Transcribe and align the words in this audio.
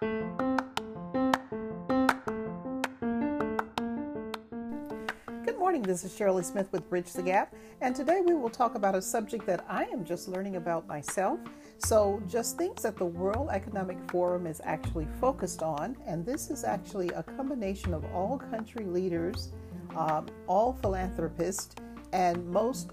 Good 0.00 0.16
morning, 5.58 5.82
this 5.82 6.04
is 6.04 6.16
Shirley 6.16 6.42
Smith 6.42 6.72
with 6.72 6.88
Bridge 6.88 7.12
the 7.12 7.22
Gap, 7.22 7.54
and 7.82 7.94
today 7.94 8.22
we 8.24 8.32
will 8.32 8.48
talk 8.48 8.76
about 8.76 8.94
a 8.94 9.02
subject 9.02 9.44
that 9.44 9.62
I 9.68 9.84
am 9.84 10.06
just 10.06 10.26
learning 10.26 10.56
about 10.56 10.86
myself. 10.86 11.38
So, 11.76 12.22
just 12.26 12.56
things 12.56 12.80
that 12.80 12.96
the 12.96 13.04
World 13.04 13.50
Economic 13.52 13.98
Forum 14.10 14.46
is 14.46 14.62
actually 14.64 15.06
focused 15.20 15.62
on, 15.62 15.98
and 16.06 16.24
this 16.24 16.48
is 16.48 16.64
actually 16.64 17.10
a 17.10 17.22
combination 17.22 17.92
of 17.92 18.02
all 18.14 18.38
country 18.38 18.86
leaders, 18.86 19.52
um, 19.94 20.28
all 20.46 20.78
philanthropists, 20.80 21.74
and 22.14 22.50
most 22.50 22.88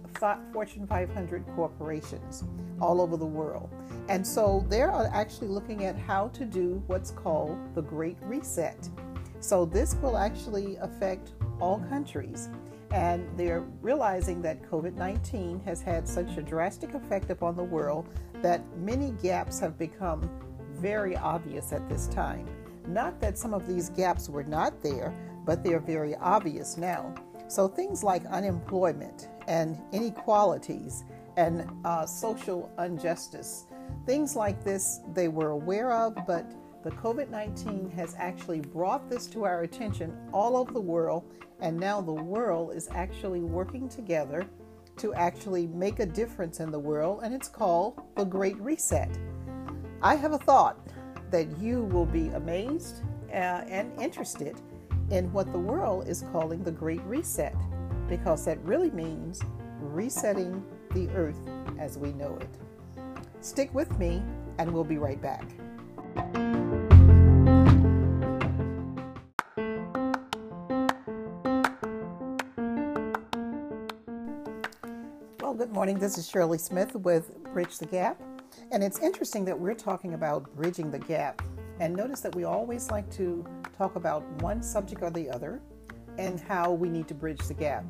Fortune 0.52 0.86
500 0.86 1.46
corporations 1.56 2.44
all 2.82 3.02
over 3.02 3.18
the 3.18 3.26
world. 3.26 3.70
And 4.10 4.26
so 4.26 4.66
they're 4.70 4.92
actually 5.14 5.50
looking 5.50 5.86
at 5.86 5.98
how 5.98 6.30
to 6.30 6.46
do 6.46 6.82
what's 6.88 7.12
called 7.12 7.58
the 7.76 7.82
Great 7.82 8.18
Reset. 8.22 8.90
So 9.40 9.66
this 9.66 9.96
will 9.96 10.18
actually 10.18 10.78
affect 10.78 11.32
all 11.60 11.80
countries. 11.90 12.50
And 12.92 13.28
they're 13.38 13.66
realizing 13.82 14.42
that 14.44 14.62
COVID 14.72 14.96
19 14.96 15.60
has 15.66 15.82
had 15.82 16.08
such 16.08 16.38
a 16.38 16.42
drastic 16.42 16.94
effect 16.94 17.30
upon 17.30 17.56
the 17.56 17.64
world 17.64 18.08
that 18.42 18.62
many 18.78 19.12
gaps 19.22 19.60
have 19.60 19.78
become 19.78 20.30
very 20.74 21.18
obvious 21.18 21.74
at 21.74 21.88
this 21.90 22.08
time. 22.08 22.48
Not 22.88 23.20
that 23.20 23.38
some 23.38 23.54
of 23.54 23.68
these 23.68 23.90
gaps 23.90 24.30
were 24.30 24.44
not 24.44 24.82
there, 24.82 25.14
but 25.46 25.64
they're 25.64 25.80
very 25.80 26.16
obvious 26.16 26.78
now. 26.78 27.14
So 27.50 27.68
things 27.68 28.04
like 28.04 28.26
unemployment 28.26 29.30
and 29.48 29.80
inequalities 29.92 31.04
and 31.38 31.70
uh, 31.86 32.06
social 32.06 32.70
injustice, 32.84 33.66
things 34.06 34.36
like 34.36 34.64
this 34.64 35.00
they 35.14 35.30
were 35.30 35.52
aware 35.52 35.94
of, 35.94 36.18
but 36.28 36.52
the 36.84 36.92
COVID 36.92 37.30
19 37.30 37.90
has 37.92 38.16
actually 38.18 38.60
brought 38.60 39.10
this 39.10 39.28
to 39.28 39.46
our 39.46 39.62
attention 39.62 40.18
all 40.34 40.58
over 40.58 40.74
the 40.74 40.82
world, 40.82 41.32
and 41.62 41.78
now 41.78 42.02
the 42.02 42.12
world 42.12 42.76
is 42.76 42.90
actually 42.92 43.42
working 43.42 43.88
together 43.88 44.46
to 44.98 45.14
actually 45.14 45.68
make 45.68 46.00
a 46.00 46.06
difference 46.06 46.60
in 46.60 46.72
the 46.72 46.80
world, 46.80 47.22
and 47.24 47.34
it's 47.34 47.48
called 47.48 48.02
the 48.16 48.26
Great 48.26 48.60
Reset. 48.60 49.10
I 50.02 50.16
have 50.16 50.34
a 50.34 50.40
thought 50.40 50.88
that 51.30 51.58
you 51.60 51.84
will 51.84 52.06
be 52.06 52.30
amazed 52.30 53.02
uh, 53.30 53.64
and 53.68 53.92
interested 54.02 54.60
in 55.12 55.32
what 55.34 55.52
the 55.52 55.60
world 55.60 56.08
is 56.08 56.24
calling 56.32 56.64
the 56.64 56.72
Great 56.72 57.02
Reset, 57.04 57.56
because 58.10 58.46
that 58.46 58.60
really 58.64 58.92
means 58.92 59.42
resetting 59.80 60.64
the 60.98 61.14
earth 61.14 61.40
as 61.78 61.96
we 61.96 62.12
know 62.14 62.36
it. 62.42 62.50
Stick 63.42 63.72
with 63.72 64.00
me, 64.00 64.24
and 64.58 64.72
we'll 64.72 64.84
be 64.84 64.98
right 64.98 65.22
back. 65.22 65.46
Well, 75.40 75.54
good 75.54 75.72
morning. 75.72 76.00
This 76.00 76.18
is 76.18 76.28
Shirley 76.28 76.58
Smith 76.58 76.96
with 76.96 77.32
Bridge 77.54 77.78
the 77.78 77.86
Gap. 77.86 78.20
And 78.72 78.84
it's 78.84 79.00
interesting 79.00 79.46
that 79.46 79.58
we're 79.58 79.76
talking 79.76 80.16
about 80.16 80.54
bridging 80.56 80.90
the 80.90 81.00
gap. 81.00 81.44
And 81.80 81.96
notice 81.96 82.22
that 82.22 82.36
we 82.36 82.44
always 82.44 82.90
like 82.90 83.08
to 83.12 83.46
talk 83.78 83.98
about 83.98 84.24
one 84.42 84.64
subject 84.64 85.04
or 85.04 85.12
the 85.12 85.30
other 85.30 85.62
and 86.18 86.40
how 86.40 86.72
we 86.72 86.90
need 86.90 87.08
to 87.08 87.14
bridge 87.14 87.48
the 87.48 87.54
gap. 87.54 87.86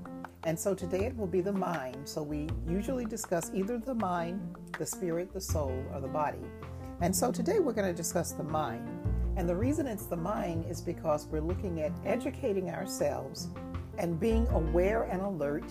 And 0.48 0.58
so 0.58 0.74
today 0.74 1.04
it 1.04 1.18
will 1.18 1.28
be 1.28 1.42
the 1.42 1.52
mind. 1.52 1.98
So 2.06 2.24
we 2.24 2.48
usually 2.70 3.04
discuss 3.04 3.52
either 3.54 3.78
the 3.78 3.94
mind, 3.94 4.56
the 4.80 4.86
spirit, 4.86 5.34
the 5.34 5.42
soul, 5.42 5.84
or 5.94 6.00
the 6.00 6.08
body. 6.08 6.40
And 7.02 7.14
so 7.14 7.34
today 7.34 7.60
we're 7.60 7.74
going 7.74 7.94
to 7.94 7.94
discuss 7.94 8.32
the 8.32 8.46
mind. 8.46 8.88
And 9.36 9.48
the 9.48 9.56
reason 9.58 9.88
it's 9.88 10.06
the 10.06 10.16
mind 10.16 10.64
is 10.70 10.80
because 10.80 11.28
we're 11.28 11.42
looking 11.42 11.82
at 11.82 11.92
educating 12.06 12.70
ourselves 12.70 13.50
and 13.98 14.18
being 14.18 14.48
aware 14.52 15.04
and 15.04 15.22
alert. 15.22 15.66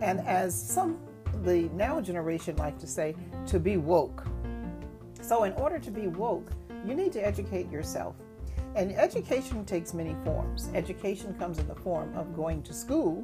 And 0.00 0.20
as 0.20 0.58
some 0.58 0.98
the 1.42 1.68
now 1.74 2.00
generation 2.00 2.56
like 2.56 2.78
to 2.78 2.86
say, 2.86 3.14
to 3.48 3.60
be 3.60 3.76
woke. 3.76 4.26
So 5.20 5.44
in 5.44 5.52
order 5.52 5.78
to 5.78 5.90
be 5.90 6.06
woke, 6.06 6.50
you 6.86 6.94
need 6.94 7.12
to 7.12 7.20
educate 7.20 7.70
yourself. 7.70 8.16
And 8.74 8.90
education 8.92 9.66
takes 9.66 9.92
many 9.92 10.16
forms. 10.24 10.70
Education 10.72 11.34
comes 11.34 11.58
in 11.58 11.68
the 11.68 11.74
form 11.74 12.16
of 12.16 12.34
going 12.34 12.62
to 12.62 12.72
school 12.72 13.22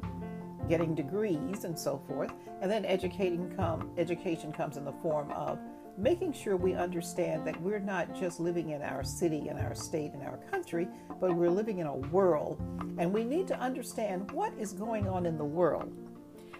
getting 0.71 0.95
degrees 0.95 1.65
and 1.65 1.77
so 1.77 2.01
forth. 2.07 2.31
And 2.61 2.71
then 2.71 2.85
educating 2.85 3.53
come 3.57 3.91
education 3.97 4.53
comes 4.53 4.77
in 4.77 4.85
the 4.85 4.93
form 5.03 5.29
of 5.31 5.59
making 5.97 6.31
sure 6.31 6.55
we 6.55 6.73
understand 6.75 7.45
that 7.45 7.61
we're 7.61 7.77
not 7.77 8.17
just 8.17 8.39
living 8.39 8.69
in 8.69 8.81
our 8.81 9.03
city 9.03 9.49
and 9.49 9.59
our 9.59 9.75
state 9.75 10.13
and 10.13 10.23
our 10.23 10.37
country, 10.49 10.87
but 11.19 11.35
we're 11.35 11.49
living 11.49 11.79
in 11.79 11.87
a 11.87 11.93
world 11.93 12.57
and 12.97 13.11
we 13.11 13.25
need 13.25 13.49
to 13.49 13.59
understand 13.59 14.31
what 14.31 14.53
is 14.57 14.71
going 14.71 15.09
on 15.09 15.25
in 15.25 15.37
the 15.37 15.43
world. 15.43 15.91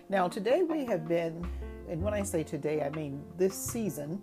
Now, 0.09 0.27
today 0.27 0.61
we 0.61 0.83
have 0.87 1.07
been, 1.07 1.47
and 1.89 2.01
when 2.01 2.13
I 2.13 2.21
say 2.21 2.43
today, 2.43 2.81
I 2.81 2.89
mean 2.89 3.23
this 3.37 3.55
season, 3.55 4.21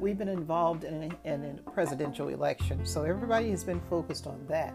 we've 0.00 0.16
been 0.16 0.28
involved 0.28 0.84
in 0.84 1.14
in 1.24 1.60
a 1.66 1.70
presidential 1.70 2.28
election. 2.28 2.86
So 2.86 3.02
everybody 3.02 3.50
has 3.50 3.62
been 3.62 3.82
focused 3.90 4.26
on 4.26 4.46
that. 4.48 4.72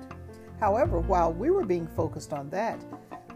However, 0.60 1.00
while 1.00 1.34
we 1.34 1.50
were 1.50 1.66
being 1.66 1.88
focused 1.88 2.34
on 2.34 2.52
that, 2.52 2.80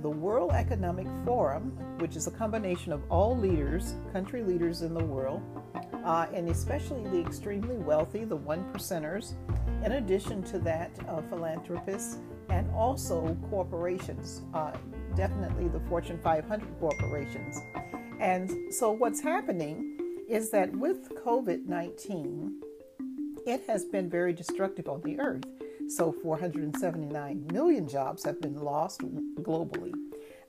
the 0.01 0.09
World 0.09 0.51
Economic 0.51 1.07
Forum, 1.25 1.71
which 1.99 2.15
is 2.15 2.27
a 2.27 2.31
combination 2.31 2.91
of 2.91 3.01
all 3.09 3.37
leaders, 3.37 3.95
country 4.13 4.43
leaders 4.43 4.81
in 4.81 4.93
the 4.93 5.03
world, 5.03 5.41
uh, 6.05 6.27
and 6.33 6.49
especially 6.49 7.03
the 7.09 7.19
extremely 7.19 7.77
wealthy, 7.77 8.23
the 8.23 8.35
one 8.35 8.63
percenters, 8.71 9.33
in 9.83 9.93
addition 9.93 10.43
to 10.43 10.59
that, 10.59 10.91
uh, 11.07 11.21
philanthropists, 11.29 12.17
and 12.49 12.69
also 12.71 13.35
corporations, 13.49 14.43
uh, 14.53 14.71
definitely 15.15 15.67
the 15.67 15.79
Fortune 15.89 16.19
500 16.23 16.79
corporations. 16.79 17.59
And 18.19 18.73
so, 18.73 18.91
what's 18.91 19.19
happening 19.19 19.97
is 20.27 20.49
that 20.51 20.75
with 20.75 21.09
COVID 21.23 21.65
19, 21.65 22.61
it 23.45 23.63
has 23.67 23.85
been 23.85 24.09
very 24.09 24.33
destructive 24.33 24.87
on 24.87 25.01
the 25.01 25.19
earth. 25.19 25.45
So 25.87 26.11
479 26.11 27.47
million 27.53 27.87
jobs 27.87 28.25
have 28.25 28.41
been 28.41 28.59
lost 28.59 29.01
globally. 29.37 29.93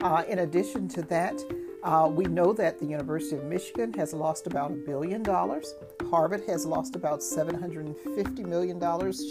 Uh, 0.01 0.23
in 0.29 0.41
addition 0.41 0.89
to 0.89 1.03
that, 1.03 1.43
uh, 1.83 2.09
we 2.11 2.25
know 2.25 2.53
that 2.53 2.79
the 2.79 2.87
University 2.87 3.37
of 3.37 3.45
Michigan 3.45 3.93
has 3.95 4.13
lost 4.13 4.47
about 4.47 4.71
a 4.71 4.75
billion 4.75 5.23
dollars. 5.23 5.75
Harvard 6.11 6.43
has 6.47 6.67
lost 6.67 6.97
about 6.97 7.21
$750 7.21 8.39
million, 8.47 8.81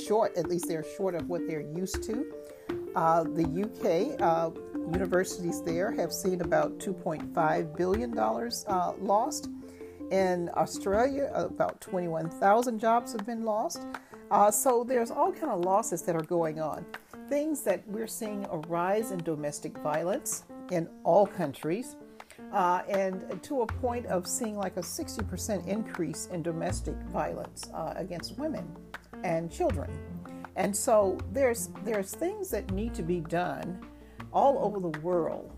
short, 0.06 0.38
at 0.38 0.48
least 0.48 0.68
they're 0.68 0.86
short 0.96 1.16
of 1.16 1.28
what 1.28 1.42
they're 1.48 1.62
used 1.62 2.04
to. 2.04 2.26
Uh, 2.96 3.24
the 3.24 3.44
UK 3.44 4.20
uh, 4.22 4.50
universities 4.92 5.62
there 5.62 5.92
have 5.92 6.12
seen 6.12 6.42
about 6.42 6.80
$2.5 6.80 7.78
billion 7.78 8.18
uh, 8.18 8.94
lost. 9.00 9.50
In 10.12 10.50
Australia, 10.56 11.30
about 11.34 11.82
21,000 11.82 12.80
jobs 12.80 13.12
have 13.12 13.26
been 13.26 13.44
lost. 13.44 13.86
Uh, 14.32 14.50
so 14.50 14.84
there's 14.84 15.12
all 15.12 15.32
kind 15.32 15.52
of 15.52 15.60
losses 15.62 16.02
that 16.04 16.16
are 16.16 16.24
going 16.24 16.60
on. 16.60 16.86
Things 17.30 17.62
that 17.64 17.86
we're 17.88 18.08
seeing 18.08 18.46
a 18.52 18.58
rise 18.70 19.12
in 19.12 19.20
domestic 19.20 19.78
violence 19.80 20.46
in 20.72 20.88
all 21.04 21.28
countries, 21.28 21.98
uh, 22.54 22.84
and 22.88 23.42
to 23.44 23.62
a 23.64 23.68
point 23.68 24.06
of 24.06 24.26
seeing 24.26 24.58
like 24.58 24.78
a 24.78 24.82
60% 24.82 25.68
increase 25.68 26.28
in 26.32 26.42
domestic 26.42 26.96
violence 27.12 27.70
uh, 27.74 27.94
against 27.98 28.38
women 28.38 28.66
and 29.24 29.52
children. 29.52 29.90
And 30.56 30.76
so 30.76 31.18
there's 31.32 31.70
there's 31.84 32.12
things 32.12 32.50
that 32.52 32.72
need 32.72 32.94
to 32.96 33.04
be 33.04 33.20
done 33.20 33.80
all 34.32 34.58
over 34.60 34.80
the 34.80 35.00
world 35.00 35.54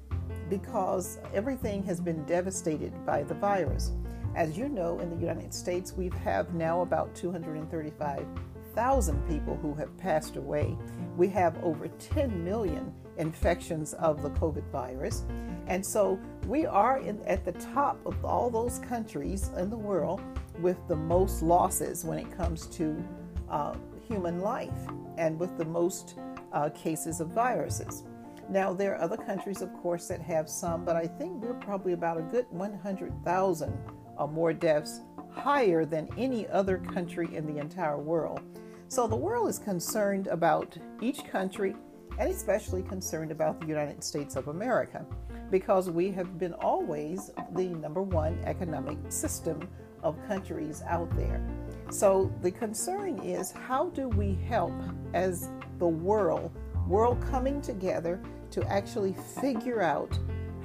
because 0.50 1.20
everything 1.34 1.84
has 1.84 2.00
been 2.00 2.24
devastated 2.26 2.94
by 3.06 3.24
the 3.24 3.36
virus. 3.36 3.92
As 4.36 4.58
you 4.58 4.70
know, 4.70 5.00
in 5.00 5.10
the 5.10 5.16
United 5.16 5.54
States, 5.54 5.94
we 5.94 6.12
have 6.24 6.54
now 6.54 6.82
about 6.82 7.16
235 7.16 8.26
1,000 8.74 9.28
people 9.28 9.58
who 9.62 9.74
have 9.74 9.96
passed 9.98 10.36
away. 10.36 10.78
We 11.18 11.28
have 11.30 11.62
over 11.64 11.88
10 11.88 12.44
million 12.44 12.94
infections 13.18 13.94
of 13.94 14.22
the 14.22 14.30
COVID 14.32 14.64
virus. 14.72 15.26
And 15.68 15.86
so 15.86 16.20
we 16.48 16.66
are 16.66 17.00
in, 17.00 17.22
at 17.24 17.46
the 17.46 17.52
top 17.54 18.00
of 18.06 18.24
all 18.24 18.50
those 18.50 18.80
countries 18.80 19.50
in 19.58 19.70
the 19.70 19.78
world 19.78 20.22
with 20.60 20.78
the 20.88 20.96
most 20.96 21.42
losses 21.42 22.04
when 22.06 22.20
it 22.20 22.32
comes 22.36 22.68
to 22.68 23.04
uh, 23.50 23.76
human 24.08 24.40
life 24.40 24.88
and 25.18 25.40
with 25.40 25.58
the 25.58 25.66
most 25.66 26.16
uh, 26.54 26.70
cases 26.70 27.20
of 27.20 27.30
viruses. 27.30 28.04
Now, 28.50 28.74
there 28.74 28.96
are 28.96 29.02
other 29.02 29.18
countries, 29.18 29.62
of 29.62 29.72
course, 29.74 30.08
that 30.08 30.22
have 30.22 30.50
some, 30.50 30.84
but 30.84 30.96
I 30.96 31.06
think 31.06 31.44
we're 31.44 31.54
probably 31.54 31.94
about 31.94 32.18
a 32.18 32.24
good 32.24 32.48
100,000 32.50 33.78
or 34.18 34.28
more 34.28 34.54
deaths 34.54 35.02
higher 35.32 35.86
than 35.86 36.10
any 36.18 36.48
other 36.48 36.78
country 36.78 37.34
in 37.34 37.46
the 37.46 37.60
entire 37.60 37.98
world. 37.98 38.42
So 38.88 39.08
the 39.08 39.16
world 39.16 39.50
is 39.50 39.60
concerned 39.60 40.28
about 40.28 40.78
each 41.02 41.24
country 41.26 41.76
and 42.18 42.30
especially 42.30 42.84
concerned 42.84 43.32
about 43.32 43.60
the 43.62 43.68
United 43.68 44.04
States 44.04 44.36
of 44.36 44.48
America 44.48 45.06
because 45.52 45.90
we 45.90 46.12
have 46.12 46.38
been 46.38 46.54
always 46.54 47.32
the 47.54 47.66
number 47.66 48.02
one 48.02 48.40
economic 48.46 48.98
system 49.10 49.68
of 50.04 50.16
countries 50.28 50.82
out 50.88 51.10
there. 51.16 51.42
So 51.90 52.32
the 52.42 52.52
concern 52.52 53.20
is 53.20 53.52
how 53.52 53.90
do 53.90 54.10
we 54.10 54.36
help 54.48 54.74
as 55.14 55.50
the 55.78 55.88
world, 55.88 56.52
world 56.88 57.24
coming 57.30 57.62
together 57.62 58.22
to 58.52 58.64
actually 58.68 59.16
figure 59.40 59.82
out 59.82 60.18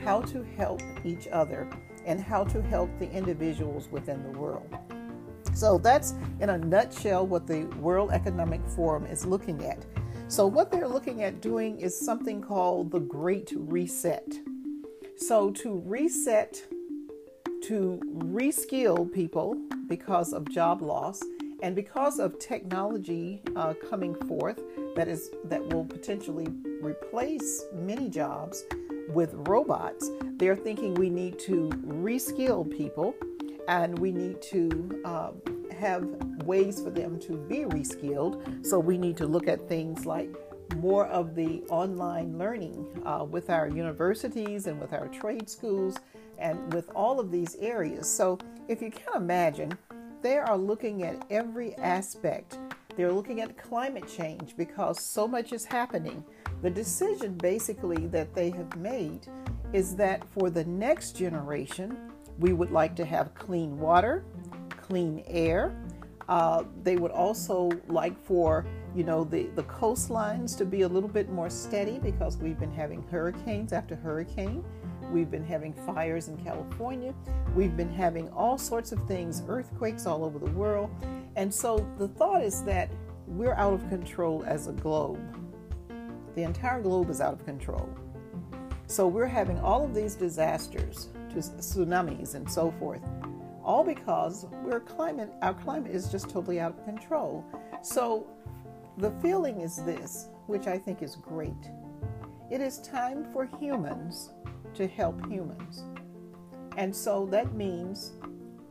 how 0.02 0.20
to 0.22 0.42
help 0.56 0.82
each 1.04 1.28
other 1.28 1.68
and 2.04 2.20
how 2.20 2.44
to 2.44 2.62
help 2.62 2.90
the 2.98 3.10
individuals 3.10 3.88
within 3.90 4.22
the 4.22 4.38
world. 4.38 4.68
So 5.54 5.78
that's 5.78 6.14
in 6.40 6.50
a 6.50 6.58
nutshell 6.58 7.26
what 7.26 7.46
the 7.46 7.64
World 7.80 8.10
Economic 8.10 8.66
Forum 8.68 9.06
is 9.06 9.24
looking 9.24 9.64
at. 9.64 9.84
So, 10.26 10.46
what 10.46 10.72
they're 10.72 10.88
looking 10.88 11.22
at 11.22 11.42
doing 11.42 11.78
is 11.78 11.96
something 11.96 12.40
called 12.40 12.90
the 12.90 12.98
Great 12.98 13.52
Reset. 13.54 14.40
So, 15.16 15.50
to 15.50 15.82
reset, 15.84 16.64
to 17.64 18.00
reskill 18.16 19.12
people 19.12 19.56
because 19.86 20.32
of 20.32 20.48
job 20.48 20.80
loss 20.80 21.22
and 21.62 21.76
because 21.76 22.18
of 22.18 22.38
technology 22.38 23.42
uh, 23.54 23.74
coming 23.88 24.14
forth 24.26 24.60
that 24.96 25.08
is 25.08 25.30
that 25.44 25.64
will 25.72 25.84
potentially 25.84 26.48
replace 26.82 27.64
many 27.72 28.08
jobs 28.08 28.64
with 29.08 29.34
robots, 29.48 30.10
they're 30.36 30.56
thinking 30.56 30.94
we 30.94 31.10
need 31.10 31.38
to 31.40 31.68
reskill 31.86 32.70
people 32.70 33.14
and 33.68 33.98
we 33.98 34.12
need 34.12 34.42
to 34.42 35.02
um, 35.04 35.40
have 35.78 36.04
ways 36.44 36.80
for 36.80 36.90
them 36.90 37.18
to 37.20 37.32
be 37.32 37.64
reskilled. 37.64 38.66
So 38.66 38.78
we 38.78 38.98
need 38.98 39.16
to 39.18 39.26
look 39.26 39.48
at 39.48 39.68
things 39.68 40.06
like 40.06 40.30
more 40.76 41.06
of 41.06 41.34
the 41.34 41.62
online 41.68 42.38
learning 42.38 42.86
uh, 43.04 43.24
with 43.24 43.50
our 43.50 43.68
universities 43.68 44.66
and 44.66 44.80
with 44.80 44.92
our 44.92 45.08
trade 45.08 45.48
schools 45.48 45.96
and 46.38 46.72
with 46.72 46.90
all 46.94 47.20
of 47.20 47.30
these 47.30 47.56
areas. 47.56 48.08
So 48.08 48.38
if 48.68 48.82
you 48.82 48.90
can 48.90 49.14
imagine, 49.14 49.72
they 50.22 50.38
are 50.38 50.56
looking 50.56 51.04
at 51.04 51.24
every 51.30 51.74
aspect. 51.76 52.58
They're 52.96 53.12
looking 53.12 53.40
at 53.40 53.56
climate 53.56 54.08
change 54.08 54.56
because 54.56 55.00
so 55.00 55.28
much 55.28 55.52
is 55.52 55.64
happening. 55.64 56.24
The 56.64 56.70
decision 56.70 57.34
basically 57.34 58.06
that 58.06 58.34
they 58.34 58.48
have 58.48 58.74
made 58.76 59.26
is 59.74 59.94
that 59.96 60.26
for 60.30 60.48
the 60.48 60.64
next 60.64 61.12
generation, 61.14 62.10
we 62.38 62.54
would 62.54 62.70
like 62.70 62.96
to 62.96 63.04
have 63.04 63.34
clean 63.34 63.78
water, 63.78 64.24
clean 64.70 65.22
air. 65.26 65.76
Uh, 66.26 66.64
they 66.82 66.96
would 66.96 67.10
also 67.10 67.70
like 67.88 68.18
for 68.24 68.64
you 68.96 69.04
know 69.04 69.24
the, 69.24 69.42
the 69.56 69.64
coastlines 69.64 70.56
to 70.56 70.64
be 70.64 70.82
a 70.82 70.88
little 70.88 71.08
bit 71.08 71.28
more 71.28 71.50
steady 71.50 71.98
because 71.98 72.38
we've 72.38 72.58
been 72.58 72.72
having 72.72 73.02
hurricanes 73.10 73.74
after 73.74 73.94
hurricane. 73.94 74.64
We've 75.12 75.30
been 75.30 75.44
having 75.44 75.74
fires 75.74 76.28
in 76.28 76.38
California. 76.38 77.12
We've 77.54 77.76
been 77.76 77.92
having 77.92 78.30
all 78.30 78.56
sorts 78.56 78.90
of 78.90 79.06
things, 79.06 79.42
earthquakes 79.48 80.06
all 80.06 80.24
over 80.24 80.38
the 80.38 80.52
world. 80.52 80.88
And 81.36 81.52
so 81.52 81.86
the 81.98 82.08
thought 82.08 82.42
is 82.42 82.64
that 82.64 82.90
we're 83.26 83.52
out 83.52 83.74
of 83.74 83.86
control 83.90 84.42
as 84.46 84.66
a 84.66 84.72
globe. 84.72 85.20
The 86.34 86.42
entire 86.42 86.82
globe 86.82 87.10
is 87.10 87.20
out 87.20 87.32
of 87.32 87.44
control. 87.44 87.88
So 88.86 89.06
we're 89.06 89.26
having 89.26 89.58
all 89.60 89.84
of 89.84 89.94
these 89.94 90.14
disasters, 90.14 91.08
tsunamis 91.30 92.34
and 92.34 92.48
so 92.50 92.72
forth, 92.78 93.02
all 93.64 93.82
because 93.82 94.46
we're 94.62 94.80
climate 94.80 95.32
our 95.42 95.54
climate 95.54 95.90
is 95.90 96.08
just 96.08 96.28
totally 96.28 96.60
out 96.60 96.78
of 96.78 96.84
control. 96.84 97.44
So 97.82 98.26
the 98.98 99.10
feeling 99.22 99.60
is 99.60 99.82
this, 99.84 100.28
which 100.46 100.66
I 100.66 100.78
think 100.78 101.02
is 101.02 101.16
great. 101.16 101.52
It 102.50 102.60
is 102.60 102.78
time 102.78 103.26
for 103.32 103.46
humans 103.58 104.30
to 104.74 104.86
help 104.86 105.26
humans. 105.26 105.84
And 106.76 106.94
so 106.94 107.26
that 107.26 107.54
means 107.54 108.12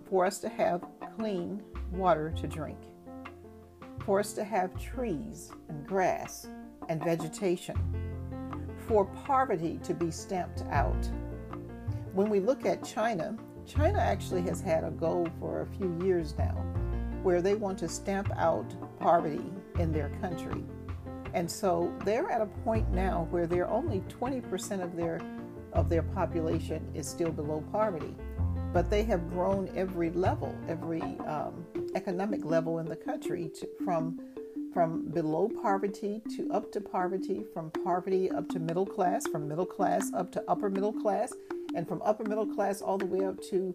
for 0.10 0.26
us 0.26 0.40
to 0.40 0.50
have 0.50 0.86
clean 1.18 1.62
water 1.92 2.34
to 2.38 2.48
drink, 2.48 2.78
for 4.06 4.20
us 4.20 4.34
to 4.34 4.44
have 4.44 4.78
trees 4.80 5.52
and 5.70 5.88
grass 5.88 6.48
and 6.90 7.04
vegetation, 7.04 7.78
for 8.88 9.06
poverty 9.06 9.80
to 9.84 9.94
be 9.94 10.12
stamped 10.12 10.64
out. 10.70 11.10
When 12.14 12.30
we 12.30 12.40
look 12.40 12.66
at 12.66 12.84
China, 12.84 13.38
China 13.66 14.00
actually 14.00 14.42
has 14.44 14.62
had 14.62 14.84
a 14.84 14.92
goal 14.92 15.28
for 15.40 15.62
a 15.62 15.66
few 15.66 15.98
years 16.04 16.36
now 16.38 16.56
where 17.24 17.42
they 17.42 17.56
want 17.56 17.80
to 17.80 17.88
stamp 17.88 18.30
out 18.38 18.76
poverty 19.00 19.52
in 19.80 19.92
their 19.92 20.10
country. 20.22 20.64
And 21.34 21.50
so 21.50 21.92
they're 22.06 22.30
at 22.30 22.42
a 22.42 22.46
point 22.46 22.92
now 22.92 23.28
where 23.32 23.48
they're 23.48 23.70
only 23.70 24.02
20% 24.02 24.84
of 24.84 24.96
their 24.96 25.20
of 25.72 25.90
their 25.90 26.04
population 26.04 26.88
is 26.94 27.08
still 27.08 27.32
below 27.32 27.64
poverty. 27.72 28.16
But 28.72 28.92
they 28.92 29.04
have 29.06 29.28
grown 29.32 29.72
every 29.76 30.12
level, 30.12 30.56
every 30.68 31.02
um, 31.02 31.66
economic 31.96 32.46
level 32.46 32.78
in 32.78 32.86
the 32.86 32.96
country 32.96 33.50
to, 33.56 33.68
from 33.84 34.20
from 34.74 35.06
below 35.10 35.50
poverty 35.62 36.22
to 36.36 36.50
up 36.52 36.72
to 36.72 36.82
poverty, 36.82 37.46
from 37.54 37.70
poverty 37.72 38.32
up 38.32 38.50
to 38.50 38.60
middle 38.60 38.86
class, 38.86 39.28
from 39.28 39.48
middle 39.48 39.66
class 39.66 40.12
up 40.14 40.32
to 40.32 40.44
upper 40.48 40.70
middle 40.70 40.94
class, 40.94 41.34
and 41.76 41.88
from 41.88 42.02
upper 42.04 42.24
middle 42.24 42.48
class 42.48 42.82
all 42.82 42.98
the 42.98 43.06
way 43.06 43.26
up 43.26 43.42
to 43.42 43.74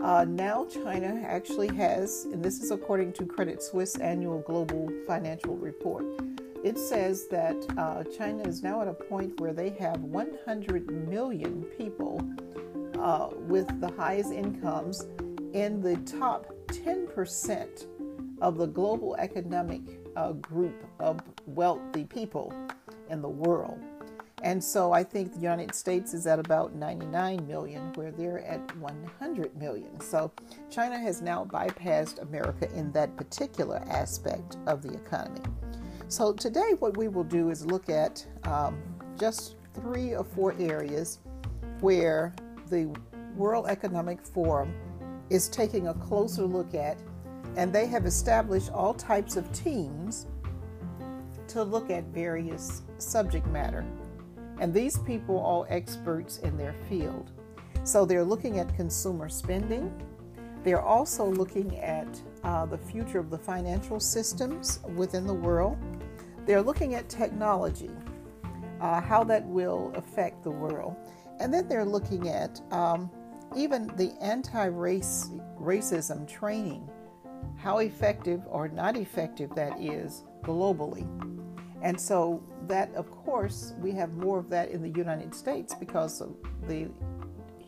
uh, 0.00 0.24
now 0.28 0.64
China 0.64 1.22
actually 1.24 1.68
has, 1.68 2.26
and 2.32 2.42
this 2.42 2.60
is 2.60 2.72
according 2.72 3.12
to 3.12 3.24
Credit 3.24 3.62
Suisse 3.62 3.96
annual 3.96 4.40
global 4.40 4.90
financial 5.06 5.56
report. 5.56 6.04
It 6.64 6.76
says 6.76 7.28
that 7.28 7.56
uh, 7.76 8.02
China 8.04 8.42
is 8.42 8.62
now 8.62 8.82
at 8.82 8.88
a 8.88 8.94
point 8.94 9.40
where 9.40 9.52
they 9.52 9.70
have 9.70 10.00
100 10.00 11.08
million 11.08 11.62
people 11.78 12.20
uh, 12.98 13.28
with 13.32 13.68
the 13.80 13.92
highest 13.92 14.32
incomes 14.32 15.06
in 15.52 15.80
the 15.80 15.96
top 15.98 16.52
10% 16.68 17.86
of 18.40 18.56
the 18.56 18.66
global 18.66 19.14
economic 19.16 20.01
uh, 20.16 20.32
group 20.32 20.84
of 20.98 21.20
wealthy 21.46 22.04
people 22.04 22.52
in 23.10 23.22
the 23.22 23.28
world. 23.28 23.80
And 24.42 24.62
so 24.62 24.92
I 24.92 25.04
think 25.04 25.32
the 25.32 25.40
United 25.40 25.74
States 25.74 26.14
is 26.14 26.26
at 26.26 26.40
about 26.40 26.74
99 26.74 27.46
million, 27.46 27.92
where 27.94 28.10
they're 28.10 28.44
at 28.44 28.76
100 28.76 29.56
million. 29.56 30.00
So 30.00 30.32
China 30.68 30.98
has 30.98 31.22
now 31.22 31.44
bypassed 31.44 32.20
America 32.20 32.68
in 32.74 32.90
that 32.92 33.16
particular 33.16 33.84
aspect 33.88 34.56
of 34.66 34.82
the 34.82 34.92
economy. 34.92 35.40
So 36.08 36.32
today, 36.32 36.74
what 36.80 36.96
we 36.96 37.08
will 37.08 37.24
do 37.24 37.50
is 37.50 37.64
look 37.64 37.88
at 37.88 38.26
um, 38.44 38.82
just 39.18 39.56
three 39.74 40.14
or 40.14 40.24
four 40.24 40.54
areas 40.58 41.20
where 41.80 42.34
the 42.68 42.94
World 43.36 43.66
Economic 43.68 44.20
Forum 44.26 44.74
is 45.30 45.48
taking 45.48 45.88
a 45.88 45.94
closer 45.94 46.44
look 46.44 46.74
at 46.74 46.98
and 47.56 47.72
they 47.72 47.86
have 47.86 48.06
established 48.06 48.70
all 48.70 48.94
types 48.94 49.36
of 49.36 49.50
teams 49.52 50.26
to 51.48 51.62
look 51.62 51.90
at 51.90 52.04
various 52.04 52.82
subject 52.98 53.46
matter. 53.48 53.84
And 54.58 54.72
these 54.72 54.98
people 54.98 55.44
are 55.44 55.66
experts 55.68 56.38
in 56.38 56.56
their 56.56 56.74
field. 56.88 57.30
So 57.84 58.04
they're 58.04 58.24
looking 58.24 58.58
at 58.58 58.74
consumer 58.76 59.28
spending. 59.28 59.92
They're 60.62 60.80
also 60.80 61.26
looking 61.26 61.78
at 61.80 62.06
uh, 62.44 62.66
the 62.66 62.78
future 62.78 63.18
of 63.18 63.28
the 63.30 63.38
financial 63.38 63.98
systems 64.00 64.80
within 64.94 65.26
the 65.26 65.34
world. 65.34 65.76
They're 66.46 66.62
looking 66.62 66.94
at 66.94 67.08
technology, 67.08 67.90
uh, 68.80 69.00
how 69.00 69.24
that 69.24 69.44
will 69.44 69.92
affect 69.94 70.42
the 70.44 70.50
world. 70.50 70.96
And 71.40 71.52
then 71.52 71.68
they're 71.68 71.84
looking 71.84 72.28
at 72.28 72.60
um, 72.70 73.10
even 73.56 73.88
the 73.96 74.12
anti 74.20 74.68
racism 74.68 76.28
training 76.28 76.88
how 77.62 77.78
effective 77.78 78.40
or 78.48 78.66
not 78.68 78.96
effective 78.96 79.54
that 79.54 79.80
is 79.80 80.24
globally. 80.42 81.06
And 81.80 82.00
so, 82.00 82.42
that 82.66 82.92
of 82.94 83.10
course, 83.10 83.74
we 83.78 83.92
have 83.92 84.12
more 84.14 84.38
of 84.38 84.48
that 84.50 84.70
in 84.70 84.82
the 84.82 84.90
United 84.90 85.34
States 85.34 85.74
because 85.74 86.20
of 86.20 86.34
the 86.66 86.88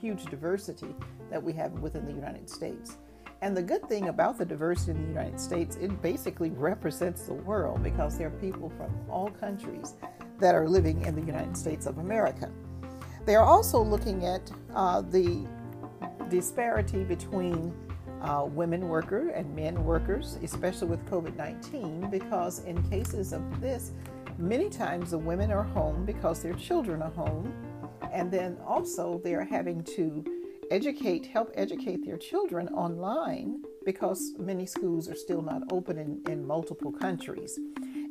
huge 0.00 0.24
diversity 0.26 0.94
that 1.30 1.42
we 1.42 1.52
have 1.54 1.72
within 1.74 2.06
the 2.06 2.12
United 2.12 2.48
States. 2.50 2.96
And 3.40 3.56
the 3.56 3.62
good 3.62 3.88
thing 3.88 4.08
about 4.08 4.38
the 4.38 4.44
diversity 4.44 4.92
in 4.92 5.02
the 5.02 5.08
United 5.08 5.38
States, 5.38 5.76
it 5.76 6.00
basically 6.00 6.50
represents 6.50 7.22
the 7.24 7.34
world 7.34 7.82
because 7.82 8.16
there 8.16 8.28
are 8.28 8.40
people 8.40 8.70
from 8.70 8.94
all 9.08 9.30
countries 9.30 9.94
that 10.38 10.54
are 10.54 10.68
living 10.68 11.02
in 11.02 11.14
the 11.14 11.22
United 11.22 11.56
States 11.56 11.86
of 11.86 11.98
America. 11.98 12.50
They 13.26 13.36
are 13.36 13.44
also 13.44 13.80
looking 13.82 14.24
at 14.26 14.50
uh, 14.74 15.02
the 15.02 15.46
disparity 16.28 17.04
between 17.04 17.72
uh, 18.24 18.44
women 18.44 18.88
worker 18.88 19.28
and 19.30 19.54
men 19.54 19.84
workers, 19.84 20.38
especially 20.42 20.88
with 20.88 21.04
COVID 21.06 21.36
19, 21.36 22.08
because 22.10 22.64
in 22.64 22.82
cases 22.88 23.32
of 23.32 23.60
this, 23.60 23.92
many 24.38 24.70
times 24.70 25.10
the 25.10 25.18
women 25.18 25.52
are 25.52 25.62
home 25.62 26.04
because 26.06 26.42
their 26.42 26.54
children 26.54 27.02
are 27.02 27.10
home, 27.10 27.52
and 28.12 28.30
then 28.30 28.56
also 28.66 29.20
they're 29.22 29.44
having 29.44 29.84
to 29.84 30.24
educate, 30.70 31.26
help 31.26 31.50
educate 31.54 32.04
their 32.06 32.16
children 32.16 32.68
online 32.68 33.62
because 33.84 34.32
many 34.38 34.64
schools 34.64 35.06
are 35.10 35.14
still 35.14 35.42
not 35.42 35.62
open 35.70 35.98
in, 35.98 36.22
in 36.32 36.46
multiple 36.46 36.90
countries. 36.90 37.58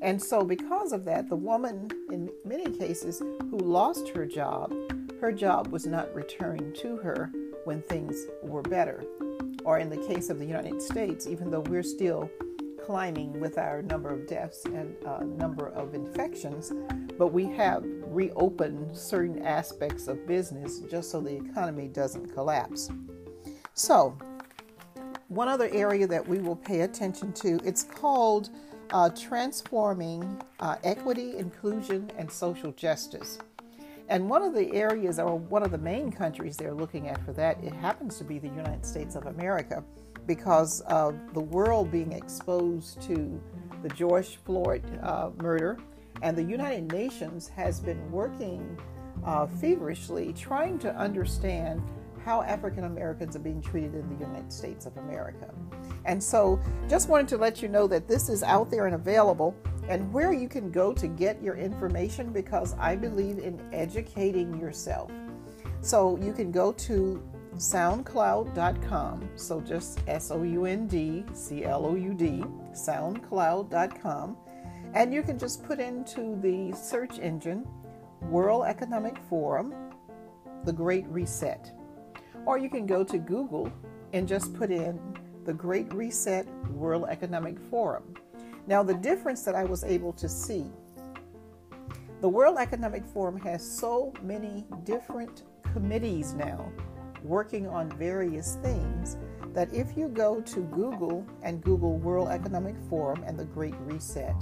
And 0.04 0.22
so, 0.22 0.44
because 0.44 0.92
of 0.92 1.06
that, 1.06 1.28
the 1.28 1.36
woman, 1.36 1.90
in 2.12 2.30
many 2.46 2.70
cases, 2.78 3.20
who 3.20 3.58
lost 3.58 4.10
her 4.10 4.28
job, 4.28 4.72
her 5.20 5.32
job 5.32 5.70
was 5.70 5.88
not 5.88 6.14
returned 6.14 6.76
to 6.76 6.98
her 6.98 7.32
when 7.64 7.82
things 7.82 8.28
were 8.44 8.62
better 8.62 9.04
or 9.64 9.80
in 9.80 9.90
the 9.90 9.98
case 9.98 10.30
of 10.30 10.40
the 10.40 10.46
United 10.46 10.82
States, 10.82 11.28
even 11.28 11.50
though 11.50 11.62
we're 11.62 11.84
still 11.84 12.30
climbing 12.84 13.40
with 13.40 13.58
our 13.58 13.82
number 13.82 14.10
of 14.10 14.28
deaths 14.28 14.66
and 14.66 14.96
uh, 15.06 15.20
number 15.20 15.70
of 15.70 15.94
infections, 15.94 16.74
but 17.18 17.28
we 17.28 17.46
have 17.46 17.84
reopened 18.08 18.96
certain 18.96 19.42
aspects 19.44 20.08
of 20.08 20.28
business 20.28 20.80
just 20.92 21.10
so 21.10 21.22
the 21.22 21.36
economy 21.36 21.88
doesn't 21.88 22.34
collapse. 22.34 22.90
So, 23.74 24.18
one 25.30 25.48
other 25.48 25.70
area 25.72 26.06
that 26.08 26.28
we 26.28 26.40
will 26.40 26.56
pay 26.56 26.82
attention 26.82 27.34
to 27.34 27.60
it's 27.64 27.84
called 27.84 28.50
uh, 28.92 29.10
transforming 29.10 30.42
uh, 30.60 30.76
equity, 30.84 31.38
inclusion, 31.38 32.12
and 32.18 32.32
social 32.32 32.72
justice. 32.74 33.40
And 34.10 34.30
one 34.30 34.44
of 34.44 34.54
the 34.54 34.74
areas, 34.74 35.18
or 35.20 35.38
one 35.38 35.64
of 35.64 35.72
the 35.72 35.78
main 35.78 36.12
countries 36.12 36.58
they're 36.58 36.74
looking 36.74 37.08
at 37.08 37.24
for 37.24 37.34
that, 37.34 37.64
it 37.64 37.74
happens 37.74 38.18
to 38.18 38.24
be 38.24 38.38
the 38.38 38.50
United 38.50 38.86
States 38.86 39.16
of 39.16 39.26
America, 39.28 39.84
because 40.26 40.82
of 40.82 41.16
the 41.34 41.40
world 41.40 41.92
being 41.92 42.12
exposed 42.14 43.02
to 43.04 43.42
the 43.82 43.90
George 43.90 44.38
Floyd 44.46 44.84
uh, 45.02 45.32
murder. 45.42 45.78
And 46.22 46.38
the 46.38 46.44
United 46.44 46.92
Nations 46.92 47.50
has 47.50 47.80
been 47.80 48.12
working 48.12 48.78
uh, 49.26 49.48
feverishly 49.48 50.34
trying 50.34 50.80
to 50.80 50.96
understand 50.96 51.82
how 52.24 52.42
African 52.44 52.86
Americans 52.86 53.36
are 53.36 53.40
being 53.40 53.62
treated 53.62 53.96
in 53.96 54.08
the 54.18 54.26
United 54.26 54.52
States 54.52 54.86
of 54.86 54.96
America. 54.98 55.54
And 56.06 56.24
so, 56.24 56.62
just 56.88 57.10
wanted 57.10 57.28
to 57.30 57.38
let 57.38 57.62
you 57.62 57.68
know 57.68 57.86
that 57.88 58.08
this 58.08 58.30
is 58.30 58.44
out 58.44 58.72
there 58.72 58.86
and 58.86 58.96
available, 58.96 59.54
and 59.90 60.12
where 60.14 60.34
you 60.34 60.48
can 60.48 60.72
go 60.72 60.94
to 60.94 61.08
get 61.08 61.42
your 61.42 61.56
information 61.56 62.32
because 62.32 62.76
I 62.80 62.96
believe 62.96 63.40
in 63.40 63.60
educating 63.74 64.60
yourself. 64.60 65.12
So, 65.82 66.18
you 66.18 66.34
can 66.34 66.52
go 66.52 66.72
to 66.72 67.22
soundcloud.com. 67.56 69.30
So, 69.36 69.62
just 69.62 70.00
S 70.08 70.32
O 70.32 70.44
U 70.44 70.66
N 70.66 70.88
D 70.88 71.26
C 71.34 71.66
L 71.66 71.86
O 71.86 71.96
U 71.96 72.14
D, 72.14 72.44
soundcloud.com. 72.72 74.38
And 74.94 75.14
you 75.14 75.24
can 75.24 75.40
just 75.40 75.64
put 75.64 75.80
into 75.80 76.40
the 76.42 76.72
search 76.78 77.20
engine 77.20 77.68
World 78.22 78.66
Economic 78.66 79.18
Forum, 79.30 79.74
The 80.66 80.74
Great 80.74 81.06
Reset. 81.08 81.72
Or 82.46 82.58
you 82.58 82.70
can 82.70 82.86
go 82.86 83.04
to 83.04 83.18
Google 83.18 83.72
and 84.14 84.28
just 84.28 84.54
put 84.54 84.72
in 84.72 85.00
the 85.46 85.54
Great 85.54 85.92
Reset 85.94 86.48
World 86.70 87.06
Economic 87.10 87.60
Forum. 87.60 88.04
Now, 88.66 88.82
the 88.82 88.94
difference 88.94 89.44
that 89.44 89.56
I 89.56 89.66
was 89.66 89.84
able 89.84 90.14
to 90.14 90.30
see 90.30 90.72
the 92.22 92.30
World 92.30 92.58
Economic 92.58 93.06
Forum 93.06 93.38
has 93.42 93.62
so 93.62 94.14
many 94.22 94.66
different 94.86 95.44
committees 95.74 96.34
now 96.34 96.72
working 97.22 97.68
on 97.68 97.90
various 97.98 98.56
things 98.64 99.18
that 99.54 99.74
if 99.74 99.98
you 99.98 100.08
go 100.08 100.40
to 100.40 100.62
Google 100.62 101.26
and 101.42 101.62
Google 101.62 101.98
World 101.98 102.30
Economic 102.30 102.76
Forum 102.90 103.24
and 103.28 103.38
the 103.38 103.44
Great 103.44 103.76
Reset, 103.82 104.36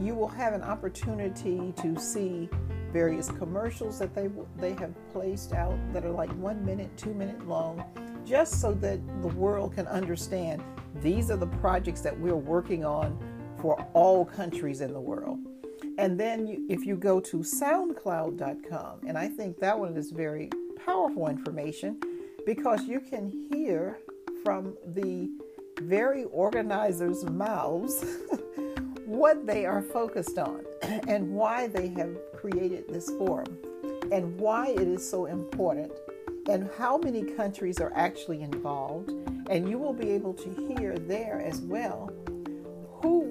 you 0.00 0.14
will 0.14 0.28
have 0.28 0.54
an 0.54 0.62
opportunity 0.62 1.74
to 1.82 1.98
see 1.98 2.48
various 2.92 3.28
commercials 3.28 3.98
that 3.98 4.14
they 4.14 4.28
they 4.58 4.74
have 4.74 4.94
placed 5.12 5.52
out 5.52 5.76
that 5.92 6.04
are 6.04 6.10
like 6.10 6.30
one 6.36 6.64
minute, 6.64 6.96
two 6.96 7.14
minute 7.14 7.46
long, 7.48 7.84
just 8.24 8.60
so 8.60 8.72
that 8.74 9.00
the 9.22 9.28
world 9.28 9.74
can 9.74 9.88
understand 9.88 10.62
these 11.02 11.30
are 11.30 11.36
the 11.36 11.46
projects 11.46 12.00
that 12.00 12.18
we're 12.18 12.36
working 12.36 12.84
on 12.84 13.18
for 13.60 13.86
all 13.92 14.24
countries 14.24 14.80
in 14.80 14.92
the 14.92 15.00
world. 15.00 15.38
And 15.98 16.18
then 16.18 16.46
you, 16.46 16.66
if 16.68 16.86
you 16.86 16.96
go 16.96 17.20
to 17.20 17.38
SoundCloud.com, 17.38 19.00
and 19.06 19.18
I 19.18 19.28
think 19.28 19.58
that 19.60 19.78
one 19.78 19.96
is 19.96 20.10
very 20.10 20.50
powerful 20.84 21.28
information 21.28 22.00
because 22.46 22.84
you 22.84 23.00
can 23.00 23.28
hear 23.50 23.98
from 24.42 24.76
the 24.86 25.30
very 25.82 26.24
organizers' 26.24 27.24
mouths 27.24 28.04
what 29.04 29.46
they 29.46 29.66
are 29.66 29.82
focused 29.82 30.38
on 30.38 30.64
and 30.82 31.30
why 31.30 31.66
they 31.66 31.88
have 31.88 32.16
created 32.36 32.84
this 32.88 33.10
forum 33.10 33.58
and 34.10 34.38
why 34.38 34.68
it 34.68 34.88
is 34.88 35.08
so 35.08 35.26
important 35.26 35.92
and 36.48 36.68
how 36.78 36.96
many 36.96 37.22
countries 37.22 37.78
are 37.80 37.92
actually 37.94 38.42
involved. 38.42 39.10
And 39.50 39.68
you 39.68 39.78
will 39.78 39.92
be 39.92 40.10
able 40.10 40.34
to 40.34 40.74
hear 40.78 40.96
there 40.96 41.40
as 41.40 41.60
well 41.60 42.10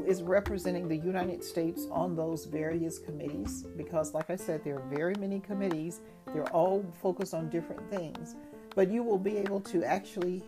is 0.04 0.22
representing 0.22 0.88
the 0.88 0.98
United 0.98 1.44
States 1.44 1.88
on 1.92 2.16
those 2.16 2.46
various 2.46 3.00
committees. 3.00 3.66
Because, 3.78 4.14
like 4.14 4.30
I 4.30 4.36
said, 4.36 4.64
there 4.64 4.78
are 4.78 4.90
very 4.90 5.16
many 5.20 5.40
committees, 5.40 6.02
they're 6.34 6.52
all 6.54 6.86
focused 7.02 7.34
on 7.34 7.50
different 7.50 7.90
things. 7.90 8.36
But 8.76 8.90
you 8.92 9.04
will 9.04 9.18
be 9.18 9.38
able 9.38 9.62
to 9.62 9.84
actually 9.84 10.44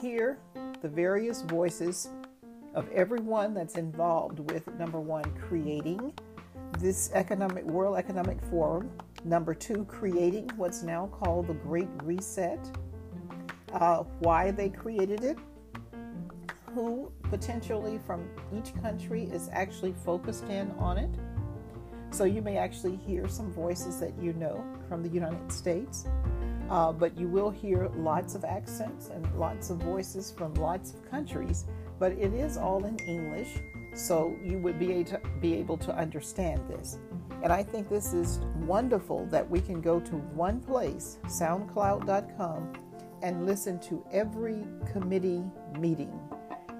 hear 0.00 0.38
the 0.80 0.88
various 0.88 1.42
voices 1.42 2.08
of 2.74 2.90
everyone 2.90 3.54
that's 3.54 3.76
involved 3.76 4.38
with 4.50 4.66
number 4.78 5.00
one, 5.00 5.24
creating 5.48 6.12
this 6.78 7.10
economic 7.12 7.64
World 7.64 7.96
Economic 7.96 8.40
Forum. 8.50 8.90
Number 9.24 9.54
two, 9.54 9.84
creating 9.84 10.50
what's 10.56 10.82
now 10.82 11.06
called 11.06 11.46
the 11.46 11.54
Great 11.54 11.88
Reset. 12.02 12.58
Uh, 13.72 14.04
why 14.18 14.50
they 14.50 14.68
created 14.68 15.24
it, 15.24 15.38
who 16.74 17.10
potentially 17.24 17.98
from 18.06 18.28
each 18.56 18.74
country 18.82 19.24
is 19.24 19.48
actually 19.52 19.94
focused 20.04 20.44
in 20.44 20.70
on 20.78 20.98
it. 20.98 21.10
So 22.10 22.24
you 22.24 22.42
may 22.42 22.56
actually 22.58 22.96
hear 22.96 23.28
some 23.28 23.50
voices 23.52 23.98
that 24.00 24.12
you 24.20 24.32
know 24.34 24.64
from 24.88 25.02
the 25.02 25.08
United 25.08 25.50
States, 25.50 26.06
uh, 26.68 26.92
but 26.92 27.16
you 27.16 27.26
will 27.26 27.50
hear 27.50 27.90
lots 27.96 28.34
of 28.34 28.44
accents 28.44 29.08
and 29.08 29.26
lots 29.38 29.70
of 29.70 29.78
voices 29.78 30.30
from 30.30 30.52
lots 30.54 30.92
of 30.92 31.10
countries. 31.10 31.64
But 31.98 32.12
it 32.12 32.34
is 32.34 32.58
all 32.58 32.84
in 32.84 32.98
English, 32.98 33.48
so 33.94 34.36
you 34.42 34.58
would 34.58 34.78
be 34.78 35.06
be 35.40 35.54
able 35.54 35.78
to 35.78 35.94
understand 35.94 36.60
this. 36.68 36.98
And 37.42 37.52
I 37.52 37.62
think 37.62 37.88
this 37.88 38.12
is 38.12 38.38
wonderful 38.66 39.26
that 39.26 39.48
we 39.48 39.60
can 39.60 39.80
go 39.80 39.98
to 39.98 40.16
one 40.16 40.60
place, 40.60 41.18
soundcloud.com, 41.26 42.72
and 43.22 43.46
listen 43.46 43.80
to 43.80 44.04
every 44.12 44.64
committee 44.92 45.42
meeting 45.78 46.12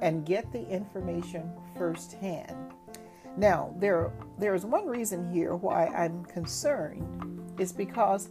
and 0.02 0.26
get 0.26 0.52
the 0.52 0.68
information 0.68 1.50
firsthand. 1.78 2.56
Now, 3.37 3.73
there, 3.78 4.12
there 4.37 4.54
is 4.54 4.66
one 4.66 4.87
reason 4.87 5.32
here 5.32 5.54
why 5.54 5.87
I'm 5.87 6.25
concerned 6.26 7.54
is 7.59 7.73
because 7.73 8.28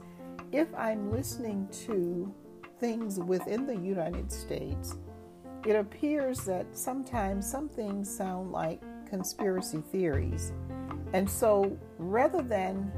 if 0.52 0.68
I'm 0.76 1.12
listening 1.12 1.68
to 1.86 2.32
things 2.80 3.20
within 3.20 3.66
the 3.66 3.76
United 3.76 4.32
States, 4.32 4.98
it 5.66 5.76
appears 5.76 6.44
that 6.46 6.66
sometimes 6.74 7.50
some 7.50 7.70
things 7.70 8.14
sound 8.14 8.52
like 8.52 8.82
conspiracy 9.08 9.82
theories. 9.92 10.52
And 11.14 11.30
so 11.30 11.78
rather 11.98 12.42
than 12.42 12.92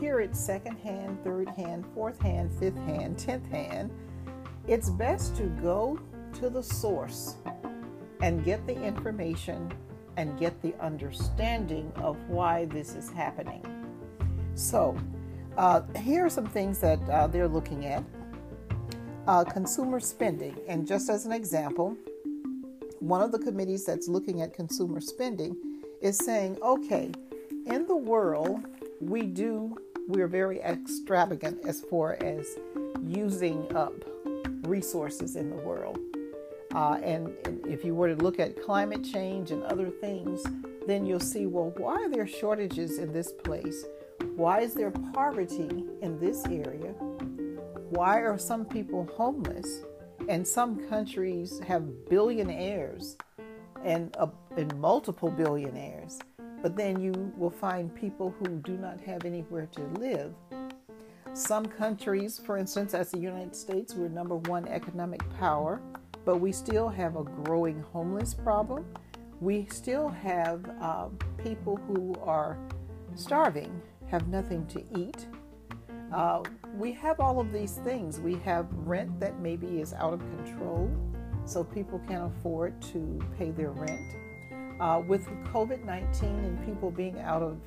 hear 0.00 0.20
it 0.20 0.34
second 0.34 0.78
hand, 0.78 1.22
third 1.22 1.48
hand, 1.50 1.84
fourth 1.94 2.20
hand, 2.20 2.50
fifth 2.58 2.76
hand, 2.76 3.18
tenth 3.18 3.48
hand, 3.50 3.90
it's 4.66 4.90
best 4.90 5.36
to 5.36 5.44
go 5.62 5.98
to 6.34 6.50
the 6.50 6.62
source 6.62 7.36
and 8.20 8.44
get 8.44 8.66
the 8.66 8.74
information 8.82 9.72
and 10.16 10.38
get 10.38 10.60
the 10.62 10.74
understanding 10.80 11.92
of 11.96 12.16
why 12.28 12.64
this 12.66 12.94
is 12.94 13.10
happening. 13.10 13.62
So, 14.54 14.96
uh, 15.56 15.82
here 15.96 16.26
are 16.26 16.30
some 16.30 16.46
things 16.46 16.80
that 16.80 17.00
uh, 17.08 17.26
they're 17.28 17.48
looking 17.48 17.86
at 17.86 18.04
uh, 19.28 19.44
consumer 19.44 20.00
spending. 20.00 20.56
And 20.66 20.86
just 20.86 21.08
as 21.08 21.26
an 21.26 21.32
example, 21.32 21.96
one 23.00 23.22
of 23.22 23.30
the 23.30 23.38
committees 23.38 23.84
that's 23.84 24.08
looking 24.08 24.42
at 24.42 24.54
consumer 24.54 25.00
spending 25.00 25.56
is 26.00 26.16
saying, 26.16 26.58
okay, 26.62 27.12
in 27.66 27.86
the 27.86 27.96
world, 27.96 28.66
we 29.00 29.22
do, 29.22 29.76
we're 30.08 30.26
very 30.26 30.60
extravagant 30.60 31.64
as 31.66 31.82
far 31.82 32.16
as 32.22 32.58
using 33.04 33.74
up 33.76 33.94
resources 34.62 35.36
in 35.36 35.50
the 35.50 35.56
world. 35.56 35.98
Uh, 36.74 36.98
and, 37.02 37.34
if 37.66 37.84
you 37.84 37.94
were 37.94 38.08
to 38.08 38.22
look 38.22 38.40
at 38.40 38.62
climate 38.62 39.04
change 39.04 39.50
and 39.50 39.62
other 39.64 39.90
things, 39.90 40.42
then 40.86 41.04
you'll 41.04 41.20
see 41.20 41.46
well, 41.46 41.72
why 41.76 41.96
are 41.96 42.08
there 42.08 42.26
shortages 42.26 42.98
in 42.98 43.12
this 43.12 43.30
place? 43.30 43.84
Why 44.36 44.60
is 44.60 44.74
there 44.74 44.90
poverty 45.12 45.84
in 46.00 46.18
this 46.18 46.44
area? 46.46 46.94
Why 47.90 48.20
are 48.20 48.38
some 48.38 48.64
people 48.64 49.08
homeless? 49.16 49.82
And 50.28 50.46
some 50.46 50.88
countries 50.88 51.60
have 51.60 52.08
billionaires 52.08 53.16
and, 53.84 54.14
uh, 54.18 54.28
and 54.56 54.74
multiple 54.78 55.30
billionaires. 55.30 56.18
But 56.62 56.76
then 56.76 57.00
you 57.00 57.12
will 57.36 57.50
find 57.50 57.94
people 57.94 58.34
who 58.38 58.58
do 58.60 58.76
not 58.76 59.00
have 59.02 59.24
anywhere 59.24 59.68
to 59.72 59.82
live. 60.00 60.34
Some 61.34 61.66
countries, 61.66 62.40
for 62.44 62.56
instance, 62.58 62.94
as 62.94 63.10
the 63.10 63.18
United 63.18 63.54
States, 63.54 63.94
we're 63.94 64.08
number 64.08 64.36
one 64.36 64.66
economic 64.66 65.20
power, 65.38 65.80
but 66.28 66.42
we 66.42 66.52
still 66.52 66.90
have 66.90 67.16
a 67.16 67.24
growing 67.24 67.82
homeless 67.90 68.34
problem. 68.34 68.84
We 69.40 69.66
still 69.70 70.10
have 70.10 70.62
uh, 70.78 71.06
people 71.42 71.76
who 71.76 72.14
are 72.22 72.58
starving, 73.14 73.80
have 74.10 74.28
nothing 74.28 74.66
to 74.66 74.84
eat. 74.94 75.26
Uh, 76.12 76.42
we 76.76 76.92
have 76.92 77.18
all 77.18 77.40
of 77.40 77.50
these 77.50 77.76
things. 77.76 78.20
We 78.20 78.34
have 78.40 78.66
rent 78.70 79.18
that 79.20 79.40
maybe 79.40 79.80
is 79.80 79.94
out 79.94 80.12
of 80.12 80.20
control, 80.20 80.90
so 81.46 81.64
people 81.64 81.98
can't 82.06 82.30
afford 82.30 82.78
to 82.92 83.18
pay 83.38 83.50
their 83.50 83.70
rent. 83.70 84.14
Uh, 84.80 85.00
with 85.08 85.26
COVID 85.54 85.86
19 85.86 86.28
and 86.28 86.66
people 86.66 86.90
being 86.90 87.18
out 87.20 87.40
of 87.40 87.58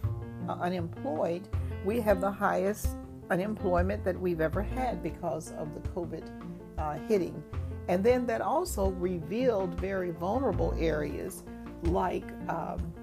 uh, 0.48 0.52
unemployed, 0.62 1.48
we 1.84 2.00
have 2.00 2.22
the 2.22 2.32
highest 2.32 2.90
unemployment 3.32 4.04
that 4.04 4.22
we've 4.22 4.40
ever 4.40 4.62
had 4.62 5.02
because 5.02 5.52
of 5.54 5.74
the 5.74 5.80
COVID 5.90 6.30
uh, 6.78 7.00
hitting. 7.08 7.44
And 7.88 8.04
then 8.04 8.26
that 8.28 8.42
also 8.42 8.90
revealed 8.92 9.80
very 9.80 10.12
vulnerable 10.12 10.74
areas 10.78 11.44
like 11.84 12.26
um, 12.48 12.94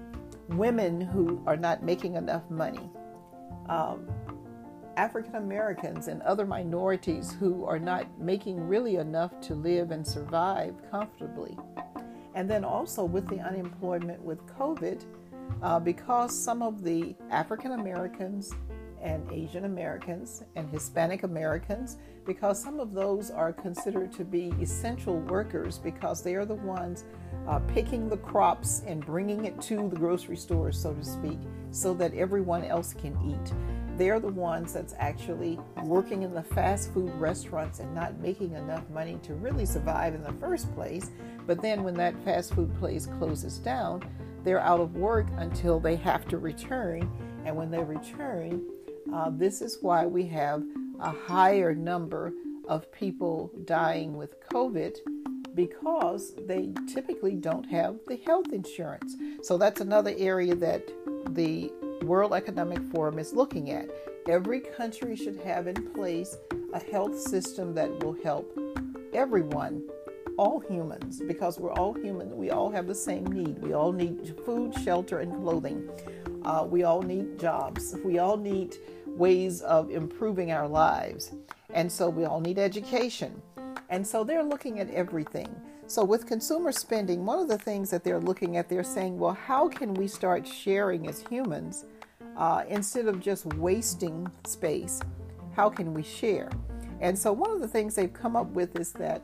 women 0.49 1.01
who 1.01 1.41
are 1.45 1.57
not 1.57 1.83
making 1.83 2.15
enough 2.15 2.49
money, 2.49 2.89
um, 3.67 4.07
African 4.97 5.35
Americans 5.35 6.07
and 6.07 6.21
other 6.23 6.45
minorities 6.45 7.33
who 7.39 7.65
are 7.65 7.79
not 7.79 8.05
making 8.19 8.59
really 8.59 8.95
enough 8.95 9.39
to 9.41 9.53
live 9.55 9.91
and 9.91 10.05
survive 10.05 10.75
comfortably. 10.91 11.57
And 12.35 12.49
then 12.49 12.63
also 12.63 13.03
with 13.03 13.27
the 13.27 13.39
unemployment 13.39 14.21
with 14.21 14.45
COVID, 14.47 15.03
uh, 15.61 15.79
because 15.79 16.37
some 16.37 16.61
of 16.61 16.83
the 16.83 17.15
African 17.29 17.73
Americans 17.73 18.53
and 19.01 19.29
Asian 19.31 19.65
Americans 19.65 20.43
and 20.55 20.69
Hispanic 20.69 21.23
Americans, 21.23 21.97
because 22.29 22.61
some 22.61 22.79
of 22.79 22.93
those 22.93 23.31
are 23.31 23.51
considered 23.51 24.13
to 24.13 24.23
be 24.23 24.53
essential 24.61 25.17
workers 25.21 25.79
because 25.79 26.21
they 26.21 26.35
are 26.35 26.45
the 26.45 26.53
ones 26.53 27.05
uh, 27.47 27.57
picking 27.61 28.07
the 28.07 28.17
crops 28.17 28.83
and 28.85 29.03
bringing 29.03 29.45
it 29.45 29.59
to 29.59 29.89
the 29.89 29.95
grocery 29.95 30.37
stores, 30.37 30.79
so 30.79 30.93
to 30.93 31.03
speak, 31.03 31.39
so 31.71 31.91
that 31.91 32.13
everyone 32.13 32.63
else 32.63 32.93
can 32.93 33.17
eat. 33.27 33.51
They're 33.97 34.19
the 34.19 34.27
ones 34.27 34.73
that's 34.73 34.93
actually 34.99 35.59
working 35.81 36.21
in 36.21 36.31
the 36.31 36.43
fast 36.43 36.93
food 36.93 37.11
restaurants 37.15 37.79
and 37.79 37.95
not 37.95 38.19
making 38.19 38.53
enough 38.53 38.87
money 38.91 39.17
to 39.23 39.33
really 39.33 39.65
survive 39.65 40.13
in 40.13 40.21
the 40.21 40.33
first 40.33 40.71
place. 40.75 41.09
But 41.47 41.63
then 41.63 41.83
when 41.83 41.95
that 41.95 42.13
fast 42.23 42.53
food 42.53 42.71
place 42.75 43.07
closes 43.07 43.57
down, 43.57 44.03
they're 44.43 44.61
out 44.61 44.79
of 44.79 44.95
work 44.95 45.25
until 45.37 45.79
they 45.79 45.95
have 45.95 46.27
to 46.27 46.37
return. 46.37 47.09
And 47.43 47.55
when 47.55 47.71
they 47.71 47.83
return, 47.83 48.61
uh, 49.11 49.31
this 49.31 49.63
is 49.63 49.79
why 49.81 50.05
we 50.05 50.27
have 50.27 50.61
a 51.01 51.11
higher 51.11 51.73
number 51.73 52.33
of 52.67 52.91
people 52.91 53.51
dying 53.65 54.15
with 54.15 54.35
COVID 54.49 54.97
because 55.55 56.33
they 56.47 56.71
typically 56.87 57.35
don't 57.35 57.65
have 57.65 57.97
the 58.07 58.17
health 58.17 58.53
insurance. 58.53 59.15
So 59.41 59.57
that's 59.57 59.81
another 59.81 60.13
area 60.17 60.55
that 60.55 60.87
the 61.29 61.71
World 62.03 62.33
Economic 62.33 62.81
Forum 62.91 63.19
is 63.19 63.33
looking 63.33 63.71
at. 63.71 63.89
Every 64.27 64.61
country 64.61 65.15
should 65.15 65.37
have 65.37 65.67
in 65.67 65.91
place 65.93 66.37
a 66.73 66.79
health 66.79 67.19
system 67.19 67.73
that 67.73 68.03
will 68.03 68.15
help 68.23 68.57
everyone, 69.13 69.83
all 70.37 70.59
humans, 70.59 71.21
because 71.27 71.59
we're 71.59 71.73
all 71.73 71.93
human. 71.93 72.37
We 72.37 72.51
all 72.51 72.69
have 72.69 72.87
the 72.87 72.95
same 72.95 73.25
need. 73.25 73.59
We 73.59 73.73
all 73.73 73.91
need 73.91 74.35
food, 74.45 74.73
shelter, 74.83 75.19
and 75.19 75.33
clothing. 75.41 75.89
Uh, 76.45 76.65
we 76.69 76.83
all 76.83 77.01
need 77.01 77.39
jobs. 77.39 77.95
We 78.03 78.19
all 78.19 78.37
need 78.37 78.77
ways 79.19 79.61
of 79.61 79.91
improving 79.91 80.51
our 80.51 80.67
lives. 80.67 81.33
And 81.73 81.91
so 81.91 82.09
we 82.09 82.25
all 82.25 82.39
need 82.39 82.57
education. 82.57 83.41
And 83.89 84.05
so 84.05 84.23
they're 84.23 84.43
looking 84.43 84.79
at 84.79 84.89
everything. 84.91 85.53
So 85.87 86.03
with 86.03 86.25
consumer 86.25 86.71
spending, 86.71 87.25
one 87.25 87.39
of 87.39 87.47
the 87.47 87.57
things 87.57 87.89
that 87.89 88.03
they're 88.03 88.19
looking 88.19 88.57
at, 88.57 88.69
they're 88.69 88.83
saying, 88.83 89.17
well, 89.17 89.33
how 89.33 89.67
can 89.67 89.93
we 89.93 90.07
start 90.07 90.47
sharing 90.47 91.07
as 91.07 91.23
humans 91.29 91.85
uh, 92.37 92.63
instead 92.69 93.07
of 93.07 93.19
just 93.19 93.45
wasting 93.55 94.31
space? 94.45 95.01
How 95.55 95.69
can 95.69 95.93
we 95.93 96.03
share? 96.03 96.49
And 97.01 97.17
so 97.17 97.33
one 97.33 97.51
of 97.51 97.59
the 97.59 97.67
things 97.67 97.95
they've 97.95 98.13
come 98.13 98.35
up 98.35 98.47
with 98.51 98.79
is 98.79 98.93
that 98.93 99.23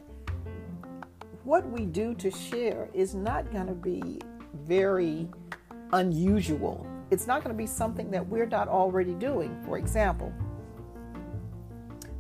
what 1.44 1.70
we 1.70 1.86
do 1.86 2.16
to 2.16 2.32
share 2.32 2.90
is 2.94 3.14
not 3.14 3.52
going 3.52 3.68
to 3.68 3.74
be 3.74 4.20
very 4.66 5.28
unusual. 5.94 6.88
It's 7.16 7.28
not 7.28 7.46
going 7.46 7.56
to 7.56 7.58
be 7.58 7.66
something 7.66 8.12
that 8.12 8.28
we're 8.28 8.46
not 8.46 8.68
already 8.68 9.14
doing. 9.14 9.58
For 9.64 9.78
example, 9.78 10.34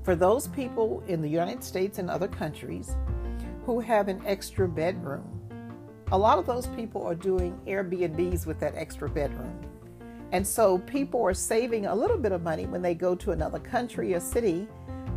for 0.04 0.16
those 0.16 0.48
people 0.48 1.04
in 1.10 1.22
the 1.22 1.28
United 1.28 1.66
States 1.66 2.00
and 2.00 2.10
other 2.10 2.30
countries 2.30 2.96
who 3.66 3.82
have 3.82 4.08
an 4.08 4.22
extra 4.26 4.70
bedroom, 4.70 5.30
a 6.14 6.18
lot 6.18 6.40
of 6.40 6.46
those 6.46 6.68
people 6.68 7.06
are 7.06 7.14
doing 7.14 7.60
Airbnbs 7.68 8.46
with 8.46 8.58
that 8.62 8.74
extra 8.76 9.10
bedroom. 9.10 9.60
And 10.32 10.48
so 10.48 10.78
people 10.78 11.22
are 11.24 11.34
saving 11.34 11.88
a 11.88 11.94
little 11.94 12.18
bit 12.18 12.32
of 12.32 12.42
money 12.42 12.66
when 12.66 12.82
they 12.82 12.96
go 12.96 13.16
to 13.16 13.32
another 13.32 13.60
country 13.60 14.14
or 14.14 14.22
city 14.22 14.66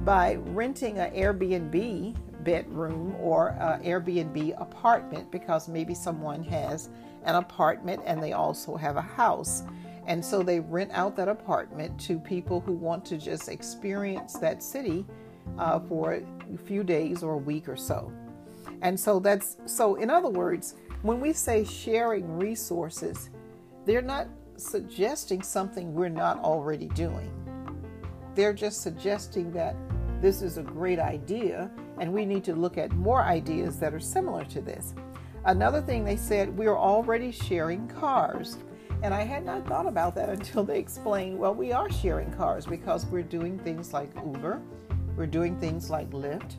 by 0.04 0.38
renting 0.46 0.98
an 0.98 1.12
Airbnb 1.12 2.16
bedroom 2.42 3.14
or 3.20 3.50
an 3.50 3.84
Airbnb 3.84 4.60
apartment 4.60 5.30
because 5.30 5.68
maybe 5.68 5.94
someone 5.94 6.42
has 6.42 6.88
an 7.24 7.34
apartment 7.34 8.02
and 8.04 8.22
they 8.22 8.32
also 8.32 8.76
have 8.76 8.96
a 8.96 9.02
house. 9.02 9.62
And 10.06 10.24
so 10.24 10.42
they 10.42 10.60
rent 10.60 10.90
out 10.92 11.16
that 11.16 11.28
apartment 11.28 11.98
to 12.00 12.18
people 12.18 12.60
who 12.60 12.72
want 12.72 13.04
to 13.06 13.18
just 13.18 13.48
experience 13.48 14.34
that 14.34 14.62
city 14.62 15.04
uh, 15.58 15.80
for 15.80 16.14
a 16.14 16.58
few 16.66 16.82
days 16.82 17.22
or 17.22 17.34
a 17.34 17.38
week 17.38 17.68
or 17.68 17.76
so. 17.76 18.12
And 18.82 18.98
so 18.98 19.18
that's 19.18 19.56
so, 19.66 19.96
in 19.96 20.08
other 20.08 20.28
words, 20.28 20.76
when 21.02 21.20
we 21.20 21.32
say 21.32 21.64
sharing 21.64 22.38
resources, 22.38 23.30
they're 23.84 24.02
not 24.02 24.28
suggesting 24.56 25.42
something 25.42 25.94
we're 25.94 26.08
not 26.08 26.38
already 26.40 26.86
doing. 26.88 27.32
They're 28.34 28.52
just 28.52 28.82
suggesting 28.82 29.52
that 29.52 29.76
this 30.20 30.42
is 30.42 30.58
a 30.58 30.62
great 30.62 30.98
idea 30.98 31.70
and 32.00 32.12
we 32.12 32.24
need 32.24 32.44
to 32.44 32.54
look 32.54 32.78
at 32.78 32.92
more 32.92 33.22
ideas 33.22 33.78
that 33.80 33.94
are 33.94 34.00
similar 34.00 34.44
to 34.46 34.60
this. 34.60 34.94
Another 35.44 35.80
thing 35.80 36.04
they 36.04 36.16
said, 36.16 36.56
we 36.56 36.66
are 36.66 36.76
already 36.76 37.30
sharing 37.30 37.86
cars. 37.88 38.58
And 39.02 39.14
I 39.14 39.22
had 39.22 39.44
not 39.44 39.66
thought 39.66 39.86
about 39.86 40.14
that 40.16 40.28
until 40.28 40.64
they 40.64 40.78
explained, 40.78 41.38
well, 41.38 41.54
we 41.54 41.72
are 41.72 41.90
sharing 41.90 42.32
cars 42.32 42.66
because 42.66 43.06
we're 43.06 43.22
doing 43.22 43.58
things 43.58 43.92
like 43.92 44.10
Uber, 44.16 44.60
we're 45.16 45.26
doing 45.26 45.58
things 45.58 45.90
like 45.90 46.10
Lyft. 46.10 46.56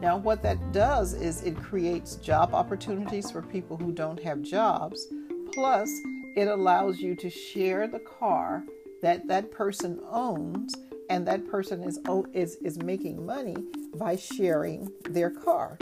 Now, 0.00 0.16
what 0.16 0.42
that 0.42 0.72
does 0.72 1.12
is 1.12 1.42
it 1.42 1.56
creates 1.56 2.16
job 2.16 2.54
opportunities 2.54 3.30
for 3.30 3.42
people 3.42 3.76
who 3.76 3.90
don't 3.90 4.22
have 4.22 4.42
jobs, 4.42 5.08
plus, 5.52 5.90
it 6.36 6.46
allows 6.46 7.00
you 7.00 7.16
to 7.16 7.28
share 7.28 7.88
the 7.88 7.98
car 7.98 8.62
that 9.02 9.26
that 9.26 9.50
person 9.50 10.00
owns 10.08 10.72
and 11.10 11.26
that 11.26 11.48
person 11.48 11.82
is 11.82 11.98
is 12.32 12.56
is 12.56 12.78
making 12.78 13.24
money 13.24 13.56
by 13.96 14.14
sharing 14.14 14.88
their 15.10 15.30
car. 15.30 15.78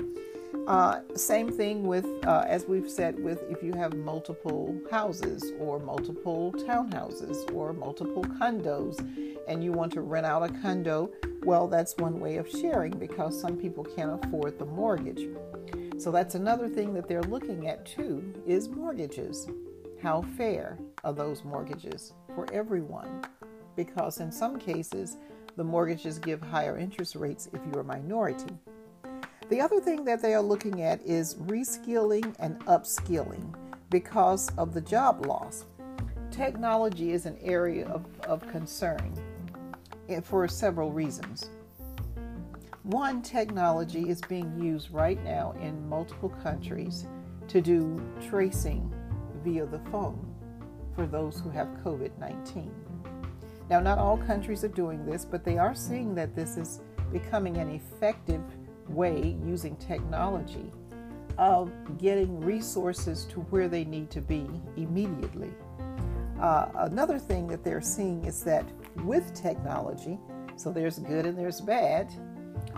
Uh, 0.67 0.99
same 1.15 1.49
thing 1.51 1.85
with, 1.85 2.07
uh, 2.27 2.45
as 2.49 2.67
we've 2.67 2.91
said, 2.91 3.23
with 3.23 3.41
if 3.49 3.63
you 3.63 3.73
have 3.73 3.95
multiple 3.95 4.77
houses 4.91 5.53
or 5.61 5.79
multiple 5.79 6.53
townhouses 6.53 7.53
or 7.55 7.73
multiple 7.73 8.25
condos 8.25 8.99
and 9.47 9.63
you 9.63 9.71
want 9.71 9.93
to 9.93 10.01
rent 10.01 10.27
out 10.27 10.43
a 10.43 10.49
condo, 10.61 11.09
well, 11.45 11.69
that's 11.69 11.97
one 11.99 12.19
way 12.19 12.37
of 12.37 12.51
sharing 12.51 12.91
because 12.99 13.41
some 13.41 13.57
people 13.57 13.85
can't 13.85 14.25
afford 14.25 14.59
the 14.59 14.65
mortgage. 14.65 15.29
So 15.99 16.11
that's 16.11 16.35
another 16.35 16.69
thing 16.69 16.93
that 16.95 17.07
they're 17.07 17.23
looking 17.23 17.69
at 17.69 17.87
too 17.87 18.35
is 18.45 18.69
mortgages. 18.69 19.49
How 20.03 20.23
fair 20.37 20.79
are 21.05 21.13
those 21.13 21.45
mortgages 21.45 22.13
for 22.35 22.53
everyone? 22.53 23.23
Because 23.77 24.19
in 24.19 24.33
some 24.33 24.59
cases, 24.59 25.17
the 25.57 25.65
mortgages 25.65 26.19
give 26.19 26.43
higher 26.43 26.77
interest 26.77 27.15
rates 27.15 27.49
if 27.53 27.61
you're 27.71 27.83
a 27.83 27.85
minority. 27.85 28.59
The 29.49 29.61
other 29.61 29.81
thing 29.81 30.05
that 30.07 30.23
they 30.23 30.35
are 30.35 30.43
looking 30.43 30.83
at 30.83 31.01
is 31.03 31.37
reskilling 31.37 32.35
and 32.41 32.59
upskilling 32.67 33.55
because 33.91 34.51
of 34.59 34.75
the 34.75 34.81
job 34.81 35.25
loss. 35.25 35.67
Technology 36.33 37.13
is 37.13 37.27
an 37.27 37.39
area 37.41 37.87
of, 37.87 38.05
of 38.23 38.47
concern 38.49 39.15
eh, 40.09 40.21
for 40.21 40.49
several 40.49 40.91
reasons. 40.91 41.51
One, 42.83 43.23
technology 43.23 44.09
is 44.09 44.21
being 44.23 44.61
used 44.61 44.91
right 44.91 45.23
now 45.23 45.55
in 45.61 45.89
multiple 45.89 46.31
countries 46.43 47.07
to 47.47 47.61
do 47.61 48.03
tracing 48.29 48.93
via 49.45 49.65
the 49.67 49.79
phone 49.93 50.35
for 50.97 51.07
those 51.07 51.39
who 51.39 51.51
have 51.51 51.69
COVID 51.85 52.19
19. 52.19 52.73
Now, 53.71 53.79
not 53.79 53.99
all 53.99 54.19
countries 54.19 54.65
are 54.65 54.69
doing 54.69 55.07
this, 55.07 55.25
but 55.25 55.45
they 55.45 55.57
are 55.57 55.75
seeing 55.75 56.17
that 56.17 56.35
this 56.35 56.57
is 56.57 56.81
becoming 57.13 57.59
an 57.59 57.71
effective 57.71 58.43
way 58.89 59.37
using 59.45 59.77
technology 59.77 60.71
of 61.39 61.71
getting 61.99 62.41
resources 62.41 63.25
to 63.27 63.41
where 63.51 63.69
they 63.69 63.85
need 63.85 64.11
to 64.11 64.21
be 64.21 64.49
immediately. 64.77 65.53
Uh, 66.41 66.69
another 66.77 67.19
thing 67.19 67.47
that 67.47 67.65
they're 67.65 67.81
seeing 67.81 68.25
is 68.25 68.43
that 68.43 68.65
with 69.05 69.35
technology, 69.35 70.19
so 70.57 70.71
there's 70.71 70.99
good 70.99 71.27
and 71.27 71.39
there's 71.39 71.61
bad, 71.61 72.13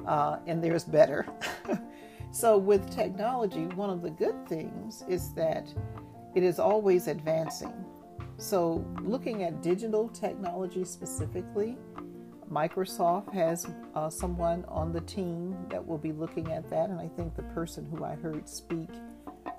uh, 0.06 0.38
and 0.46 0.62
there's 0.62 0.84
better. 0.84 1.26
so, 2.32 2.56
with 2.56 2.88
technology, 2.90 3.66
one 3.66 3.90
of 3.90 4.02
the 4.02 4.10
good 4.10 4.48
things 4.48 5.04
is 5.08 5.32
that 5.34 5.72
it 6.34 6.42
is 6.42 6.58
always 6.58 7.08
advancing. 7.08 7.84
So, 8.36 8.84
looking 9.02 9.42
at 9.42 9.62
digital 9.62 10.08
technology 10.08 10.84
specifically, 10.84 11.76
Microsoft 12.50 13.32
has 13.34 13.66
uh, 13.94 14.08
someone 14.08 14.64
on 14.68 14.92
the 14.92 15.02
team 15.02 15.54
that 15.70 15.86
will 15.86 15.98
be 15.98 16.12
looking 16.12 16.50
at 16.52 16.68
that, 16.70 16.88
and 16.88 16.98
I 16.98 17.08
think 17.08 17.36
the 17.36 17.42
person 17.42 17.86
who 17.90 18.04
I 18.04 18.14
heard 18.14 18.48
speak 18.48 18.88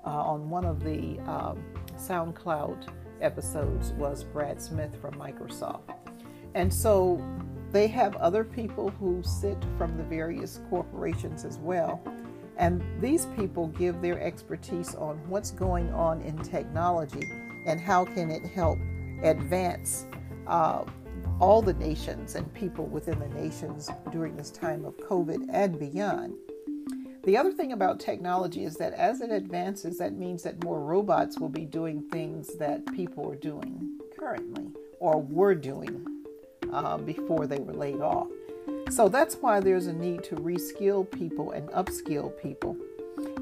uh, 0.04 0.08
on 0.08 0.50
one 0.50 0.64
of 0.64 0.82
the 0.82 1.18
um, 1.20 1.62
SoundCloud 1.96 2.88
episodes 3.20 3.92
was 3.92 4.24
Brad 4.24 4.60
Smith 4.60 4.96
from 5.00 5.14
Microsoft. 5.14 5.94
And 6.54 6.72
so 6.72 7.22
they 7.70 7.86
have 7.86 8.16
other 8.16 8.42
people 8.42 8.90
who 8.90 9.22
sit 9.22 9.58
from 9.78 9.96
the 9.96 10.02
various 10.02 10.60
corporations 10.68 11.44
as 11.44 11.58
well. 11.58 12.02
And 12.56 12.82
these 13.00 13.26
people 13.36 13.68
give 13.68 14.02
their 14.02 14.20
expertise 14.20 14.94
on 14.96 15.16
what's 15.28 15.52
going 15.52 15.92
on 15.94 16.22
in 16.22 16.36
technology 16.38 17.30
and 17.66 17.80
how 17.80 18.04
can 18.04 18.30
it 18.30 18.44
help 18.44 18.78
advance 19.22 20.06
uh, 20.46 20.84
all 21.40 21.62
the 21.62 21.74
nations 21.74 22.34
and 22.34 22.52
people 22.54 22.86
within 22.86 23.18
the 23.18 23.28
nations 23.28 23.90
during 24.12 24.36
this 24.36 24.50
time 24.50 24.84
of 24.84 24.96
COVID 24.98 25.46
and 25.52 25.78
beyond. 25.78 26.34
The 27.24 27.36
other 27.36 27.52
thing 27.52 27.72
about 27.72 28.00
technology 28.00 28.64
is 28.64 28.76
that 28.76 28.94
as 28.94 29.20
it 29.20 29.30
advances, 29.30 29.98
that 29.98 30.14
means 30.14 30.42
that 30.42 30.64
more 30.64 30.80
robots 30.80 31.38
will 31.38 31.50
be 31.50 31.66
doing 31.66 32.02
things 32.10 32.56
that 32.58 32.86
people 32.94 33.30
are 33.30 33.36
doing 33.36 33.98
currently 34.18 34.68
or 35.00 35.20
were 35.20 35.54
doing 35.54 36.06
uh, 36.72 36.96
before 36.98 37.46
they 37.46 37.58
were 37.58 37.74
laid 37.74 38.00
off. 38.00 38.28
So 38.90 39.08
that's 39.08 39.36
why 39.36 39.60
there's 39.60 39.86
a 39.86 39.92
need 39.92 40.24
to 40.24 40.36
reskill 40.36 41.10
people 41.10 41.52
and 41.52 41.68
upskill 41.70 42.40
people. 42.40 42.76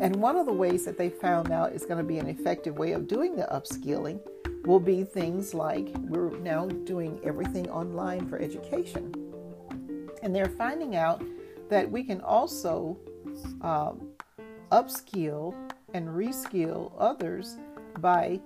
And 0.01 0.17
one 0.17 0.37
of 0.37 0.47
the 0.47 0.53
ways 0.53 0.85
that 0.85 0.99
they 0.99 1.09
found 1.09 1.51
out 1.53 1.73
is 1.73 1.85
going 1.85 1.99
to 1.99 2.05
be 2.05 2.19
an 2.19 2.29
effective 2.29 2.79
way 2.79 2.93
of 2.93 3.07
doing 3.07 3.37
the 3.37 3.45
upskilling 3.45 4.21
will 4.69 4.79
be 4.79 5.03
things 5.03 5.55
like 5.55 5.89
we're 6.09 6.29
now 6.41 6.67
doing 6.67 7.19
everything 7.25 7.67
online 7.71 8.29
for 8.29 8.39
education. 8.39 9.11
And 10.23 10.37
they're 10.37 10.51
finding 10.51 10.95
out 10.95 11.25
that 11.71 11.91
we 11.91 12.05
can 12.05 12.21
also 12.21 12.99
um, 13.63 14.11
upskill 14.71 15.55
and 15.95 16.07
reskill 16.09 16.93
others 16.99 17.57
by 18.01 18.39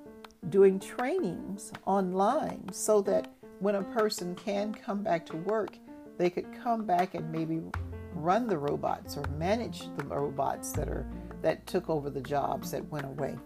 doing 0.48 0.78
trainings 0.78 1.72
online 1.86 2.68
so 2.70 3.00
that 3.02 3.32
when 3.58 3.74
a 3.74 3.82
person 3.82 4.36
can 4.36 4.72
come 4.72 5.02
back 5.02 5.26
to 5.26 5.36
work, 5.38 5.76
they 6.18 6.30
could 6.30 6.46
come 6.62 6.86
back 6.86 7.16
and 7.16 7.32
maybe 7.32 7.60
run 8.14 8.46
the 8.46 8.58
robots 8.58 9.16
or 9.16 9.24
manage 9.38 9.88
the 9.96 10.04
robots 10.04 10.70
that 10.70 10.88
are 10.88 11.04
that 11.40 11.66
took 11.66 11.90
over 11.90 12.10
the 12.10 12.20
jobs 12.20 12.70
that 12.70 12.88
went 12.92 13.06
away. 13.06 13.36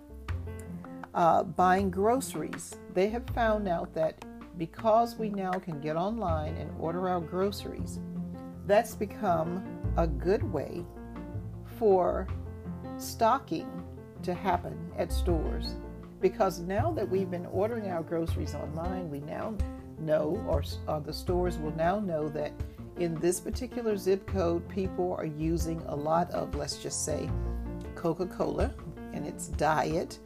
Uh, 1.17 1.43
buying 1.43 1.91
groceries, 1.91 2.77
they 2.93 3.09
have 3.09 3.27
found 3.31 3.67
out 3.67 3.95
that 3.95 4.23
because 4.59 5.17
we 5.17 5.31
now 5.31 5.51
can 5.51 5.81
get 5.81 5.97
online 5.97 6.55
and 6.57 6.71
order 6.79 7.09
our 7.09 7.21
groceries, 7.21 8.01
that's 8.67 8.95
become 8.95 9.65
a 9.97 10.07
good 10.07 10.43
way 10.43 10.85
for 11.79 12.29
stocking 12.99 13.67
to 14.23 14.35
happen 14.35 14.77
at 14.99 15.11
stores. 15.11 15.77
Because 16.21 16.61
now 16.61 16.91
that 16.93 17.09
we've 17.09 17.31
been 17.31 17.47
ordering 17.47 17.89
our 17.89 18.03
groceries 18.03 18.55
online, 18.55 19.09
we 19.09 19.21
now 19.21 19.55
know, 19.99 20.45
or, 20.47 20.63
or 20.87 21.01
the 21.01 21.15
stores 21.15 21.57
will 21.57 21.75
now 21.77 21.99
know 21.99 22.29
that 22.29 22.53
in 22.99 23.15
this 23.15 23.41
particular 23.41 23.97
zip 23.97 24.27
code, 24.27 24.69
people 24.69 25.15
are 25.19 25.25
using 25.25 25.83
a 25.87 25.97
lot 25.97 26.31
of, 26.33 26.55
let's 26.55 26.77
just 26.77 27.07
say, 27.07 27.31
Coca 27.95 28.27
Cola 28.27 28.71
and 29.15 29.27
its 29.27 29.49
diet, 29.49 30.19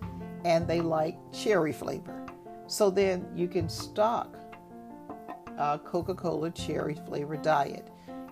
and 0.45 0.67
they 0.67 0.81
like 0.81 1.17
cherry 1.33 1.73
flavor. 1.73 2.27
So 2.67 2.91
then 2.91 3.27
you 3.35 3.49
can 3.49 3.69
stock 3.69 4.37
Coca 5.85 6.15
Cola 6.15 6.51
cherry 6.51 6.95
flavor 6.95 7.37
diet 7.37 7.89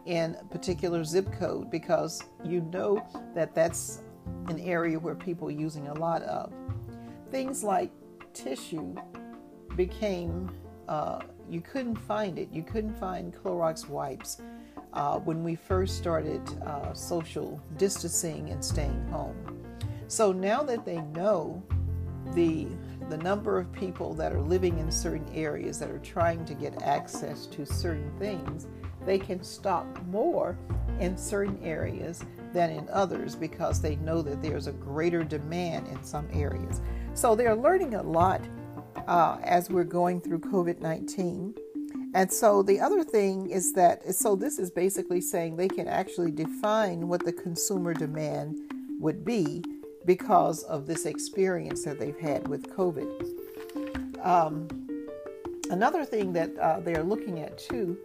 in 0.07 0.37
a 0.41 0.45
particular 0.45 1.05
zip 1.05 1.31
code 1.33 1.71
because 1.71 2.23
you 2.43 2.63
know 2.73 3.07
that 3.35 3.55
that's 3.55 4.01
an 4.49 4.59
area 4.61 4.99
where 4.99 5.15
people 5.15 5.49
are 5.49 5.53
using 5.53 5.89
a 5.89 5.95
lot 5.95 6.23
of. 6.23 6.53
Things 7.31 7.63
like 7.63 7.91
tissue 8.33 8.95
became, 9.77 10.51
uh, 10.89 11.21
you 11.49 11.61
couldn't 11.61 11.97
find 11.97 12.39
it. 12.39 12.49
You 12.51 12.63
couldn't 12.63 12.95
find 12.95 13.35
Clorox 13.35 13.89
wipes 13.89 14.41
uh, 14.95 15.19
when 15.19 15.45
we 15.45 15.55
first 15.55 15.99
started 15.99 16.41
uh, 16.63 16.95
social 16.95 17.61
distancing 17.77 18.49
and 18.51 18.65
staying 18.65 19.07
home. 19.09 19.37
So 20.07 20.33
now 20.33 20.63
that 20.63 20.87
they 20.87 21.03
know 21.15 21.63
the 22.35 22.69
the 23.09 23.17
number 23.19 23.59
of 23.59 23.73
people 23.73 24.13
that 24.15 24.33
are 24.33 24.41
living 24.41 24.79
in 24.79 24.91
certain 24.91 25.27
areas 25.35 25.79
that 25.79 25.91
are 25.91 25.99
trying 26.01 26.45
to 26.45 26.55
get 26.55 26.83
access 26.83 27.47
to 27.47 27.65
certain 27.65 28.13
things, 28.19 28.67
they 29.07 29.19
can 29.19 29.43
stock 29.43 29.87
more 30.09 30.59
in 31.01 31.17
certain 31.17 31.59
areas 31.63 32.25
than 32.53 32.71
in 32.71 32.87
others 32.91 33.35
because 33.35 33.81
they 33.81 33.97
know 33.97 34.21
that 34.21 34.43
there's 34.43 34.67
a 34.67 34.73
greater 34.73 35.25
demand 35.25 35.87
in 35.89 36.03
some 36.03 36.29
areas. 36.33 36.83
So 37.15 37.35
they're 37.35 37.57
learning 37.57 37.95
a 37.95 38.03
lot 38.03 38.43
uh, 39.07 39.39
as 39.43 39.71
we're 39.71 39.85
going 39.85 40.21
through 40.21 40.41
COVID 40.41 40.81
19. 40.81 41.55
And 42.15 42.33
so 42.33 42.63
the 42.63 42.81
other 42.81 43.05
thing 43.05 43.51
is 43.51 43.73
that, 43.75 44.15
so 44.15 44.35
this 44.35 44.59
is 44.59 44.71
basically 44.71 45.21
saying 45.21 45.57
they 45.57 45.69
can 45.69 45.89
actually 45.89 46.31
define 46.31 47.07
what 47.07 47.25
the 47.25 47.33
consumer 47.33 47.93
demand 47.93 48.59
would 48.99 49.25
be 49.25 49.63
because 50.09 50.63
of 50.63 50.87
this 50.87 51.05
experience 51.05 51.85
that 51.85 51.99
they've 51.99 52.19
had 52.19 52.49
with 52.49 52.75
COVID. 52.75 54.25
Um, 54.25 54.67
another 55.69 56.03
thing 56.03 56.33
that 56.33 56.57
uh, 56.57 56.81
they're 56.81 57.03
looking 57.03 57.41
at 57.41 57.59
too 57.59 57.99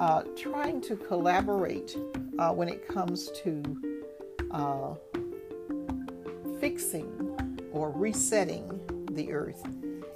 uh, 0.00 0.22
trying 0.34 0.80
to 0.80 0.96
collaborate 0.96 1.94
uh, 2.38 2.52
when 2.52 2.70
it 2.70 2.88
comes 2.88 3.30
to 3.44 3.62
uh, 4.50 4.94
fixing 6.58 7.10
or 7.70 7.90
resetting 7.90 8.80
the 9.12 9.30
earth. 9.30 9.62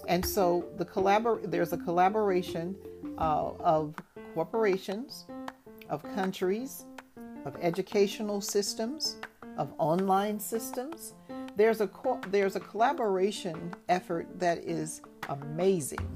And 0.08 0.24
so 0.24 0.64
the 0.78 0.86
collabor- 0.86 1.50
there's 1.50 1.74
a 1.74 1.78
collaboration 1.78 2.74
uh, 3.18 3.50
of 3.60 3.94
corporations, 4.32 5.26
of 5.90 6.02
countries, 6.14 6.86
of 7.44 7.54
educational 7.60 8.40
systems, 8.40 9.16
of 9.56 9.72
online 9.78 10.38
systems. 10.38 11.14
There's 11.56 11.80
a 11.80 11.88
co- 11.88 12.20
there's 12.28 12.54
a 12.54 12.60
collaboration 12.60 13.74
effort 13.88 14.28
that 14.38 14.58
is 14.58 15.00
amazing 15.30 16.06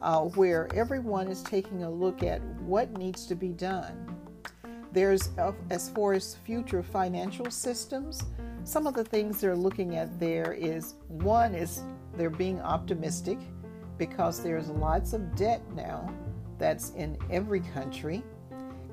uh, 0.00 0.20
where 0.20 0.68
everyone 0.72 1.26
is 1.26 1.42
taking 1.42 1.82
a 1.82 1.90
look 1.90 2.22
at 2.22 2.40
what 2.60 2.96
needs 2.96 3.26
to 3.26 3.34
be 3.34 3.48
done. 3.48 4.14
There's, 4.92 5.36
uh, 5.36 5.52
as 5.70 5.90
far 5.90 6.14
as 6.14 6.36
future 6.36 6.82
financial 6.82 7.50
systems, 7.50 8.22
some 8.64 8.86
of 8.86 8.94
the 8.94 9.04
things 9.04 9.40
they're 9.40 9.56
looking 9.56 9.96
at 9.96 10.18
there 10.20 10.52
is 10.52 10.94
one 11.08 11.54
is 11.54 11.82
they're 12.16 12.30
being 12.30 12.60
optimistic 12.60 13.38
because 13.98 14.42
there's 14.42 14.68
lots 14.68 15.12
of 15.12 15.34
debt 15.34 15.60
now 15.74 16.08
that's 16.58 16.90
in 16.90 17.18
every 17.30 17.60
country. 17.60 18.22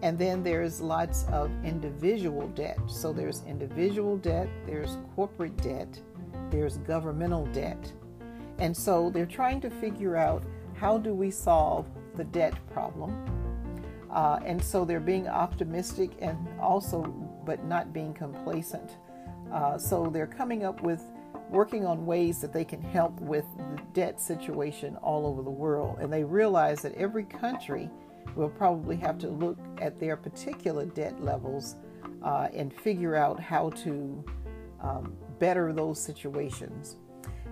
And 0.02 0.18
then 0.18 0.44
there's 0.44 0.82
lots 0.82 1.26
of 1.32 1.52
individual 1.64 2.48
debt. 2.50 2.78
So 2.88 3.14
there's 3.14 3.44
individual 3.48 4.18
debt, 4.18 4.50
there's 4.66 4.98
corporate 5.16 5.58
debt, 5.58 6.00
there's 6.52 6.78
governmental 6.80 7.46
debt. 7.48 7.92
And 8.60 8.76
so 8.76 9.10
they're 9.10 9.26
trying 9.26 9.62
to 9.62 9.70
figure 9.70 10.16
out 10.16 10.44
how 10.76 10.98
do 10.98 11.14
we 11.14 11.32
solve 11.32 11.88
the 12.16 12.24
debt 12.26 12.54
problem? 12.72 13.14
Uh, 14.12 14.40
and 14.46 14.64
so 14.64 14.86
they're 14.86 15.00
being 15.00 15.28
optimistic 15.28 16.12
and 16.22 16.38
also, 16.60 17.04
but 17.46 17.66
not 17.66 17.92
being 17.92 18.14
complacent. 18.14 18.98
Uh, 19.52 19.78
so 19.78 20.10
they're 20.12 20.28
coming 20.28 20.64
up 20.64 20.82
with 20.82 21.04
working 21.50 21.86
on 21.86 22.06
ways 22.06 22.40
that 22.42 22.54
they 22.54 22.64
can 22.64 22.82
help 22.82 23.20
with 23.22 23.46
the 23.58 23.82
debt 23.94 24.20
situation 24.20 24.96
all 24.98 25.26
over 25.28 25.42
the 25.42 25.50
world. 25.50 25.98
And 26.00 26.12
they 26.12 26.24
realize 26.24 26.82
that 26.82 26.94
every 26.96 27.24
country 27.24 27.90
will 28.36 28.50
probably 28.50 28.96
have 28.98 29.18
to 29.20 29.30
look 29.30 29.58
at 29.80 30.00
their 30.00 30.18
particular 30.18 30.86
debt 30.86 31.24
levels 31.24 31.76
uh, 32.24 32.48
and 32.54 32.74
figure 32.74 33.16
out 33.16 33.40
how 33.40 33.70
to 33.72 34.24
um, 34.82 35.14
better 35.40 35.74
those 35.74 36.02
situations. 36.02 36.98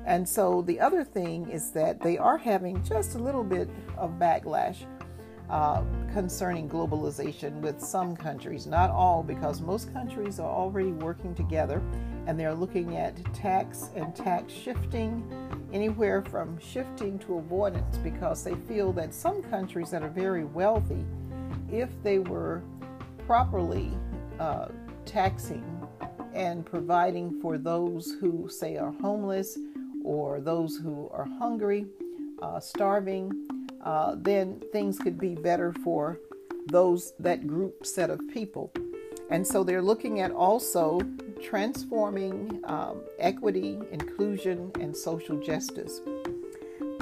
And 0.05 0.27
so 0.27 0.61
the 0.61 0.79
other 0.79 1.03
thing 1.03 1.49
is 1.49 1.71
that 1.71 2.01
they 2.01 2.17
are 2.17 2.37
having 2.37 2.83
just 2.83 3.15
a 3.15 3.17
little 3.17 3.43
bit 3.43 3.69
of 3.97 4.11
backlash 4.19 4.85
uh, 5.49 5.83
concerning 6.11 6.67
globalization 6.69 7.61
with 7.61 7.79
some 7.79 8.15
countries, 8.15 8.65
not 8.65 8.89
all, 8.89 9.23
because 9.23 9.61
most 9.61 9.93
countries 9.93 10.39
are 10.39 10.49
already 10.49 10.91
working 10.91 11.33
together 11.35 11.81
and 12.25 12.39
they're 12.39 12.53
looking 12.53 12.97
at 12.97 13.33
tax 13.33 13.89
and 13.95 14.15
tax 14.15 14.53
shifting, 14.53 15.23
anywhere 15.71 16.21
from 16.21 16.57
shifting 16.59 17.19
to 17.19 17.37
avoidance, 17.37 17.97
because 17.97 18.43
they 18.43 18.55
feel 18.67 18.93
that 18.93 19.13
some 19.13 19.41
countries 19.43 19.91
that 19.91 20.03
are 20.03 20.09
very 20.09 20.45
wealthy, 20.45 21.05
if 21.71 21.89
they 22.03 22.19
were 22.19 22.61
properly 23.25 23.91
uh, 24.39 24.67
taxing 25.05 25.63
and 26.33 26.65
providing 26.65 27.39
for 27.41 27.57
those 27.57 28.15
who, 28.19 28.47
say, 28.49 28.77
are 28.77 28.93
homeless 29.01 29.57
or 30.03 30.39
those 30.39 30.77
who 30.77 31.09
are 31.13 31.25
hungry, 31.39 31.85
uh, 32.41 32.59
starving, 32.59 33.31
uh, 33.83 34.15
then 34.17 34.61
things 34.71 34.97
could 34.97 35.17
be 35.17 35.35
better 35.35 35.73
for 35.83 36.19
those 36.67 37.13
that 37.19 37.45
group 37.45 37.85
set 37.85 38.09
of 38.09 38.19
people. 38.29 38.71
And 39.29 39.45
so 39.45 39.63
they're 39.63 39.81
looking 39.81 40.19
at 40.19 40.31
also 40.31 40.99
transforming 41.43 42.61
um, 42.63 43.01
equity, 43.19 43.77
inclusion, 43.91 44.71
and 44.79 44.95
social 44.95 45.37
justice. 45.39 46.01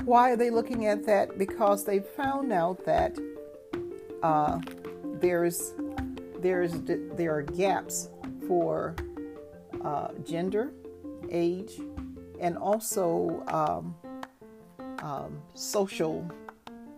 Why 0.03 0.31
are 0.31 0.35
they 0.35 0.49
looking 0.49 0.87
at 0.87 1.05
that? 1.05 1.37
Because 1.37 1.85
they've 1.85 2.05
found 2.05 2.51
out 2.51 2.83
that 2.85 3.17
uh, 4.23 4.59
there's 5.19 5.73
there's 6.39 6.73
there 6.81 7.35
are 7.35 7.43
gaps 7.43 8.09
for 8.47 8.95
uh, 9.83 10.09
gender, 10.25 10.71
age, 11.29 11.79
and 12.39 12.57
also 12.57 13.43
um, 13.47 13.95
um, 14.99 15.39
social 15.53 16.29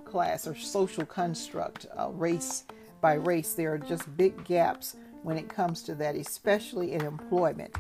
class 0.06 0.47
or 0.47 0.56
social 0.56 1.06
construct, 1.06 1.88
uh, 1.97 2.10
race 2.12 2.63
by 3.01 3.13
race. 3.13 3.53
There 3.53 3.73
are 3.73 3.77
just 3.77 4.15
big 4.15 4.45
gaps 4.45 4.95
when 5.23 5.38
it 5.38 5.49
comes 5.49 5.81
to 5.83 5.95
that, 5.95 6.15
especially 6.15 6.93
in 6.93 7.01
employment, 7.01 7.75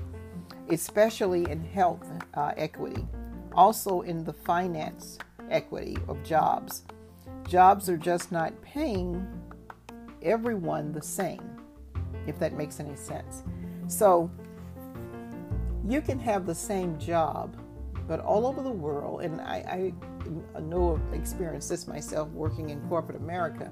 especially 0.69 1.49
in 1.49 1.61
health 1.63 2.09
uh, 2.33 2.51
equity, 2.57 3.05
also 3.53 4.01
in 4.01 4.23
the 4.23 4.33
finance 4.33 5.19
equity 5.49 5.97
of 6.07 6.23
jobs. 6.23 6.83
Jobs 7.47 7.89
are 7.89 7.97
just 7.97 8.31
not 8.31 8.59
paying 8.61 9.27
everyone 10.21 10.93
the 10.93 11.01
same, 11.01 11.43
if 12.25 12.39
that 12.39 12.53
makes 12.53 12.79
any 12.79 12.95
sense. 12.95 13.43
So 13.87 14.31
you 15.85 16.01
can 16.01 16.17
have 16.19 16.45
the 16.45 16.55
same 16.55 16.97
job, 16.97 17.57
but 18.07 18.21
all 18.21 18.47
over 18.47 18.61
the 18.61 18.71
world, 18.71 19.21
and 19.21 19.41
I, 19.41 19.91
I 20.55 20.59
know 20.61 20.99
experienced 21.11 21.69
this 21.69 21.87
myself 21.87 22.29
working 22.29 22.69
in 22.69 22.79
corporate 22.87 23.17
America. 23.17 23.69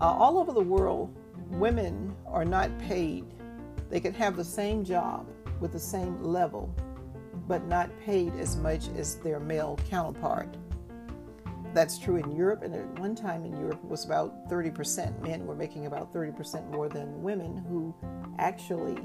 Uh, 0.00 0.04
all 0.04 0.38
over 0.38 0.52
the 0.52 0.60
world, 0.60 1.14
women 1.50 2.14
are 2.26 2.44
not 2.44 2.76
paid. 2.78 3.24
They 3.90 4.00
can 4.00 4.14
have 4.14 4.36
the 4.36 4.44
same 4.44 4.84
job 4.84 5.26
with 5.60 5.72
the 5.72 5.78
same 5.78 6.22
level, 6.22 6.74
but 7.46 7.66
not 7.66 7.90
paid 8.00 8.34
as 8.36 8.56
much 8.56 8.88
as 8.96 9.16
their 9.16 9.40
male 9.40 9.78
counterpart. 9.88 10.56
That's 11.72 11.98
true 11.98 12.16
in 12.16 12.36
Europe, 12.36 12.62
and 12.62 12.74
at 12.74 12.98
one 13.00 13.16
time 13.16 13.44
in 13.44 13.58
Europe 13.58 13.80
it 13.82 13.90
was 13.90 14.04
about 14.04 14.48
30%. 14.48 15.20
Men 15.22 15.44
were 15.44 15.56
making 15.56 15.86
about 15.86 16.12
30% 16.12 16.70
more 16.70 16.88
than 16.88 17.22
women 17.22 17.64
who 17.68 17.94
actually 18.38 18.96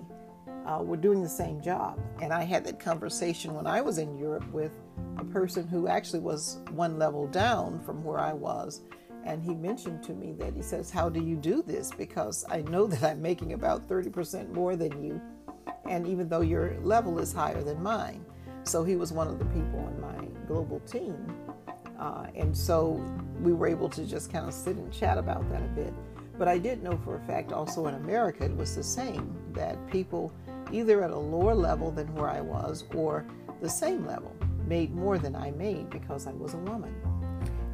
uh, 0.65 0.81
were 0.83 0.97
doing 0.97 1.21
the 1.23 1.29
same 1.29 1.61
job. 1.61 1.99
And 2.21 2.31
I 2.31 2.43
had 2.43 2.63
that 2.65 2.79
conversation 2.79 3.53
when 3.55 3.65
I 3.65 3.81
was 3.81 3.97
in 3.97 4.17
Europe 4.17 4.47
with 4.51 4.71
a 5.17 5.25
person 5.25 5.67
who 5.67 5.87
actually 5.87 6.19
was 6.19 6.59
one 6.71 6.99
level 6.99 7.27
down 7.27 7.79
from 7.79 8.03
where 8.03 8.19
I 8.19 8.33
was. 8.33 8.81
And 9.29 9.43
he 9.43 9.53
mentioned 9.53 10.03
to 10.03 10.13
me 10.13 10.33
that 10.39 10.53
he 10.53 10.61
says, 10.61 10.89
How 10.89 11.07
do 11.07 11.21
you 11.21 11.35
do 11.35 11.61
this? 11.61 11.91
Because 11.91 12.43
I 12.49 12.61
know 12.63 12.87
that 12.87 13.03
I'm 13.03 13.21
making 13.21 13.53
about 13.53 13.87
30% 13.87 14.51
more 14.51 14.75
than 14.75 15.03
you. 15.03 15.21
And 15.85 16.07
even 16.07 16.27
though 16.27 16.41
your 16.41 16.75
level 16.81 17.19
is 17.19 17.31
higher 17.31 17.61
than 17.61 17.81
mine. 17.81 18.25
So 18.63 18.83
he 18.83 18.95
was 18.95 19.13
one 19.13 19.27
of 19.27 19.39
the 19.39 19.45
people 19.45 19.79
on 19.79 20.01
my 20.01 20.25
global 20.47 20.79
team 20.81 21.15
uh, 21.99 22.27
and 22.35 22.55
so 22.55 23.03
we 23.41 23.53
were 23.53 23.67
able 23.67 23.89
to 23.89 24.05
just 24.05 24.31
kind 24.31 24.47
of 24.47 24.53
sit 24.53 24.77
and 24.77 24.91
chat 24.91 25.17
about 25.17 25.47
that 25.51 25.61
a 25.61 25.67
bit. 25.67 25.93
But 26.37 26.47
I 26.47 26.57
did 26.57 26.81
know 26.81 26.97
for 27.03 27.17
a 27.17 27.19
fact 27.21 27.51
also 27.51 27.87
in 27.87 27.95
America 27.95 28.45
it 28.45 28.55
was 28.55 28.75
the 28.75 28.83
same 28.83 29.35
that 29.53 29.75
people 29.87 30.31
either 30.71 31.03
at 31.03 31.11
a 31.11 31.17
lower 31.17 31.53
level 31.53 31.91
than 31.91 32.13
where 32.15 32.29
I 32.29 32.39
was 32.39 32.85
or 32.95 33.25
the 33.61 33.69
same 33.69 34.05
level 34.07 34.33
made 34.65 34.95
more 34.95 35.17
than 35.17 35.35
I 35.35 35.51
made 35.51 35.89
because 35.89 36.25
I 36.27 36.31
was 36.31 36.53
a 36.53 36.57
woman 36.57 36.95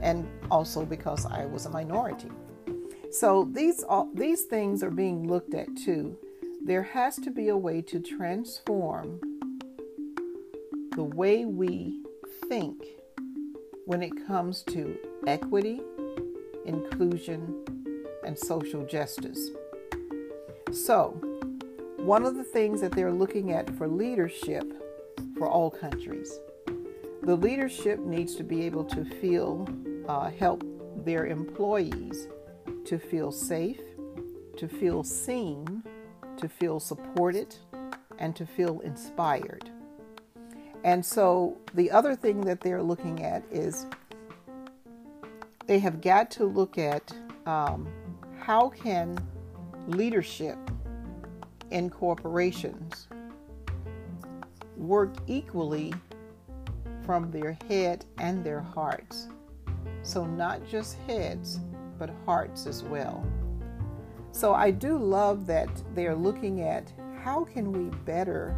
and 0.01 0.27
also 0.51 0.85
because 0.85 1.25
I 1.25 1.45
was 1.45 1.65
a 1.65 1.69
minority. 1.69 2.29
So 3.11 3.49
these 3.51 3.83
all, 3.83 4.09
these 4.13 4.43
things 4.43 4.83
are 4.83 4.91
being 4.91 5.27
looked 5.27 5.53
at 5.53 5.67
too. 5.77 6.17
There 6.63 6.83
has 6.83 7.15
to 7.17 7.31
be 7.31 7.49
a 7.49 7.57
way 7.57 7.81
to 7.83 7.99
transform 7.99 9.19
the 10.95 11.03
way 11.03 11.45
we 11.45 12.01
think 12.47 12.83
when 13.85 14.01
it 14.01 14.11
comes 14.25 14.63
to 14.63 14.97
equity, 15.27 15.81
inclusion, 16.65 17.63
and 18.25 18.37
social 18.37 18.83
justice. 18.85 19.51
So, 20.71 21.09
one 21.97 22.25
of 22.25 22.35
the 22.35 22.43
things 22.43 22.81
that 22.81 22.91
they're 22.91 23.11
looking 23.11 23.51
at 23.51 23.69
for 23.77 23.87
leadership 23.87 24.73
for 25.37 25.47
all 25.47 25.69
countries, 25.69 26.39
the 27.25 27.35
leadership 27.35 27.99
needs 27.99 28.35
to 28.35 28.43
be 28.43 28.63
able 28.67 28.83
to 28.83 29.03
feel, 29.03 29.67
uh, 30.07 30.29
help 30.29 30.63
their 31.03 31.25
employees 31.25 32.27
to 32.85 32.99
feel 32.99 33.31
safe, 33.31 33.81
to 34.57 34.67
feel 34.67 35.03
seen, 35.03 35.83
to 36.37 36.47
feel 36.47 36.79
supported, 36.79 37.55
and 38.19 38.35
to 38.35 38.45
feel 38.45 38.79
inspired. 38.81 39.71
And 40.83 41.03
so 41.03 41.57
the 41.73 41.89
other 41.89 42.15
thing 42.15 42.41
that 42.41 42.61
they're 42.61 42.83
looking 42.83 43.23
at 43.23 43.43
is 43.51 43.87
they 45.65 45.79
have 45.79 46.01
got 46.01 46.29
to 46.31 46.45
look 46.45 46.77
at 46.77 47.11
um, 47.47 47.87
how 48.37 48.69
can 48.69 49.17
leadership 49.87 50.59
in 51.71 51.89
corporations 51.89 53.07
work 54.77 55.15
equally 55.25 55.91
from 57.05 57.31
their 57.31 57.57
head 57.67 58.05
and 58.19 58.43
their 58.43 58.61
hearts. 58.61 59.27
So 60.03 60.25
not 60.25 60.67
just 60.67 60.97
heads, 61.07 61.59
but 61.97 62.09
hearts 62.25 62.65
as 62.65 62.83
well. 62.83 63.25
So 64.31 64.53
I 64.53 64.71
do 64.71 64.97
love 64.97 65.45
that 65.47 65.69
they're 65.93 66.15
looking 66.15 66.61
at 66.61 66.91
how 67.23 67.45
can 67.45 67.71
we 67.71 67.95
better 67.99 68.55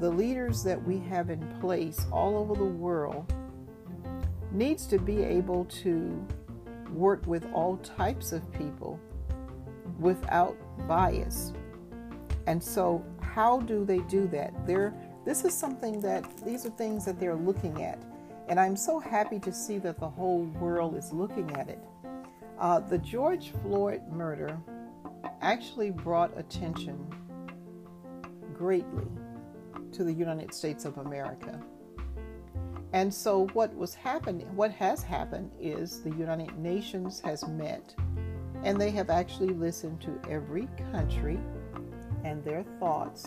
the 0.00 0.10
leaders 0.10 0.62
that 0.62 0.82
we 0.82 0.98
have 0.98 1.30
in 1.30 1.40
place 1.60 2.04
all 2.12 2.36
over 2.36 2.54
the 2.54 2.64
world 2.64 3.32
needs 4.52 4.86
to 4.86 4.98
be 4.98 5.22
able 5.22 5.64
to 5.66 6.26
work 6.92 7.26
with 7.26 7.46
all 7.52 7.78
types 7.78 8.32
of 8.32 8.50
people 8.52 9.00
without 9.98 10.56
bias. 10.86 11.52
And 12.46 12.62
so 12.62 13.04
how 13.20 13.60
do 13.60 13.84
they 13.84 13.98
do 14.00 14.26
that? 14.28 14.66
They're, 14.66 14.94
this 15.26 15.44
is 15.44 15.52
something 15.52 16.00
that 16.00 16.24
these 16.44 16.64
are 16.64 16.70
things 16.70 17.04
that 17.04 17.18
they're 17.18 17.34
looking 17.34 17.82
at. 17.82 17.98
And 18.48 18.60
I'm 18.60 18.76
so 18.76 19.00
happy 19.00 19.40
to 19.40 19.52
see 19.52 19.78
that 19.78 19.98
the 19.98 20.08
whole 20.08 20.44
world 20.60 20.96
is 20.96 21.12
looking 21.12 21.50
at 21.56 21.68
it. 21.68 21.82
Uh, 22.60 22.78
the 22.78 22.98
George 22.98 23.52
Floyd 23.62 24.02
murder 24.08 24.56
actually 25.42 25.90
brought 25.90 26.30
attention 26.38 27.04
greatly 28.54 29.08
to 29.90 30.04
the 30.04 30.12
United 30.12 30.54
States 30.54 30.84
of 30.84 30.96
America. 30.98 31.60
And 32.92 33.12
so 33.12 33.48
what 33.48 33.74
was 33.74 33.94
happening, 33.94 34.46
what 34.54 34.70
has 34.70 35.02
happened 35.02 35.50
is 35.60 36.02
the 36.02 36.10
United 36.10 36.56
Nations 36.56 37.20
has 37.20 37.46
met 37.48 37.96
and 38.62 38.80
they 38.80 38.90
have 38.90 39.10
actually 39.10 39.48
listened 39.48 40.00
to 40.02 40.30
every 40.30 40.68
country 40.92 41.38
and 42.24 42.44
their 42.44 42.62
thoughts 42.78 43.26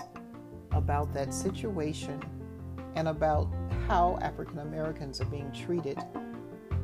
about 0.71 1.13
that 1.13 1.33
situation 1.33 2.21
and 2.95 3.07
about 3.07 3.47
how 3.87 4.17
African 4.21 4.59
Americans 4.59 5.21
are 5.21 5.25
being 5.25 5.51
treated 5.51 5.97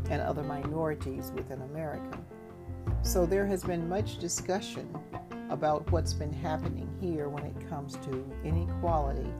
and 0.10 0.22
other 0.22 0.44
minorities 0.44 1.32
within 1.36 1.62
America. 1.62 2.20
So 3.02 3.26
there 3.26 3.46
has 3.46 3.64
been 3.64 3.88
much 3.90 4.18
discussion 4.18 4.88
about 5.50 5.92
what's 5.92 6.14
been 6.14 6.34
happening 6.34 6.90
here 7.00 7.30
when 7.30 7.44
it 7.44 7.70
comes 7.70 7.96
to 7.98 8.26
inequality 8.44 9.32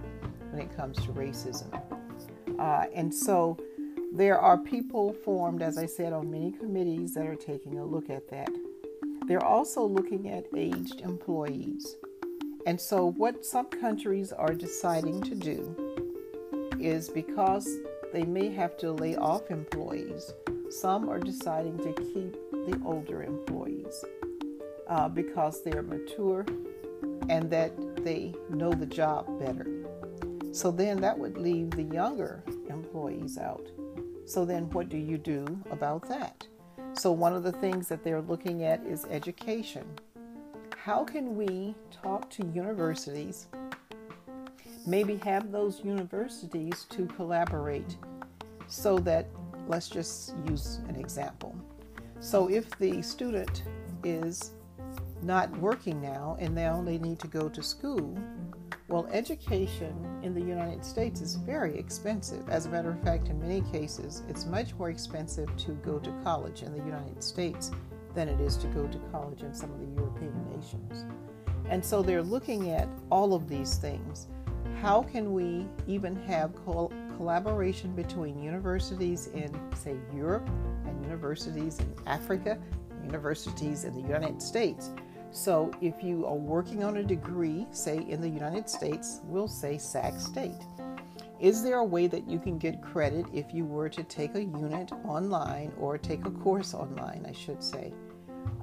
when 0.56 0.66
it 0.66 0.76
comes 0.76 0.98
to 0.98 1.12
racism. 1.12 1.68
Uh, 2.58 2.86
and 2.94 3.14
so 3.14 3.58
there 4.14 4.40
are 4.40 4.58
people 4.58 5.14
formed, 5.26 5.62
as 5.62 5.78
I 5.78 5.86
said, 5.86 6.14
on 6.14 6.32
many 6.32 6.52
committees 6.52 7.14
that 7.16 7.26
are 7.26 7.36
taking 7.36 7.80
a 7.80 7.86
look 7.86 8.10
at 8.10 8.30
that. 8.30 8.50
They're 9.28 9.44
also 9.44 9.84
looking 9.86 10.30
at 10.30 10.46
aged 10.56 11.02
employees. 11.02 11.98
And 12.66 12.80
so, 12.82 13.12
what 13.12 13.46
some 13.46 13.68
countries 13.68 14.32
are 14.32 14.54
deciding 14.54 15.22
to 15.22 15.36
do 15.36 15.76
is 16.80 17.10
because 17.10 17.70
they 18.12 18.24
may 18.24 18.50
have 18.52 18.78
to 18.78 18.92
lay 18.92 19.16
off 19.16 19.52
employees, 19.52 20.34
some 20.70 21.10
are 21.10 21.20
deciding 21.20 21.78
to 21.78 21.94
keep 21.94 22.34
the 22.52 22.82
older 22.84 23.24
employees 23.24 24.04
uh, 24.88 25.08
because 25.08 25.64
they're 25.64 25.84
mature 25.84 26.46
and 27.30 27.50
that 27.52 27.72
they 28.04 28.34
know 28.50 28.72
the 28.72 28.86
job 28.86 29.40
better. 29.40 29.68
So 30.52 30.72
then 30.72 31.02
that 31.02 31.18
would 31.18 31.38
leave 31.38 31.72
the 31.72 31.84
younger 31.84 32.44
employees 32.70 33.38
out. 33.38 33.68
So 34.26 34.44
then 34.44 34.70
what 34.72 34.90
do 34.90 34.98
you 34.98 35.18
do 35.18 35.46
about 35.70 36.08
that? 36.10 36.48
So 36.94 37.12
one 37.12 37.34
of 37.34 37.44
the 37.44 37.52
things 37.52 37.88
that 37.90 38.04
they're 38.04 38.22
looking 38.22 38.64
at 38.64 38.84
is 38.86 39.06
education. 39.06 39.86
How 40.86 41.04
can 41.04 41.36
we 41.36 41.74
talk 41.92 42.30
to 42.30 42.46
universities, 42.54 43.48
maybe 44.86 45.16
have 45.16 45.52
those 45.52 45.84
universities 45.84 46.86
to 46.92 47.08
collaborate 47.08 47.98
so 48.68 49.00
that, 49.00 49.26
let's 49.68 49.90
just 49.90 50.36
use 50.48 50.82
an 50.88 50.96
example. 50.96 51.56
So 52.20 52.52
if 52.52 52.70
the 52.78 53.02
student 53.02 53.64
is 54.04 54.52
not 55.24 55.50
working 55.58 56.00
now 56.00 56.38
and 56.40 56.56
they 56.56 57.00
need 57.00 57.18
to 57.18 57.28
go 57.30 57.50
to 57.50 57.64
school, 57.64 58.16
Well, 58.88 59.08
education 59.12 59.96
in 60.22 60.36
the 60.36 60.42
United 60.42 60.86
States 60.86 61.20
is 61.20 61.36
very 61.36 61.76
expensive. 61.80 62.48
As 62.48 62.68
a 62.68 62.70
matter 62.70 62.92
of 62.92 63.02
fact, 63.02 63.30
in 63.30 63.40
many 63.40 63.62
cases, 63.72 64.22
it's 64.30 64.46
much 64.46 64.76
more 64.76 64.92
expensive 64.92 65.50
to 65.58 65.72
go 65.84 65.98
to 65.98 66.12
college 66.24 66.62
in 66.62 66.72
the 66.72 66.86
United 66.86 67.24
States 67.24 67.72
than 68.16 68.30
it 68.30 68.40
is 68.40 68.58
to 68.58 68.68
go 68.68 68.88
to 68.88 68.98
college 69.12 69.42
in 69.42 69.54
some 69.54 69.72
of 69.72 69.80
the 69.80 70.02
European 70.02 70.34
nations. 70.56 71.06
And 71.70 71.84
so 71.84 72.02
they're 72.02 72.24
looking 72.24 72.72
at 72.72 72.88
all 73.12 73.34
of 73.34 73.48
these 73.48 73.76
things. 73.76 74.28
How 74.82 75.04
can 75.04 75.34
we 75.34 75.68
even 75.88 76.16
have 76.24 76.56
col- 76.66 76.94
collaboration 77.18 77.96
between 77.96 78.42
universities 78.42 79.28
in, 79.28 79.52
say, 79.76 79.96
Europe 80.14 80.48
and 80.86 81.04
universities 81.04 81.80
in 81.80 81.94
Africa, 82.06 82.58
universities 83.04 83.84
in 83.84 83.94
the 83.96 84.02
United 84.02 84.42
States? 84.42 84.92
So 85.32 85.72
if 85.82 86.02
you 86.02 86.26
are 86.26 86.36
working 86.36 86.84
on 86.84 86.98
a 86.98 87.04
degree, 87.04 87.68
say 87.72 87.98
in 87.98 88.22
the 88.22 88.30
United 88.30 88.70
States, 88.70 89.20
we'll 89.26 89.48
say 89.48 89.78
Sac 89.78 90.20
State. 90.20 90.62
Is 91.40 91.62
there 91.62 91.80
a 91.80 91.84
way 91.84 92.08
that 92.08 92.30
you 92.30 92.40
can 92.40 92.58
get 92.58 92.82
credit 92.82 93.26
if 93.34 93.54
you 93.54 93.66
were 93.66 93.90
to 93.90 94.04
take 94.04 94.36
a 94.36 94.44
unit 94.44 94.94
online 95.04 95.74
or 95.78 95.98
take 95.98 96.26
a 96.26 96.32
course 96.32 96.74
online, 96.74 97.26
I 97.28 97.34
should 97.34 97.62
say? 97.62 97.94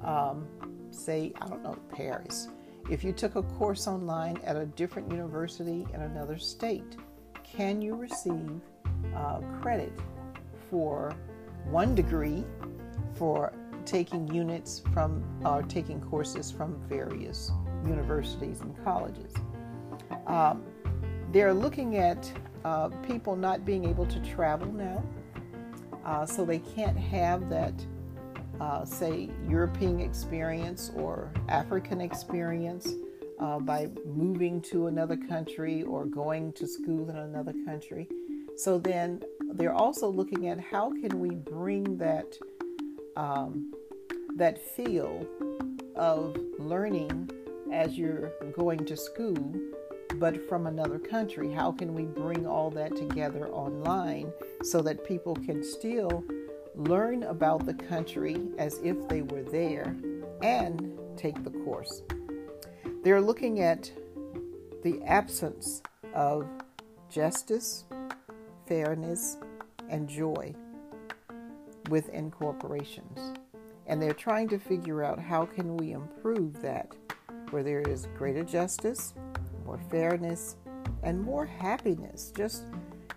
Um, 0.03 0.47
say, 0.91 1.33
I 1.41 1.47
don't 1.47 1.63
know, 1.63 1.77
Paris. 1.89 2.49
If 2.89 3.03
you 3.03 3.13
took 3.13 3.35
a 3.35 3.43
course 3.43 3.87
online 3.87 4.37
at 4.43 4.55
a 4.55 4.65
different 4.65 5.09
university 5.09 5.87
in 5.93 6.01
another 6.01 6.37
state, 6.37 6.97
can 7.43 7.81
you 7.81 7.95
receive 7.95 8.61
uh, 9.15 9.39
credit 9.61 9.93
for 10.69 11.15
one 11.69 11.95
degree 11.95 12.43
for 13.15 13.53
taking 13.85 14.27
units 14.33 14.81
from 14.93 15.23
or 15.45 15.59
uh, 15.59 15.61
taking 15.67 16.01
courses 16.01 16.51
from 16.51 16.79
various 16.87 17.51
universities 17.85 18.61
and 18.61 18.75
colleges? 18.83 19.33
Um, 20.27 20.63
they're 21.31 21.53
looking 21.53 21.97
at 21.97 22.31
uh, 22.65 22.89
people 23.07 23.35
not 23.35 23.65
being 23.65 23.85
able 23.85 24.05
to 24.05 24.19
travel 24.19 24.71
now, 24.71 25.03
uh, 26.05 26.25
so 26.25 26.45
they 26.45 26.59
can't 26.59 26.97
have 26.97 27.49
that 27.49 27.73
uh, 28.59 28.85
say, 28.85 29.29
European 29.47 29.99
experience 29.99 30.91
or 30.95 31.31
African 31.49 32.01
experience 32.01 32.93
uh, 33.39 33.59
by 33.59 33.89
moving 34.05 34.61
to 34.61 34.87
another 34.87 35.17
country 35.17 35.83
or 35.83 36.05
going 36.05 36.53
to 36.53 36.67
school 36.67 37.09
in 37.09 37.15
another 37.17 37.53
country. 37.65 38.07
So 38.55 38.77
then 38.77 39.23
they're 39.53 39.73
also 39.73 40.07
looking 40.07 40.47
at 40.47 40.59
how 40.59 40.91
can 40.91 41.19
we 41.19 41.31
bring 41.31 41.97
that 41.97 42.37
um, 43.15 43.71
that 44.35 44.59
feel 44.75 45.25
of 45.95 46.35
learning 46.57 47.29
as 47.71 47.97
you're 47.97 48.31
going 48.55 48.85
to 48.85 48.97
school, 48.97 49.55
but 50.15 50.47
from 50.47 50.67
another 50.67 50.99
country. 50.99 51.51
How 51.51 51.71
can 51.71 51.93
we 51.93 52.03
bring 52.03 52.47
all 52.47 52.69
that 52.71 52.95
together 52.95 53.47
online 53.49 54.31
so 54.63 54.81
that 54.81 55.05
people 55.05 55.35
can 55.35 55.63
still 55.63 56.23
learn 56.75 57.23
about 57.23 57.65
the 57.65 57.73
country 57.73 58.37
as 58.57 58.79
if 58.83 59.07
they 59.07 59.21
were 59.21 59.43
there, 59.43 59.95
and 60.41 60.97
take 61.15 61.43
the 61.43 61.51
course. 61.51 62.01
They're 63.03 63.21
looking 63.21 63.61
at 63.61 63.91
the 64.83 65.01
absence 65.03 65.81
of 66.13 66.47
justice, 67.09 67.85
fairness, 68.67 69.37
and 69.89 70.07
joy 70.07 70.53
within 71.89 72.31
corporations. 72.31 73.33
And 73.87 74.01
they're 74.01 74.13
trying 74.13 74.47
to 74.49 74.57
figure 74.57 75.03
out 75.03 75.19
how 75.19 75.45
can 75.45 75.77
we 75.77 75.91
improve 75.91 76.61
that 76.61 76.95
where 77.49 77.63
there 77.63 77.81
is 77.81 78.07
greater 78.17 78.43
justice, 78.43 79.13
more 79.65 79.79
fairness, 79.91 80.55
and 81.03 81.21
more 81.21 81.45
happiness. 81.45 82.31
Just 82.35 82.63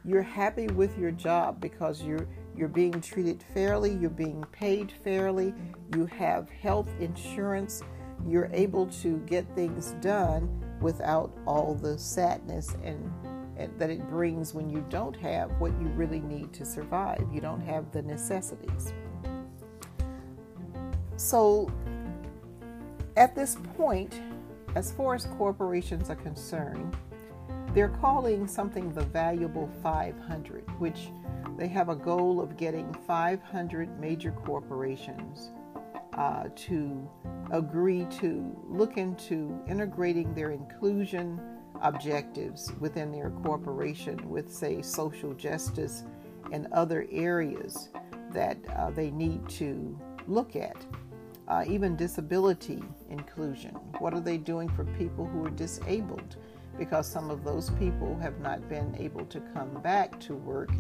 you're 0.04 0.22
happy 0.22 0.66
with 0.68 0.96
your 0.98 1.10
job 1.10 1.60
because 1.60 2.02
you're 2.02 2.28
you're 2.56 2.68
being 2.68 3.00
treated 3.00 3.44
fairly, 3.54 3.94
you're 3.94 4.10
being 4.10 4.44
paid 4.52 4.92
fairly, 5.04 5.54
you 5.94 6.06
have 6.06 6.48
health 6.48 6.88
insurance, 7.00 7.82
you're 8.26 8.50
able 8.52 8.86
to 8.86 9.18
get 9.26 9.46
things 9.54 9.94
done 10.00 10.64
without 10.80 11.32
all 11.46 11.74
the 11.74 11.98
sadness 11.98 12.74
and, 12.82 13.12
and, 13.56 13.78
that 13.78 13.90
it 13.90 14.08
brings 14.08 14.54
when 14.54 14.68
you 14.68 14.84
don't 14.88 15.16
have 15.16 15.50
what 15.60 15.72
you 15.80 15.88
really 15.88 16.20
need 16.20 16.52
to 16.52 16.64
survive. 16.64 17.24
You 17.32 17.40
don't 17.40 17.60
have 17.60 17.90
the 17.92 18.02
necessities. 18.02 18.92
So, 21.16 21.70
at 23.16 23.34
this 23.34 23.56
point, 23.76 24.20
as 24.74 24.92
far 24.92 25.14
as 25.14 25.24
corporations 25.38 26.10
are 26.10 26.16
concerned, 26.16 26.96
they're 27.72 27.88
calling 27.88 28.46
something 28.46 28.92
the 28.92 29.04
valuable 29.04 29.70
500, 29.82 30.64
which 30.78 31.08
they 31.56 31.68
have 31.68 31.88
a 31.88 31.96
goal 31.96 32.40
of 32.40 32.56
getting 32.56 32.92
500 33.06 33.98
major 33.98 34.32
corporations 34.32 35.50
uh, 36.16 36.44
to 36.54 37.08
agree 37.50 38.06
to 38.18 38.56
look 38.68 38.96
into 38.96 39.58
integrating 39.68 40.34
their 40.34 40.50
inclusion 40.50 41.40
objectives 41.82 42.72
within 42.80 43.12
their 43.12 43.30
corporation 43.30 44.28
with, 44.28 44.52
say, 44.52 44.82
social 44.82 45.34
justice 45.34 46.04
and 46.52 46.66
other 46.72 47.06
areas 47.10 47.90
that 48.32 48.58
uh, 48.76 48.90
they 48.90 49.10
need 49.10 49.46
to 49.48 49.98
look 50.26 50.56
at. 50.56 50.76
Uh, 51.48 51.64
even 51.68 51.94
disability 51.94 52.82
inclusion. 53.08 53.70
What 53.98 54.14
are 54.14 54.20
they 54.20 54.36
doing 54.36 54.68
for 54.70 54.84
people 54.98 55.26
who 55.26 55.46
are 55.46 55.50
disabled? 55.50 56.36
Because 56.76 57.06
some 57.06 57.30
of 57.30 57.44
those 57.44 57.70
people 57.70 58.18
have 58.18 58.40
not 58.40 58.68
been 58.68 58.96
able 58.98 59.24
to 59.26 59.40
come 59.54 59.80
back 59.80 60.18
to 60.20 60.34
work 60.34 60.70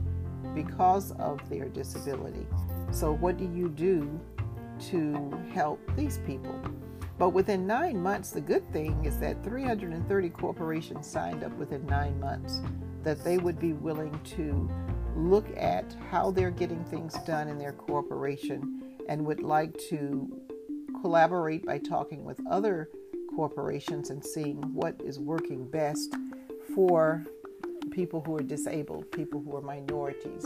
because 0.54 1.12
of 1.12 1.46
their 1.48 1.68
disability. 1.68 2.46
So, 2.90 3.12
what 3.12 3.36
do 3.36 3.44
you 3.44 3.68
do 3.68 4.20
to 4.90 5.30
help 5.52 5.80
these 5.96 6.18
people? 6.26 6.60
But 7.18 7.30
within 7.30 7.66
nine 7.66 8.02
months, 8.02 8.30
the 8.30 8.40
good 8.40 8.70
thing 8.72 9.04
is 9.04 9.18
that 9.18 9.42
330 9.42 10.30
corporations 10.30 11.06
signed 11.06 11.42
up 11.44 11.52
within 11.56 11.86
nine 11.86 12.20
months 12.20 12.60
that 13.02 13.22
they 13.24 13.38
would 13.38 13.58
be 13.58 13.72
willing 13.72 14.18
to 14.24 14.68
look 15.14 15.46
at 15.56 15.96
how 16.10 16.30
they're 16.30 16.50
getting 16.50 16.84
things 16.84 17.14
done 17.24 17.48
in 17.48 17.58
their 17.58 17.72
corporation 17.72 18.82
and 19.08 19.24
would 19.24 19.40
like 19.40 19.76
to 19.88 20.28
collaborate 21.00 21.64
by 21.64 21.78
talking 21.78 22.24
with 22.24 22.38
other 22.50 22.90
corporations 23.34 24.10
and 24.10 24.24
seeing 24.24 24.56
what 24.74 25.00
is 25.04 25.18
working 25.18 25.66
best 25.68 26.16
for 26.74 27.24
people 27.96 28.20
who 28.20 28.36
are 28.36 28.42
disabled, 28.42 29.10
people 29.10 29.40
who 29.40 29.56
are 29.56 29.62
minorities, 29.62 30.44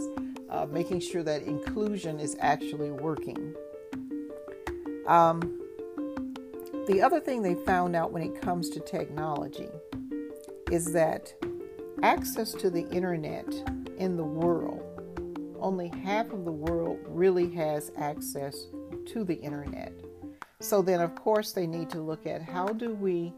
uh, 0.51 0.67
making 0.67 1.01
sure 1.01 1.25
that 1.25 1.43
inclusion 1.43 2.21
is 2.21 2.37
actually 2.39 2.93
working. 2.93 3.53
Um, 5.09 5.41
the 6.87 7.03
other 7.03 7.19
thing 7.19 7.43
they 7.43 7.57
found 7.57 7.97
out 7.97 8.13
when 8.13 8.23
it 8.23 8.41
comes 8.41 8.71
to 8.71 8.81
technology 8.81 9.69
is 10.71 10.93
that 10.93 11.35
access 12.05 12.53
to 12.53 12.71
the 12.71 12.89
internet 12.91 13.53
in 13.99 14.17
the 14.17 14.23
world, 14.23 14.85
only 15.59 15.89
half 15.89 16.33
of 16.33 16.45
the 16.45 16.53
world 16.53 17.01
really 17.09 17.51
has 17.51 17.91
access 17.97 18.67
to 19.07 19.25
the 19.25 19.35
internet. 19.35 19.93
So 20.61 20.83
then, 20.83 21.01
of 21.01 21.17
course, 21.17 21.51
they 21.51 21.67
need 21.67 21.91
to 21.91 22.01
look 22.01 22.29
at 22.29 22.43
how 22.43 22.69
do 22.69 22.95
we 22.95 23.33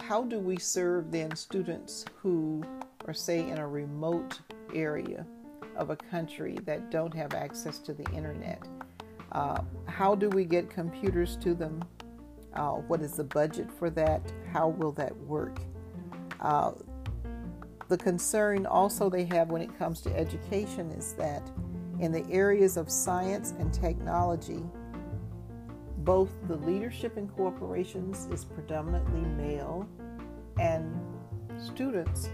how 0.00 0.24
do 0.24 0.38
we 0.40 0.58
serve 0.58 1.12
then 1.12 1.34
students 1.36 2.04
who 2.20 2.62
or 3.04 3.14
say 3.14 3.48
in 3.48 3.58
a 3.58 3.66
remote 3.66 4.40
area 4.74 5.26
of 5.76 5.90
a 5.90 5.96
country 5.96 6.56
that 6.64 6.90
don't 6.90 7.14
have 7.14 7.34
access 7.34 7.78
to 7.80 7.92
the 7.92 8.04
internet. 8.12 8.62
Uh, 9.32 9.60
how 9.86 10.14
do 10.14 10.28
we 10.30 10.44
get 10.44 10.70
computers 10.70 11.36
to 11.36 11.54
them? 11.54 11.82
Uh, 12.54 12.72
what 12.72 13.00
is 13.00 13.14
the 13.14 13.24
budget 13.24 13.68
for 13.78 13.90
that? 13.90 14.20
How 14.52 14.68
will 14.68 14.92
that 14.92 15.16
work? 15.22 15.58
Uh, 16.40 16.72
the 17.88 17.98
concern 17.98 18.66
also 18.66 19.10
they 19.10 19.24
have 19.26 19.50
when 19.50 19.60
it 19.60 19.76
comes 19.78 20.00
to 20.02 20.16
education 20.16 20.90
is 20.92 21.12
that 21.14 21.42
in 22.00 22.12
the 22.12 22.24
areas 22.30 22.76
of 22.76 22.90
science 22.90 23.54
and 23.58 23.72
technology, 23.72 24.62
both 25.98 26.30
the 26.48 26.56
leadership 26.56 27.16
in 27.16 27.28
corporations 27.28 28.26
is 28.30 28.44
predominantly 28.44 29.22
male 29.42 29.88
and 30.58 30.94
students 31.56 32.28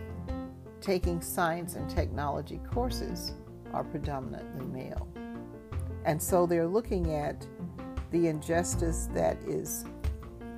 taking 0.80 1.20
science 1.20 1.74
and 1.74 1.88
technology 1.88 2.60
courses 2.72 3.34
are 3.72 3.84
predominantly 3.84 4.64
male. 4.66 5.06
And 6.04 6.20
so 6.20 6.46
they're 6.46 6.66
looking 6.66 7.14
at 7.14 7.46
the 8.10 8.28
injustice 8.28 9.08
that 9.14 9.36
is 9.44 9.84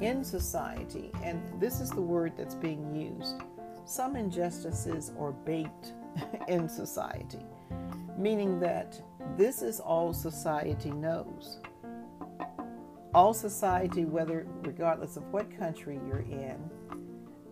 in 0.00 0.24
society, 0.24 1.10
and 1.22 1.42
this 1.60 1.80
is 1.80 1.90
the 1.90 2.00
word 2.00 2.32
that's 2.36 2.54
being 2.54 2.94
used. 2.94 3.42
Some 3.84 4.16
injustices 4.16 5.12
are 5.18 5.32
baked 5.32 5.92
in 6.48 6.68
society, 6.68 7.44
meaning 8.16 8.58
that 8.60 9.00
this 9.36 9.62
is 9.62 9.80
all 9.80 10.12
society 10.12 10.90
knows. 10.90 11.58
All 13.14 13.34
society, 13.34 14.04
whether 14.04 14.46
regardless 14.62 15.16
of 15.16 15.24
what 15.32 15.56
country 15.58 16.00
you're 16.06 16.20
in, 16.20 16.58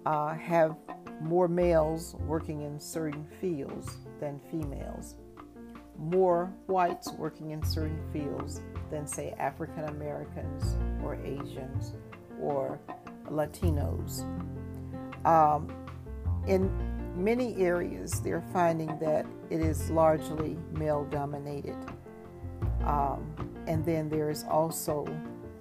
uh, 0.06 0.34
have 0.34 0.76
more 1.20 1.48
males 1.48 2.14
working 2.26 2.62
in 2.62 2.80
certain 2.80 3.26
fields 3.40 3.98
than 4.18 4.40
females, 4.50 5.16
more 5.98 6.52
whites 6.66 7.12
working 7.12 7.50
in 7.50 7.62
certain 7.62 8.02
fields 8.12 8.62
than, 8.90 9.06
say, 9.06 9.34
African 9.38 9.84
Americans 9.84 10.76
or 11.04 11.14
Asians 11.16 11.94
or 12.40 12.80
Latinos. 13.26 14.24
Um, 15.26 15.70
in 16.46 16.70
many 17.14 17.56
areas, 17.56 18.20
they're 18.20 18.44
finding 18.52 18.98
that 19.00 19.26
it 19.50 19.60
is 19.60 19.90
largely 19.90 20.56
male 20.72 21.04
dominated. 21.04 21.76
Um, 22.84 23.34
and 23.66 23.84
then 23.84 24.08
there 24.08 24.30
is 24.30 24.44
also 24.44 25.06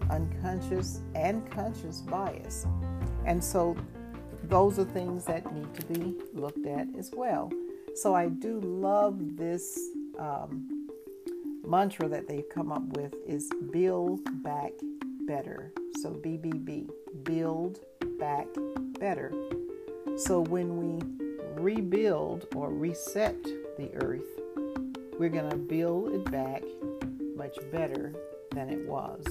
unconscious 0.09 1.01
and 1.15 1.49
conscious 1.51 2.01
bias. 2.01 2.65
And 3.25 3.43
so 3.43 3.75
those 4.49 4.79
are 4.79 4.83
things 4.83 5.25
that 5.25 5.53
need 5.53 5.73
to 5.75 5.85
be 5.85 6.15
looked 6.33 6.65
at 6.65 6.87
as 6.97 7.11
well. 7.15 7.51
So 7.95 8.15
I 8.15 8.29
do 8.29 8.59
love 8.59 9.37
this 9.37 9.79
um, 10.17 10.87
mantra 11.65 12.07
that 12.09 12.27
they've 12.27 12.49
come 12.49 12.71
up 12.71 12.83
with 12.97 13.13
is 13.27 13.51
build 13.71 14.21
back 14.43 14.71
better. 15.27 15.71
So 16.01 16.09
BBB, 16.09 16.89
build 17.23 17.79
back 18.19 18.47
better. 18.99 19.31
So 20.17 20.41
when 20.41 20.77
we 20.77 21.61
rebuild 21.61 22.47
or 22.55 22.71
reset 22.71 23.41
the 23.77 23.91
earth, 24.01 24.25
we're 25.19 25.29
going 25.29 25.49
to 25.49 25.57
build 25.57 26.13
it 26.13 26.31
back 26.31 26.63
much 27.35 27.57
better 27.71 28.13
than 28.51 28.69
it 28.69 28.87
was. 28.87 29.23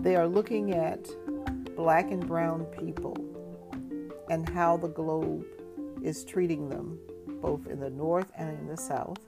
They 0.00 0.16
are 0.16 0.26
looking 0.26 0.74
at 0.74 1.08
black 1.76 2.10
and 2.10 2.26
brown 2.26 2.64
people 2.64 3.29
and 4.30 4.48
how 4.48 4.76
the 4.76 4.88
globe 4.88 5.44
is 6.02 6.24
treating 6.24 6.68
them, 6.68 6.98
both 7.42 7.66
in 7.66 7.80
the 7.80 7.90
north 7.90 8.30
and 8.38 8.58
in 8.58 8.66
the 8.68 8.76
south. 8.76 9.18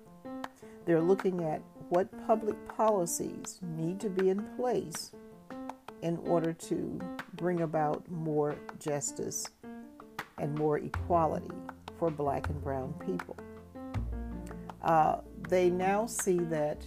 They're 0.87 1.03
looking 1.03 1.43
at 1.45 1.61
what 1.89 2.09
public 2.27 2.57
policies 2.69 3.59
need 3.63 4.01
to 4.01 4.09
be 4.09 4.31
in 4.31 4.43
place 4.57 5.11
in 6.03 6.17
order 6.19 6.53
to 6.53 7.01
bring 7.35 7.61
about 7.61 8.09
more 8.11 8.57
justice 8.79 9.47
and 10.39 10.57
more 10.57 10.79
equality 10.79 11.51
for 11.99 12.09
black 12.11 12.49
and 12.49 12.63
brown 12.63 12.95
people. 13.05 13.37
Uh, 14.83 15.19
they 15.49 15.69
now 15.69 16.07
see 16.07 16.39
that 16.39 16.85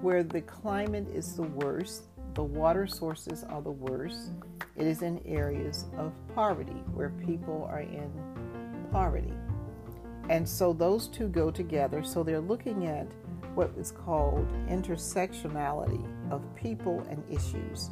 where 0.00 0.22
the 0.22 0.40
climate 0.42 1.06
is 1.14 1.34
the 1.34 1.42
worst, 1.42 2.08
the 2.34 2.42
water 2.42 2.86
sources 2.86 3.44
are 3.44 3.62
the 3.62 3.70
worst, 3.70 4.32
it 4.76 4.86
is 4.86 5.02
in 5.02 5.20
areas 5.24 5.86
of 5.96 6.12
poverty 6.34 6.82
where 6.94 7.10
people 7.10 7.68
are 7.70 7.80
in 7.80 8.10
poverty. 8.90 9.32
And 10.28 10.48
so 10.48 10.72
those 10.72 11.08
two 11.08 11.28
go 11.28 11.50
together. 11.50 12.02
So 12.02 12.22
they're 12.22 12.40
looking 12.40 12.86
at 12.86 13.06
what 13.54 13.70
is 13.78 13.92
called 13.92 14.48
intersectionality 14.68 16.02
of 16.30 16.42
people 16.56 17.06
and 17.08 17.22
issues. 17.30 17.90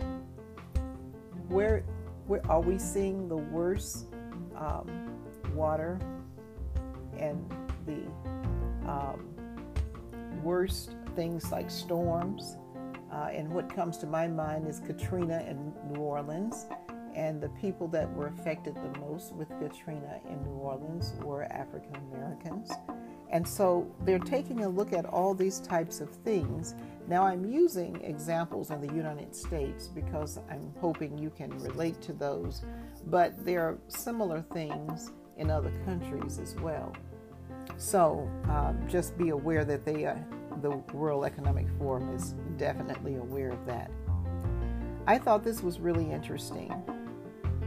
Where, 1.49 1.85
where 2.27 2.45
are 2.49 2.61
we 2.61 2.79
seeing 2.79 3.29
the 3.29 3.37
worst 3.37 4.07
um, 4.57 5.13
water 5.55 5.99
and 7.19 7.45
the 7.87 8.91
um, 8.91 9.33
worst 10.43 10.95
things 11.15 11.51
like 11.53 11.71
storms. 11.71 12.57
Uh, 13.13 13.29
and 13.33 13.53
what 13.53 13.75
comes 13.75 13.99
to 13.99 14.07
my 14.07 14.27
mind 14.27 14.67
is 14.67 14.81
Katrina 14.81 15.45
in 15.49 15.73
New 15.93 16.01
Orleans. 16.01 16.67
And 17.15 17.43
the 17.43 17.51
people 17.51 17.89
that 17.89 18.11
were 18.15 18.29
affected 18.29 18.75
the 18.75 18.99
most 18.99 19.35
with 19.35 19.49
Katrina 19.61 20.19
in 20.29 20.43
New 20.45 20.53
Orleans 20.53 21.13
were 21.23 21.45
African 21.45 21.97
Americans. 22.11 22.71
And 23.31 23.47
so 23.47 23.91
they're 24.03 24.19
taking 24.19 24.65
a 24.65 24.69
look 24.69 24.93
at 24.93 25.05
all 25.05 25.35
these 25.35 25.61
types 25.61 26.01
of 26.01 26.11
things. 26.11 26.75
Now, 27.09 27.25
I'm 27.25 27.45
using 27.45 28.01
examples 28.03 28.71
in 28.71 28.81
the 28.81 28.95
United 28.95 29.35
States 29.35 29.89
because 29.89 30.39
I'm 30.51 30.73
hoping 30.81 31.19
you 31.19 31.31
can 31.31 31.51
relate 31.59 32.01
to 32.03 32.13
those 32.13 32.63
but 33.07 33.45
there 33.45 33.63
are 33.63 33.79
similar 33.89 34.43
things 34.53 35.11
in 35.37 35.51
other 35.51 35.73
countries 35.85 36.39
as 36.39 36.55
well. 36.57 36.95
So 37.77 38.29
um, 38.49 38.79
just 38.89 39.17
be 39.19 39.31
aware 39.31 39.65
that 39.65 39.85
they, 39.85 40.07
uh, 40.07 40.17
the 40.61 40.71
World 40.95 41.25
Economic 41.25 41.67
Forum 41.79 42.15
is 42.15 42.35
definitely 42.59 43.17
aware 43.17 43.51
of 43.51 43.65
that. 43.67 43.91
I 45.07 45.19
thought 45.19 45.43
this 45.43 45.63
was 45.63 45.81
really 45.81 46.11
interesting. 46.11 46.71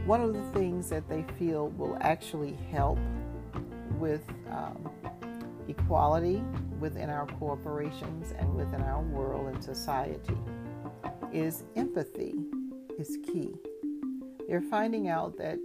One 0.06 0.20
of 0.20 0.32
the 0.32 0.42
things 0.58 0.88
that 0.90 1.08
they 1.08 1.24
feel 1.38 1.68
will 1.70 1.98
actually 2.00 2.56
help 2.70 2.98
with 3.98 4.22
um, 4.50 4.90
equality 5.68 6.42
within 6.78 7.10
our 7.10 7.26
corporations 7.26 8.32
and 8.38 8.54
within 8.54 8.82
our 8.82 9.02
world 9.02 9.48
and 9.52 9.62
society 9.62 10.36
is 11.32 11.64
empathy 11.74 12.34
is 12.98 13.18
key. 13.24 13.54
They're 14.48 14.62
finding 14.62 15.08
out 15.08 15.36
that 15.38 15.58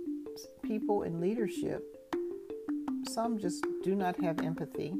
people 0.63 1.03
in 1.03 1.19
leadership, 1.21 1.83
some 3.07 3.37
just 3.37 3.65
do 3.83 3.95
not 3.95 4.21
have 4.23 4.39
empathy. 4.39 4.95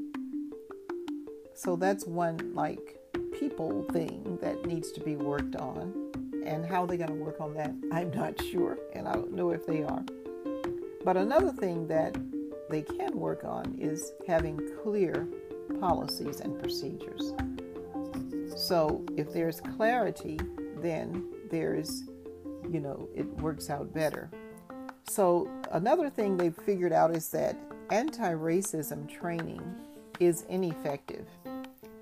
So 1.54 1.76
that's 1.76 2.06
one 2.06 2.54
like 2.54 2.98
people 3.38 3.84
thing 3.92 4.38
that 4.40 4.64
needs 4.66 4.92
to 4.92 5.00
be 5.00 5.16
worked 5.16 5.56
on. 5.56 6.10
And 6.44 6.66
how 6.66 6.86
they're 6.86 6.96
going 6.96 7.10
to 7.10 7.24
work 7.24 7.40
on 7.40 7.54
that, 7.54 7.72
I'm 7.92 8.10
not 8.10 8.40
sure, 8.50 8.78
and 8.94 9.06
I 9.06 9.12
don't 9.12 9.32
know 9.32 9.50
if 9.50 9.64
they 9.66 9.84
are. 9.84 10.04
But 11.04 11.16
another 11.16 11.52
thing 11.52 11.86
that 11.88 12.16
they 12.68 12.82
can 12.82 13.16
work 13.16 13.44
on 13.44 13.76
is 13.78 14.12
having 14.26 14.58
clear 14.82 15.28
policies 15.80 16.40
and 16.40 16.60
procedures. 16.60 17.32
So 18.56 19.04
if 19.16 19.32
there's 19.32 19.60
clarity, 19.60 20.38
then 20.80 21.24
there's 21.50 22.04
you 22.70 22.80
know, 22.80 23.08
it 23.14 23.26
works 23.40 23.70
out 23.70 23.92
better. 23.92 24.30
So, 25.08 25.50
another 25.72 26.08
thing 26.08 26.36
they've 26.36 26.54
figured 26.54 26.92
out 26.92 27.14
is 27.14 27.28
that 27.30 27.56
anti 27.90 28.32
racism 28.32 29.08
training 29.08 29.62
is 30.26 30.44
ineffective. 30.48 31.26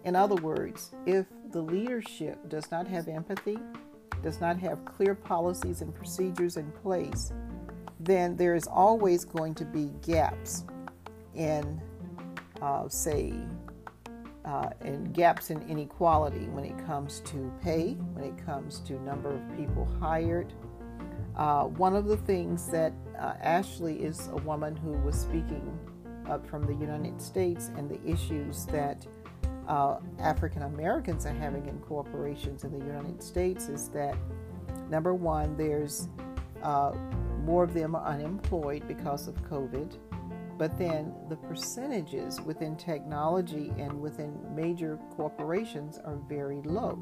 In 0.04 0.14
other 0.14 0.36
words, 0.36 0.90
if 1.06 1.26
the 1.52 1.60
leadership 1.60 2.48
does 2.48 2.70
not 2.70 2.86
have 2.86 3.08
empathy, 3.08 3.58
does 4.22 4.40
not 4.40 4.58
have 4.58 4.84
clear 4.84 5.14
policies 5.14 5.80
and 5.80 5.94
procedures 5.94 6.56
in 6.56 6.70
place, 6.82 7.32
then 7.98 8.36
there 8.36 8.54
is 8.54 8.66
always 8.66 9.24
going 9.24 9.54
to 9.54 9.64
be 9.64 9.90
gaps 10.02 10.64
in, 11.34 11.80
uh, 12.60 12.88
say, 12.88 13.32
uh, 14.44 14.70
and 14.80 15.14
gaps 15.14 15.50
in 15.50 15.60
inequality 15.68 16.46
when 16.48 16.64
it 16.64 16.86
comes 16.86 17.20
to 17.20 17.52
pay, 17.62 17.92
when 18.12 18.24
it 18.24 18.44
comes 18.44 18.80
to 18.80 19.00
number 19.02 19.32
of 19.32 19.56
people 19.56 19.86
hired. 19.98 20.52
Uh, 21.36 21.64
one 21.64 21.96
of 21.96 22.06
the 22.06 22.16
things 22.18 22.68
that 22.68 22.92
uh, 23.18 23.32
Ashley 23.40 24.02
is 24.02 24.28
a 24.28 24.36
woman 24.36 24.76
who 24.76 24.92
was 24.98 25.18
speaking 25.18 25.78
up 26.30 26.46
from 26.46 26.66
the 26.66 26.74
United 26.74 27.20
States 27.20 27.70
and 27.76 27.90
the 27.90 28.00
issues 28.08 28.66
that 28.66 29.06
uh, 29.68 29.98
African 30.18 30.62
Americans 30.62 31.26
are 31.26 31.34
having 31.34 31.66
in 31.66 31.78
corporations 31.80 32.64
in 32.64 32.72
the 32.72 32.84
United 32.84 33.22
States 33.22 33.68
is 33.68 33.88
that 33.90 34.16
number 34.88 35.14
one, 35.14 35.56
there's 35.56 36.08
uh, 36.62 36.92
more 37.44 37.64
of 37.64 37.74
them 37.74 37.94
are 37.94 38.04
unemployed 38.06 38.86
because 38.86 39.28
of 39.28 39.34
COVID. 39.44 39.96
But 40.58 40.76
then 40.76 41.14
the 41.30 41.36
percentages 41.36 42.40
within 42.42 42.76
technology 42.76 43.72
and 43.78 43.98
within 43.98 44.38
major 44.54 44.98
corporations 45.16 45.98
are 46.04 46.18
very 46.28 46.60
low. 46.62 46.98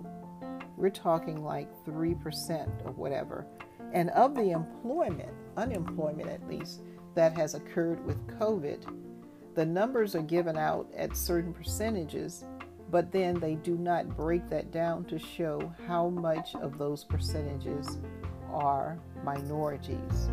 We're 0.77 0.91
talking 0.91 1.43
like 1.43 1.69
3% 1.85 2.87
or 2.87 2.93
whatever. 2.93 3.47
And 3.93 4.11
of 4.11 4.37
the 4.37 4.53
employment, 4.53 5.33
unemployment 5.57 6.29
at 6.29 6.47
least, 6.47 6.83
that 7.15 7.37
has 7.37 7.55
occurred 7.55 8.05
with 8.07 8.25
COVID, 8.39 8.87
the 9.59 9.67
numbers 9.67 10.15
are 10.15 10.23
given 10.23 10.57
out 10.57 10.89
at 10.97 11.17
certain 11.17 11.53
percentages, 11.53 12.45
but 12.93 13.11
then 13.11 13.41
they 13.41 13.57
do 13.57 13.77
not 13.77 14.17
break 14.17 14.49
that 14.49 14.71
down 14.71 15.05
to 15.07 15.19
show 15.19 15.73
how 15.85 16.09
much 16.09 16.55
of 16.55 16.79
those 16.79 17.03
percentages 17.03 17.99
are 18.53 18.97
minorities 19.25 20.31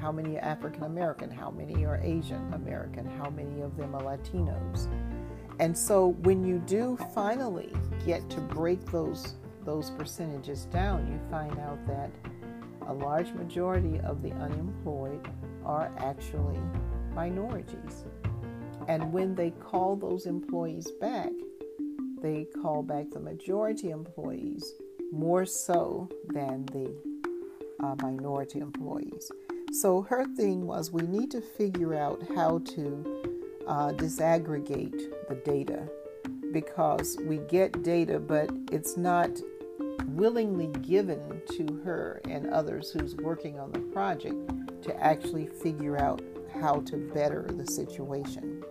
how 0.00 0.10
many 0.10 0.36
are 0.36 0.40
African 0.40 0.82
American, 0.82 1.30
how 1.30 1.50
many 1.50 1.84
are 1.84 2.00
Asian 2.02 2.52
American, 2.54 3.06
how 3.06 3.30
many 3.30 3.60
of 3.60 3.76
them 3.76 3.94
are 3.94 4.02
Latinos. 4.02 4.88
And 5.60 5.78
so 5.78 6.08
when 6.22 6.44
you 6.44 6.58
do 6.58 6.98
finally 7.14 7.72
get 8.04 8.28
to 8.30 8.40
break 8.40 8.84
those 8.86 9.34
those 9.64 9.90
percentages 9.90 10.64
down, 10.66 11.06
you 11.06 11.20
find 11.30 11.56
out 11.60 11.78
that 11.86 12.10
a 12.88 12.92
large 12.92 13.30
majority 13.32 14.00
of 14.00 14.22
the 14.22 14.32
unemployed 14.32 15.28
are 15.64 15.92
actually 15.98 16.58
minorities. 17.14 18.04
And 18.88 19.12
when 19.12 19.34
they 19.34 19.50
call 19.50 19.96
those 19.96 20.26
employees 20.26 20.90
back, 21.00 21.30
they 22.20 22.46
call 22.62 22.82
back 22.82 23.10
the 23.10 23.20
majority 23.20 23.90
employees 23.90 24.74
more 25.12 25.44
so 25.44 26.08
than 26.28 26.64
the 26.66 26.94
uh, 27.82 27.96
minority 28.00 28.60
employees. 28.60 29.30
So 29.72 30.02
her 30.02 30.24
thing 30.36 30.66
was 30.66 30.92
we 30.92 31.02
need 31.02 31.30
to 31.32 31.40
figure 31.40 31.94
out 31.94 32.22
how 32.34 32.58
to 32.58 33.32
uh, 33.66 33.92
disaggregate 33.92 35.10
the 35.28 35.34
data 35.44 35.88
because 36.52 37.16
we 37.26 37.38
get 37.38 37.82
data, 37.82 38.18
but 38.18 38.50
it's 38.70 38.96
not 38.96 39.30
willingly 40.08 40.66
given 40.82 41.40
to 41.56 41.80
her 41.84 42.20
and 42.28 42.50
others 42.50 42.90
who's 42.90 43.16
working 43.16 43.58
on 43.58 43.72
the 43.72 43.78
project 43.78 44.36
to 44.82 44.94
actually 45.02 45.46
figure 45.46 45.98
out 45.98 46.20
how 46.60 46.80
to 46.80 46.96
better 47.14 47.48
the 47.48 47.66
situation. 47.66 48.62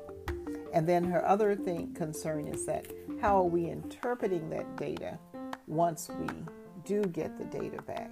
And 0.73 0.87
then 0.87 1.03
her 1.03 1.25
other 1.25 1.55
thing 1.55 1.93
concern 1.93 2.47
is 2.47 2.65
that 2.65 2.87
how 3.21 3.37
are 3.37 3.47
we 3.47 3.69
interpreting 3.69 4.49
that 4.49 4.77
data 4.77 5.19
once 5.67 6.09
we 6.19 6.27
do 6.85 7.01
get 7.03 7.37
the 7.37 7.45
data 7.45 7.81
back? 7.81 8.11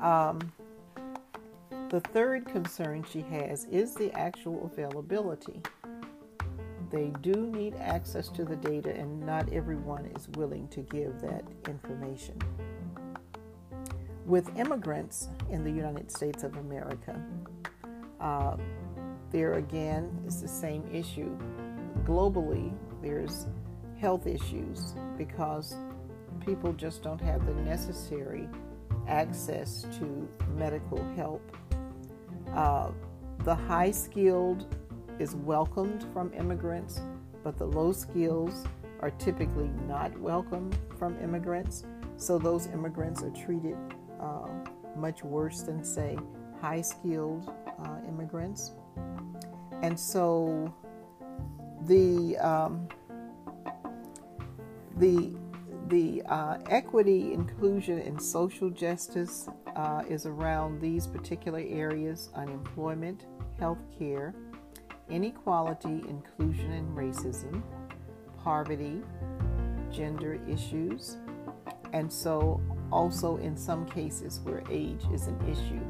Um, 0.00 0.52
the 1.88 2.00
third 2.00 2.46
concern 2.46 3.04
she 3.10 3.22
has 3.22 3.64
is 3.66 3.94
the 3.94 4.12
actual 4.12 4.70
availability. 4.70 5.62
They 6.90 7.12
do 7.22 7.32
need 7.32 7.74
access 7.76 8.28
to 8.30 8.44
the 8.44 8.56
data, 8.56 8.94
and 8.94 9.20
not 9.20 9.52
everyone 9.52 10.06
is 10.16 10.28
willing 10.30 10.68
to 10.68 10.80
give 10.80 11.20
that 11.20 11.44
information. 11.66 12.38
With 14.26 14.56
immigrants 14.58 15.28
in 15.50 15.64
the 15.64 15.70
United 15.70 16.10
States 16.10 16.44
of 16.44 16.56
America, 16.56 17.20
uh, 18.20 18.56
there 19.30 19.54
again 19.54 20.10
is 20.26 20.40
the 20.40 20.48
same 20.48 20.84
issue. 20.92 21.36
Globally, 22.04 22.72
there's 23.02 23.46
health 24.00 24.26
issues 24.26 24.94
because 25.16 25.74
people 26.44 26.72
just 26.72 27.02
don't 27.02 27.20
have 27.20 27.44
the 27.46 27.54
necessary 27.54 28.48
access 29.06 29.82
to 29.98 30.28
medical 30.56 31.02
help. 31.14 31.42
Uh, 32.54 32.90
the 33.44 33.54
high 33.54 33.90
skilled 33.90 34.74
is 35.18 35.34
welcomed 35.34 36.06
from 36.12 36.32
immigrants, 36.32 37.00
but 37.42 37.58
the 37.58 37.66
low 37.66 37.92
skills 37.92 38.64
are 39.00 39.10
typically 39.10 39.70
not 39.86 40.16
welcome 40.18 40.70
from 40.98 41.16
immigrants. 41.22 41.84
So 42.16 42.38
those 42.38 42.66
immigrants 42.68 43.22
are 43.22 43.30
treated 43.30 43.76
uh, 44.20 44.48
much 44.96 45.22
worse 45.22 45.62
than, 45.62 45.84
say, 45.84 46.18
high 46.60 46.80
skilled 46.80 47.52
uh, 47.84 47.98
immigrants. 48.08 48.72
And 49.82 49.98
so 49.98 50.74
the 51.86 52.36
um, 52.38 52.88
the 54.96 55.32
the 55.88 56.22
uh, 56.26 56.58
equity, 56.68 57.32
inclusion, 57.32 57.98
and 58.00 58.20
social 58.20 58.68
justice 58.68 59.48
uh, 59.74 60.02
is 60.08 60.26
around 60.26 60.80
these 60.80 61.06
particular 61.06 61.64
areas 61.66 62.30
unemployment, 62.34 63.26
health 63.58 63.78
care, 63.98 64.34
inequality, 65.08 66.04
inclusion, 66.08 66.72
and 66.72 66.96
racism, 66.96 67.62
poverty, 68.42 69.00
gender 69.90 70.40
issues, 70.46 71.16
and 71.92 72.12
so 72.12 72.60
also 72.92 73.36
in 73.38 73.56
some 73.56 73.86
cases 73.86 74.40
where 74.44 74.62
age 74.70 75.04
is 75.12 75.26
an 75.26 75.40
issue. 75.48 75.80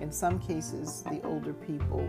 In 0.00 0.12
some 0.12 0.38
cases, 0.38 1.02
the 1.02 1.20
older 1.26 1.52
people 1.52 2.08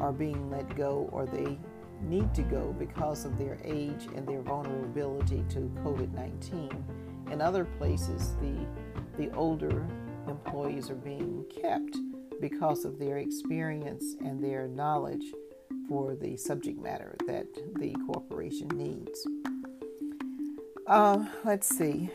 are 0.00 0.12
being 0.12 0.50
let 0.50 0.76
go 0.76 1.08
or 1.12 1.26
they 1.26 1.58
need 2.02 2.32
to 2.34 2.42
go 2.42 2.74
because 2.78 3.24
of 3.24 3.38
their 3.38 3.58
age 3.64 4.08
and 4.14 4.26
their 4.26 4.42
vulnerability 4.42 5.44
to 5.50 5.60
COVID 5.84 6.12
19. 6.14 6.84
In 7.30 7.40
other 7.40 7.64
places, 7.64 8.34
the, 8.40 8.54
the 9.16 9.34
older 9.34 9.86
employees 10.28 10.90
are 10.90 10.94
being 10.94 11.44
kept 11.62 11.96
because 12.40 12.84
of 12.84 12.98
their 12.98 13.18
experience 13.18 14.16
and 14.20 14.42
their 14.42 14.68
knowledge 14.68 15.24
for 15.88 16.14
the 16.14 16.36
subject 16.36 16.80
matter 16.80 17.16
that 17.26 17.46
the 17.76 17.94
corporation 18.06 18.68
needs. 18.68 19.26
Uh, 20.86 21.26
let's 21.44 21.68
see. 21.68 22.08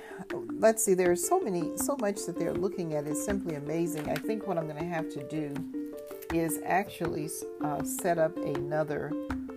Let's 0.54 0.84
see. 0.84 0.96
There's 0.96 1.28
so 1.28 1.40
many, 1.40 1.78
so 1.78 1.96
much 2.00 2.26
that 2.26 2.40
they're 2.40 2.54
looking 2.54 2.96
at 2.96 3.06
is 3.06 3.24
simply 3.24 3.56
amazing. 3.56 4.10
I 4.10 4.16
think 4.16 4.48
what 4.48 4.58
I'm 4.58 4.68
going 4.68 4.80
to 4.80 4.86
have 4.86 5.10
to 5.12 5.28
do 5.28 5.54
is 6.34 6.60
actually 6.66 7.30
uh, 7.64 7.84
set 7.84 8.18
up 8.18 8.36
another 8.38 9.12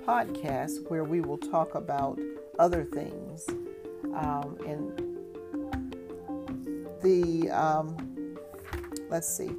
podcast 0.06 0.88
where 0.90 1.04
we 1.04 1.20
will 1.20 1.38
talk 1.38 1.74
about 1.74 2.20
other 2.58 2.84
things. 2.84 3.46
Um, 4.14 4.56
and 4.66 5.16
the, 7.02 7.50
um, 7.50 8.36
let's 9.08 9.28
see, 9.28 9.50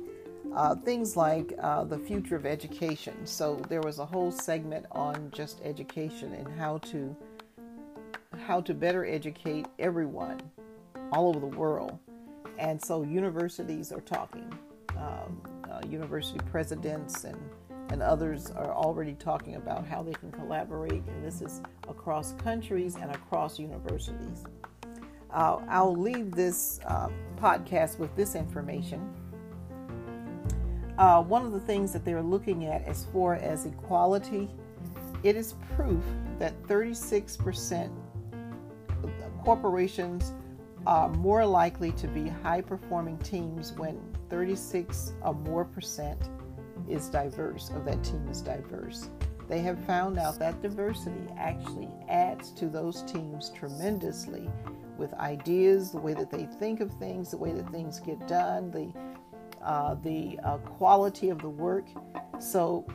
uh, 0.55 0.75
things 0.75 1.17
like 1.17 1.53
uh, 1.59 1.83
the 1.83 1.97
future 1.97 2.35
of 2.35 2.45
education. 2.45 3.25
So 3.25 3.61
there 3.67 3.81
was 3.81 3.99
a 3.99 4.05
whole 4.05 4.31
segment 4.31 4.85
on 4.91 5.31
just 5.31 5.59
education 5.63 6.33
and 6.33 6.47
how 6.57 6.77
to 6.79 7.15
how 8.45 8.61
to 8.61 8.73
better 8.73 9.03
educate 9.03 9.65
everyone 9.79 10.39
all 11.11 11.27
over 11.27 11.39
the 11.39 11.57
world. 11.57 11.97
And 12.59 12.81
so 12.81 13.01
universities 13.01 13.91
are 13.91 14.01
talking. 14.01 14.51
Um, 14.95 15.41
uh, 15.71 15.81
university 15.89 16.39
presidents 16.51 17.23
and 17.23 17.37
and 17.89 18.03
others 18.03 18.51
are 18.51 18.73
already 18.73 19.13
talking 19.13 19.55
about 19.55 19.87
how 19.87 20.03
they 20.03 20.11
can 20.11 20.29
collaborate, 20.29 21.03
and 21.07 21.23
this 21.23 21.41
is 21.41 21.61
across 21.87 22.33
countries 22.33 22.95
and 22.95 23.09
across 23.11 23.57
universities. 23.57 24.43
Uh, 25.31 25.59
I'll 25.69 25.95
leave 25.95 26.31
this 26.31 26.81
uh, 26.85 27.07
podcast 27.39 27.97
with 27.97 28.13
this 28.17 28.35
information 28.35 29.13
uh, 30.97 31.21
one 31.21 31.45
of 31.45 31.51
the 31.51 31.59
things 31.59 31.93
that 31.93 32.03
they're 32.03 32.23
looking 32.23 32.65
at 32.65 32.83
as 32.87 33.05
far 33.13 33.35
as 33.35 33.65
equality, 33.65 34.49
it 35.23 35.35
is 35.35 35.53
proof 35.75 36.03
that 36.39 36.61
36% 36.63 37.91
corporations 39.43 40.33
are 40.85 41.09
more 41.09 41.45
likely 41.45 41.91
to 41.91 42.07
be 42.07 42.27
high 42.27 42.61
performing 42.61 43.17
teams 43.19 43.73
when 43.73 43.99
36 44.29 45.13
or 45.21 45.33
more 45.33 45.65
percent 45.65 46.29
is 46.89 47.09
diverse, 47.09 47.69
of 47.69 47.85
that 47.85 48.03
team 48.03 48.27
is 48.29 48.41
diverse. 48.41 49.09
They 49.47 49.59
have 49.59 49.79
found 49.85 50.19
out 50.19 50.39
that 50.39 50.61
diversity 50.61 51.27
actually 51.37 51.89
adds 52.09 52.51
to 52.51 52.67
those 52.67 53.03
teams 53.03 53.51
tremendously 53.55 54.49
with 54.97 55.13
ideas, 55.13 55.91
the 55.91 55.99
way 55.99 56.13
that 56.13 56.31
they 56.31 56.45
think 56.59 56.81
of 56.81 56.91
things, 56.93 57.31
the 57.31 57.37
way 57.37 57.53
that 57.53 57.69
things 57.71 57.99
get 57.99 58.27
done, 58.27 58.71
the 58.71 58.91
uh, 59.63 59.95
the 59.95 60.39
uh, 60.43 60.57
quality 60.57 61.29
of 61.29 61.39
the 61.41 61.49
work. 61.49 61.85
So, 62.39 62.85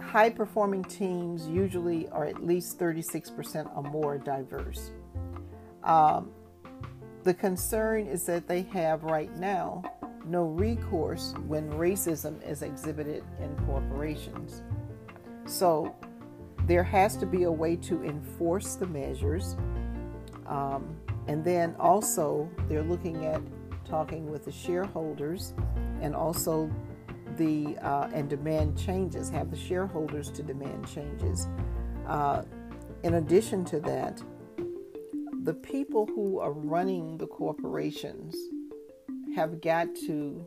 high 0.00 0.30
performing 0.30 0.84
teams 0.84 1.46
usually 1.46 2.08
are 2.08 2.24
at 2.24 2.44
least 2.44 2.78
36% 2.78 3.76
or 3.76 3.82
more 3.82 4.18
diverse. 4.18 4.92
Um, 5.82 6.30
the 7.26 7.34
concern 7.34 8.06
is 8.06 8.24
that 8.24 8.46
they 8.46 8.62
have 8.62 9.02
right 9.02 9.36
now 9.36 9.82
no 10.24 10.44
recourse 10.44 11.34
when 11.48 11.68
racism 11.72 12.40
is 12.48 12.62
exhibited 12.62 13.24
in 13.40 13.54
corporations. 13.66 14.62
So, 15.44 15.94
there 16.66 16.84
has 16.84 17.16
to 17.16 17.26
be 17.26 17.42
a 17.42 17.50
way 17.50 17.74
to 17.76 18.04
enforce 18.04 18.76
the 18.76 18.86
measures. 18.86 19.56
Um, 20.46 20.96
and 21.26 21.44
then 21.44 21.74
also, 21.80 22.48
they're 22.68 22.84
looking 22.84 23.24
at 23.24 23.40
talking 23.84 24.30
with 24.30 24.44
the 24.44 24.52
shareholders 24.52 25.52
and 26.00 26.14
also 26.14 26.70
the 27.36 27.76
uh, 27.82 28.08
and 28.14 28.30
demand 28.30 28.78
changes 28.78 29.28
have 29.30 29.50
the 29.50 29.56
shareholders 29.56 30.30
to 30.30 30.44
demand 30.44 30.88
changes 30.88 31.48
uh, 32.06 32.42
in 33.02 33.14
addition 33.14 33.64
to 33.64 33.80
that 33.80 34.22
the 35.46 35.54
people 35.54 36.06
who 36.06 36.40
are 36.40 36.50
running 36.50 37.16
the 37.18 37.26
corporations 37.26 38.34
have 39.36 39.60
got 39.60 39.86
to 39.94 40.44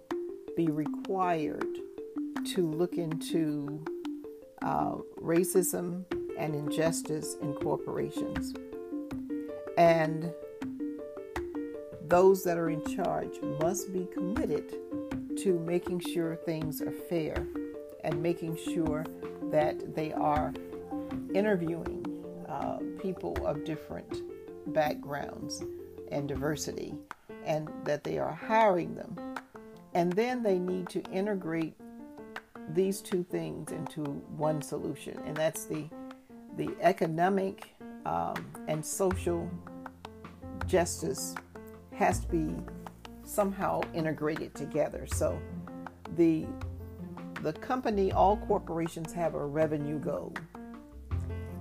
be 0.58 0.68
required 0.68 1.78
to 2.44 2.70
look 2.70 2.96
into 2.96 3.82
uh, 4.62 4.96
racism 5.22 6.04
and 6.38 6.54
injustice 6.54 7.38
in 7.42 7.54
corporations. 7.54 8.54
And 9.78 10.34
those 12.10 12.44
that 12.44 12.58
are 12.58 12.70
in 12.70 12.86
charge 12.86 13.40
must 13.62 13.94
be 13.94 14.06
committed 14.14 14.76
to 15.38 15.60
making 15.60 16.02
sure 16.02 16.36
things 16.36 16.82
are 16.82 16.92
fair 16.92 17.48
and 18.04 18.22
making 18.22 18.58
sure 18.58 19.06
that 19.44 19.96
they 19.96 20.12
are 20.12 20.54
interviewing 21.34 22.06
uh, 22.50 22.80
people 23.02 23.38
of 23.48 23.64
different 23.64 24.24
backgrounds 24.72 25.64
and 26.12 26.28
diversity 26.28 26.96
and 27.46 27.70
that 27.86 28.04
they 28.04 28.18
are 28.18 28.34
hiring 28.34 28.96
them. 28.96 29.18
And 29.94 30.14
then 30.14 30.44
they 30.44 30.60
need 30.60 30.90
to 30.90 31.02
integrate 31.12 31.74
these 32.74 33.02
two 33.02 33.24
things 33.24 33.72
into 33.72 34.04
one 34.38 34.62
solution, 34.62 35.20
and 35.26 35.36
that's 35.36 35.66
the 35.66 35.86
the 36.58 36.70
economic 36.82 37.70
um, 38.06 38.36
and 38.68 38.86
social 38.86 39.50
justice 40.68 41.34
has 41.96 42.20
to 42.20 42.28
be 42.28 42.56
somehow 43.24 43.82
integrated 43.94 44.54
together. 44.54 45.08
So 45.08 45.40
the 46.16 46.46
the 47.42 47.54
company, 47.54 48.12
all 48.12 48.38
corporations 48.38 49.14
have 49.14 49.34
a 49.34 49.46
revenue 49.46 49.98
goal. 49.98 50.34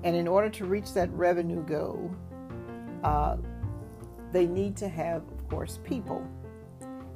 And 0.03 0.17
in 0.17 0.27
order 0.29 0.51
to 0.51 0.65
reach 0.65 0.93
that 0.95 1.11
revenue 1.13 1.65
goal, 1.65 2.11
uh, 3.05 3.37
they 4.33 4.47
need 4.47 4.77
to 4.77 4.89
have, 4.89 5.23
of 5.23 5.49
course, 5.49 5.79
people. 5.85 6.27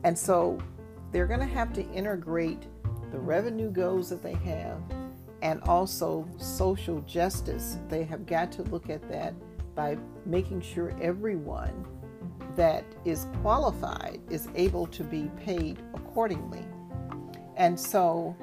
And 0.05 0.19
so 0.19 0.59
they're 1.13 1.27
going 1.27 1.41
to 1.41 1.47
have 1.47 1.73
to 1.75 1.89
integrate 1.93 2.67
the 3.11 3.19
revenue 3.19 3.71
goals 3.71 4.09
that 4.11 4.23
they 4.23 4.35
have 4.35 4.81
and 5.43 5.61
also 5.65 6.27
social 6.39 7.01
justice. 7.03 7.79
They 7.89 8.05
have 8.05 8.27
got 8.27 8.51
to 8.53 8.63
look 8.63 8.89
at 8.89 9.07
that 9.11 9.35
by 9.75 9.99
making 10.25 10.61
sure 10.63 10.95
everyone 11.01 11.87
that 12.57 12.85
is 13.05 13.27
qualified 13.41 14.21
is 14.31 14.49
able 14.55 14.87
to 14.87 15.05
be 15.05 15.31
paid 15.37 15.81
accordingly. 15.95 16.65
And 17.57 17.79
so, 17.79 18.37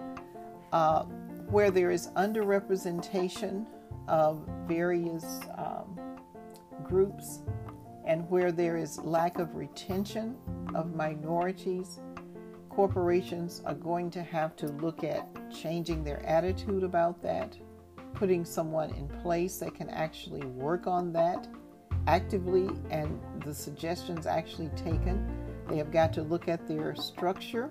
uh, 0.72 1.04
where 1.50 1.72
there 1.72 1.90
is 1.90 2.10
underrepresentation 2.10 3.66
of 4.08 4.48
various 4.68 5.42
um, 5.58 5.98
groups 6.84 7.40
and 8.06 8.28
where 8.30 8.52
there 8.52 8.78
is 8.78 8.98
lack 9.00 9.40
of 9.40 9.56
retention 9.56 10.36
of 10.74 10.96
minorities, 10.96 12.00
corporations 12.70 13.62
are 13.66 13.76
going 13.76 14.10
to 14.12 14.24
have 14.24 14.56
to 14.56 14.68
look 14.68 15.04
at 15.04 15.28
changing 15.52 16.04
their 16.04 16.26
attitude 16.26 16.84
about 16.84 17.22
that, 17.22 17.58
putting 18.14 18.46
someone 18.46 18.94
in 18.96 19.08
place 19.22 19.58
that 19.58 19.76
can 19.76 19.90
actually 19.90 20.46
work 20.46 20.88
on 20.88 21.12
that 21.14 21.48
actively 22.08 22.70
and 22.90 23.20
the 23.46 23.54
suggestions 23.54 24.26
actually 24.26 24.70
taken. 24.70 25.28
They 25.68 25.78
have 25.78 25.92
got 25.92 26.12
to 26.14 26.24
look 26.24 26.48
at 26.48 26.68
their 26.68 26.96
structure 26.96 27.70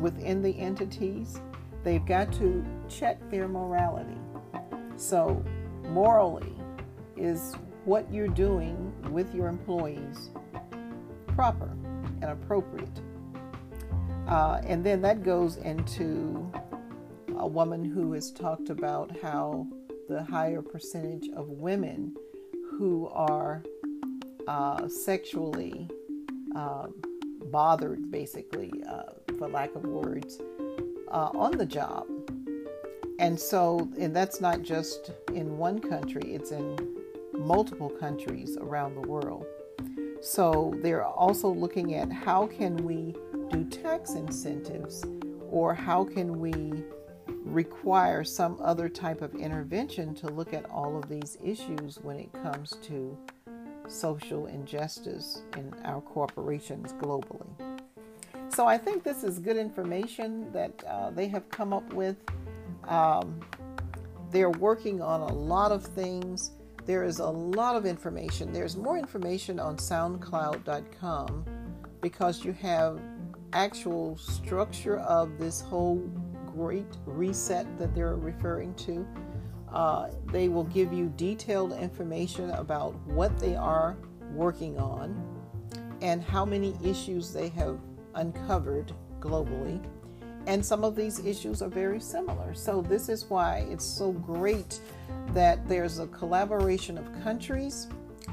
within 0.00 0.42
the 0.42 0.58
entities. 0.58 1.40
They've 1.84 2.04
got 2.04 2.32
to 2.34 2.64
check 2.88 3.18
their 3.30 3.46
morality. 3.46 4.18
So, 4.96 5.44
morally, 5.88 6.52
is 7.16 7.54
what 7.86 8.12
you're 8.12 8.26
doing 8.26 8.92
with 9.10 9.32
your 9.32 9.46
employees 9.46 10.30
proper 11.28 11.70
and 12.20 12.30
appropriate? 12.30 13.00
Uh, 14.26 14.60
and 14.64 14.84
then 14.84 15.00
that 15.00 15.22
goes 15.22 15.56
into 15.58 16.52
a 17.38 17.46
woman 17.46 17.84
who 17.84 18.12
has 18.12 18.32
talked 18.32 18.70
about 18.70 19.16
how 19.22 19.66
the 20.08 20.22
higher 20.24 20.62
percentage 20.62 21.28
of 21.36 21.48
women 21.48 22.12
who 22.76 23.08
are 23.12 23.62
uh, 24.48 24.88
sexually 24.88 25.88
uh, 26.56 26.88
bothered, 27.44 28.10
basically, 28.10 28.72
uh, 28.88 29.02
for 29.38 29.48
lack 29.48 29.74
of 29.76 29.84
words, 29.84 30.40
uh, 31.08 31.30
on 31.34 31.56
the 31.56 31.66
job. 31.66 32.06
And 33.20 33.38
so, 33.38 33.88
and 33.96 34.14
that's 34.14 34.40
not 34.40 34.62
just 34.62 35.12
in 35.32 35.56
one 35.56 35.78
country, 35.78 36.34
it's 36.34 36.50
in 36.50 36.95
multiple 37.46 37.88
countries 37.88 38.56
around 38.60 38.94
the 38.94 39.08
world. 39.08 39.46
So 40.20 40.74
they're 40.82 41.04
also 41.04 41.48
looking 41.48 41.94
at 41.94 42.10
how 42.10 42.46
can 42.46 42.76
we 42.78 43.14
do 43.50 43.64
tax 43.64 44.14
incentives 44.14 45.04
or 45.48 45.72
how 45.74 46.04
can 46.04 46.40
we 46.40 46.82
require 47.44 48.24
some 48.24 48.58
other 48.60 48.88
type 48.88 49.22
of 49.22 49.34
intervention 49.36 50.14
to 50.16 50.26
look 50.26 50.52
at 50.52 50.68
all 50.68 50.98
of 50.98 51.08
these 51.08 51.38
issues 51.44 51.98
when 52.02 52.18
it 52.18 52.32
comes 52.42 52.70
to 52.82 53.16
social 53.86 54.46
injustice 54.46 55.42
in 55.56 55.72
our 55.84 56.00
corporations 56.00 56.92
globally. 56.94 57.46
So 58.48 58.66
I 58.66 58.76
think 58.78 59.04
this 59.04 59.22
is 59.22 59.38
good 59.38 59.56
information 59.56 60.50
that 60.52 60.82
uh, 60.84 61.10
they 61.10 61.28
have 61.28 61.48
come 61.50 61.72
up 61.72 61.92
with. 61.92 62.16
Um, 62.88 63.40
they're 64.30 64.50
working 64.50 65.00
on 65.00 65.20
a 65.20 65.32
lot 65.32 65.72
of 65.72 65.84
things. 65.84 66.50
There 66.86 67.02
is 67.02 67.18
a 67.18 67.26
lot 67.26 67.74
of 67.74 67.84
information. 67.84 68.52
There's 68.52 68.76
more 68.76 68.96
information 68.96 69.58
on 69.58 69.76
SoundCloud.com 69.76 71.44
because 72.00 72.44
you 72.44 72.52
have 72.52 73.00
actual 73.52 74.16
structure 74.18 74.98
of 74.98 75.36
this 75.36 75.60
whole 75.60 75.96
great 76.54 76.86
reset 77.04 77.66
that 77.78 77.92
they're 77.92 78.14
referring 78.14 78.72
to. 78.74 79.04
Uh, 79.72 80.10
they 80.26 80.48
will 80.48 80.64
give 80.64 80.92
you 80.92 81.12
detailed 81.16 81.72
information 81.72 82.50
about 82.52 82.94
what 83.06 83.36
they 83.40 83.56
are 83.56 83.96
working 84.30 84.78
on 84.78 85.20
and 86.02 86.22
how 86.22 86.44
many 86.44 86.76
issues 86.84 87.32
they 87.32 87.48
have 87.48 87.80
uncovered 88.14 88.92
globally. 89.18 89.84
And 90.46 90.64
some 90.64 90.84
of 90.84 90.94
these 90.94 91.18
issues 91.24 91.62
are 91.62 91.68
very 91.68 91.98
similar. 91.98 92.54
So, 92.54 92.80
this 92.80 93.08
is 93.08 93.28
why 93.28 93.66
it's 93.68 93.84
so 93.84 94.12
great 94.12 94.80
that 95.36 95.68
there's 95.68 95.98
a 95.98 96.06
collaboration 96.06 96.96
of 96.96 97.12
countries, 97.22 97.88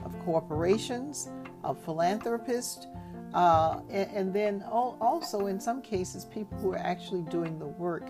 of 0.06 0.18
corporations, 0.24 1.30
of 1.66 1.78
philanthropists, 1.84 2.88
uh, 3.34 3.82
and, 3.90 4.10
and, 4.12 4.34
then 4.34 4.64
also, 4.72 5.48
in 5.48 5.60
some 5.60 5.82
cases, 5.82 6.24
people 6.24 6.58
who 6.60 6.72
are 6.72 6.78
actually 6.78 7.24
doing 7.24 7.60
the 7.60 7.66
work. 7.66 8.08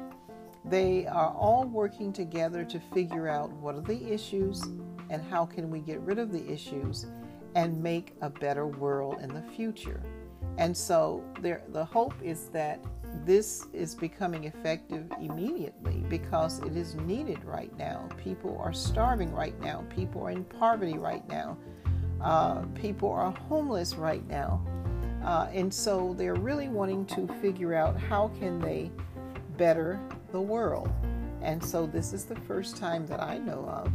They 0.63 1.07
are 1.07 1.33
all 1.33 1.63
working 1.63 2.13
together 2.13 2.63
to 2.65 2.79
figure 2.93 3.27
out 3.27 3.51
what 3.53 3.73
are 3.73 3.81
the 3.81 4.13
issues 4.13 4.61
and 5.09 5.23
how 5.27 5.43
can 5.43 5.71
we 5.71 5.79
get 5.79 5.99
rid 6.01 6.19
of 6.19 6.31
the 6.31 6.47
issues 6.47 7.07
and 7.55 7.81
make 7.81 8.13
a 8.21 8.29
better 8.29 8.67
world 8.67 9.21
in 9.21 9.33
the 9.33 9.41
future. 9.55 10.03
And 10.59 10.77
so, 10.77 11.23
there, 11.41 11.63
the 11.69 11.83
hope 11.83 12.13
is 12.21 12.49
that 12.49 12.79
this 13.26 13.68
is 13.74 13.95
becoming 13.95 14.45
effective 14.45 15.11
immediately 15.22 16.03
because 16.09 16.59
it 16.59 16.76
is 16.76 16.95
needed 16.95 17.43
right 17.45 17.76
now. 17.78 18.07
People 18.18 18.57
are 18.59 18.74
starving 18.74 19.32
right 19.34 19.59
now. 19.61 19.84
People 19.95 20.26
are 20.26 20.32
in 20.32 20.43
poverty 20.43 20.97
right 20.97 21.28
now. 21.30 21.57
Uh, 22.22 22.61
people 22.74 23.11
are 23.11 23.32
homeless 23.32 23.95
right 23.95 24.28
now. 24.28 24.61
Uh, 25.24 25.47
and 25.53 25.74
so 25.74 26.14
they're 26.18 26.36
really 26.36 26.68
wanting 26.68 27.05
to 27.05 27.28
figure 27.41 27.74
out 27.74 27.97
how 27.99 28.30
can 28.39 28.59
they 28.59 28.91
better 29.57 29.99
the 30.32 30.41
world. 30.41 30.89
And 31.41 31.64
so 31.64 31.86
this 31.86 32.14
is 32.14 32.26
the 32.26 32.36
first 32.36 32.78
time 32.78 33.05
that 33.07 33.22
I 33.22 33.38
know 33.38 33.66
of 33.70 33.93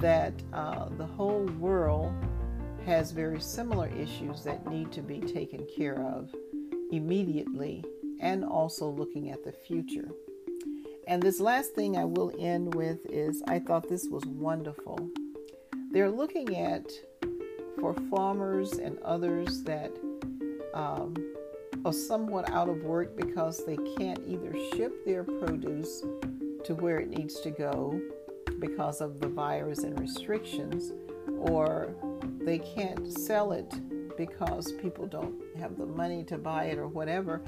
that 0.00 0.32
uh, 0.52 0.88
the 0.96 1.06
whole 1.06 1.44
world 1.58 2.12
has 2.86 3.10
very 3.10 3.40
similar 3.40 3.88
issues 3.88 4.42
that 4.44 4.66
need 4.66 4.90
to 4.92 5.02
be 5.02 5.20
taken 5.20 5.66
care 5.76 6.00
of 6.00 6.34
immediately 6.90 7.84
and 8.20 8.44
also 8.44 8.88
looking 8.88 9.30
at 9.30 9.44
the 9.44 9.52
future. 9.52 10.08
And 11.08 11.20
this 11.22 11.40
last 11.40 11.74
thing 11.74 11.96
I 11.96 12.04
will 12.04 12.32
end 12.38 12.74
with 12.74 13.04
is 13.06 13.42
I 13.48 13.58
thought 13.58 13.88
this 13.88 14.06
was 14.08 14.24
wonderful. 14.26 15.10
They're 15.90 16.10
looking 16.10 16.56
at 16.56 16.88
for 17.80 17.94
farmers 18.10 18.74
and 18.74 18.98
others 19.00 19.62
that 19.64 19.90
um, 20.74 21.14
are 21.84 21.92
somewhat 21.92 22.48
out 22.50 22.68
of 22.68 22.84
work 22.84 23.16
because 23.16 23.64
they 23.64 23.76
can't 23.98 24.20
either 24.26 24.54
ship 24.74 25.04
their 25.04 25.24
produce 25.24 26.04
to 26.64 26.74
where 26.74 27.00
it 27.00 27.08
needs 27.08 27.40
to 27.40 27.50
go 27.50 28.00
because 28.60 29.00
of 29.00 29.18
the 29.18 29.28
virus 29.28 29.80
and 29.80 29.98
restrictions, 29.98 30.92
or 31.38 31.94
they 32.40 32.58
can't 32.58 33.10
sell 33.18 33.52
it 33.52 33.72
because 34.16 34.72
people 34.72 35.06
don't 35.06 35.34
have 35.58 35.78
the 35.78 35.86
money 35.86 36.22
to 36.24 36.36
buy 36.36 36.64
it 36.64 36.78
or 36.78 36.86
whatever. 36.86 37.40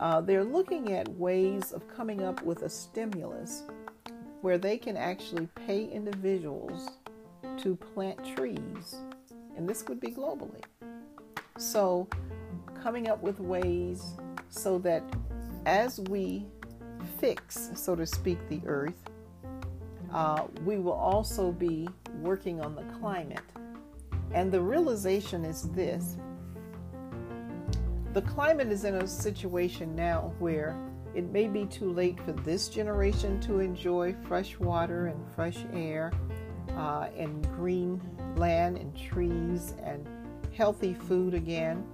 Uh, 0.00 0.18
they're 0.18 0.44
looking 0.44 0.94
at 0.94 1.06
ways 1.10 1.72
of 1.72 1.86
coming 1.94 2.22
up 2.22 2.42
with 2.42 2.62
a 2.62 2.70
stimulus 2.70 3.64
where 4.40 4.56
they 4.56 4.78
can 4.78 4.96
actually 4.96 5.46
pay 5.66 5.84
individuals 5.84 6.88
to 7.58 7.76
plant 7.76 8.18
trees, 8.34 8.96
and 9.58 9.68
this 9.68 9.84
would 9.86 10.00
be 10.00 10.08
globally. 10.08 10.62
So, 11.58 12.08
coming 12.82 13.10
up 13.10 13.22
with 13.22 13.40
ways 13.40 14.14
so 14.48 14.78
that 14.78 15.02
as 15.66 16.00
we 16.00 16.46
fix, 17.18 17.70
so 17.74 17.94
to 17.94 18.06
speak, 18.06 18.38
the 18.48 18.62
earth, 18.64 19.10
uh, 20.14 20.44
we 20.64 20.78
will 20.78 20.92
also 20.92 21.52
be 21.52 21.86
working 22.22 22.62
on 22.62 22.74
the 22.74 22.84
climate. 22.98 23.44
And 24.32 24.50
the 24.50 24.62
realization 24.62 25.44
is 25.44 25.68
this 25.72 26.16
the 28.12 28.22
climate 28.22 28.72
is 28.72 28.84
in 28.84 28.96
a 28.96 29.06
situation 29.06 29.94
now 29.94 30.32
where 30.40 30.76
it 31.14 31.30
may 31.30 31.46
be 31.46 31.64
too 31.66 31.92
late 31.92 32.18
for 32.24 32.32
this 32.32 32.68
generation 32.68 33.40
to 33.40 33.60
enjoy 33.60 34.14
fresh 34.26 34.58
water 34.58 35.06
and 35.06 35.24
fresh 35.34 35.58
air 35.72 36.12
uh, 36.76 37.08
and 37.16 37.44
green 37.54 38.00
land 38.36 38.78
and 38.78 38.96
trees 38.96 39.74
and 39.82 40.08
healthy 40.56 40.94
food 40.94 41.34
again. 41.34 41.84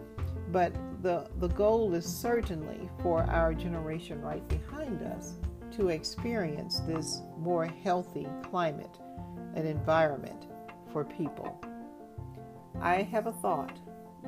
But 0.53 0.73
the, 1.03 1.29
the 1.39 1.49
goal 1.49 1.95
is 1.95 2.05
certainly 2.05 2.89
for 3.03 3.25
our 3.25 3.53
generation 3.53 4.21
right 4.23 4.47
behind 4.49 5.03
us 5.03 5.35
to 5.73 5.89
experience 5.89 6.81
this 6.81 7.21
more 7.39 7.67
healthy 7.67 8.27
climate 8.43 8.99
and 9.55 9.67
environment 9.67 10.47
for 10.93 11.05
people. 11.05 11.61
I 12.81 13.03
have 13.03 13.27
a 13.27 13.33
thought 13.33 13.79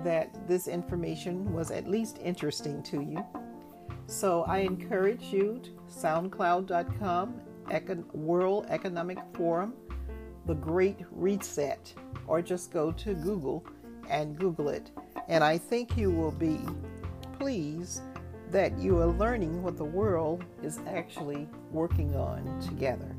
that 0.05 0.47
this 0.47 0.69
information 0.69 1.53
was 1.53 1.71
at 1.71 1.89
least 1.89 2.19
interesting 2.23 2.83
to 2.85 3.01
you. 3.03 3.25
So 4.07 4.43
I 4.45 4.59
encourage 4.59 5.25
you 5.25 5.61
to 5.63 5.71
soundcloud.com, 5.93 7.41
World 8.15 8.67
Economic 8.69 9.19
Forum, 9.35 9.75
The 10.47 10.55
Great 10.55 11.01
Reset, 11.11 11.93
or 12.27 12.41
just 12.41 12.71
go 12.71 12.91
to 12.93 13.15
Google 13.15 13.67
and 14.09 14.39
Google 14.39 14.71
it. 14.71 14.91
And 15.29 15.45
I 15.45 15.59
think 15.59 15.97
you 15.97 16.11
will 16.11 16.33
be 16.33 16.59
pleased 17.39 18.03
that 18.51 18.79
you 18.79 18.97
are 18.99 19.07
learning 19.07 19.63
what 19.63 19.77
the 19.77 19.85
world 19.85 20.45
is 20.63 20.81
actually 20.87 21.47
working 21.71 22.17
on 22.17 22.61
together. 22.61 23.15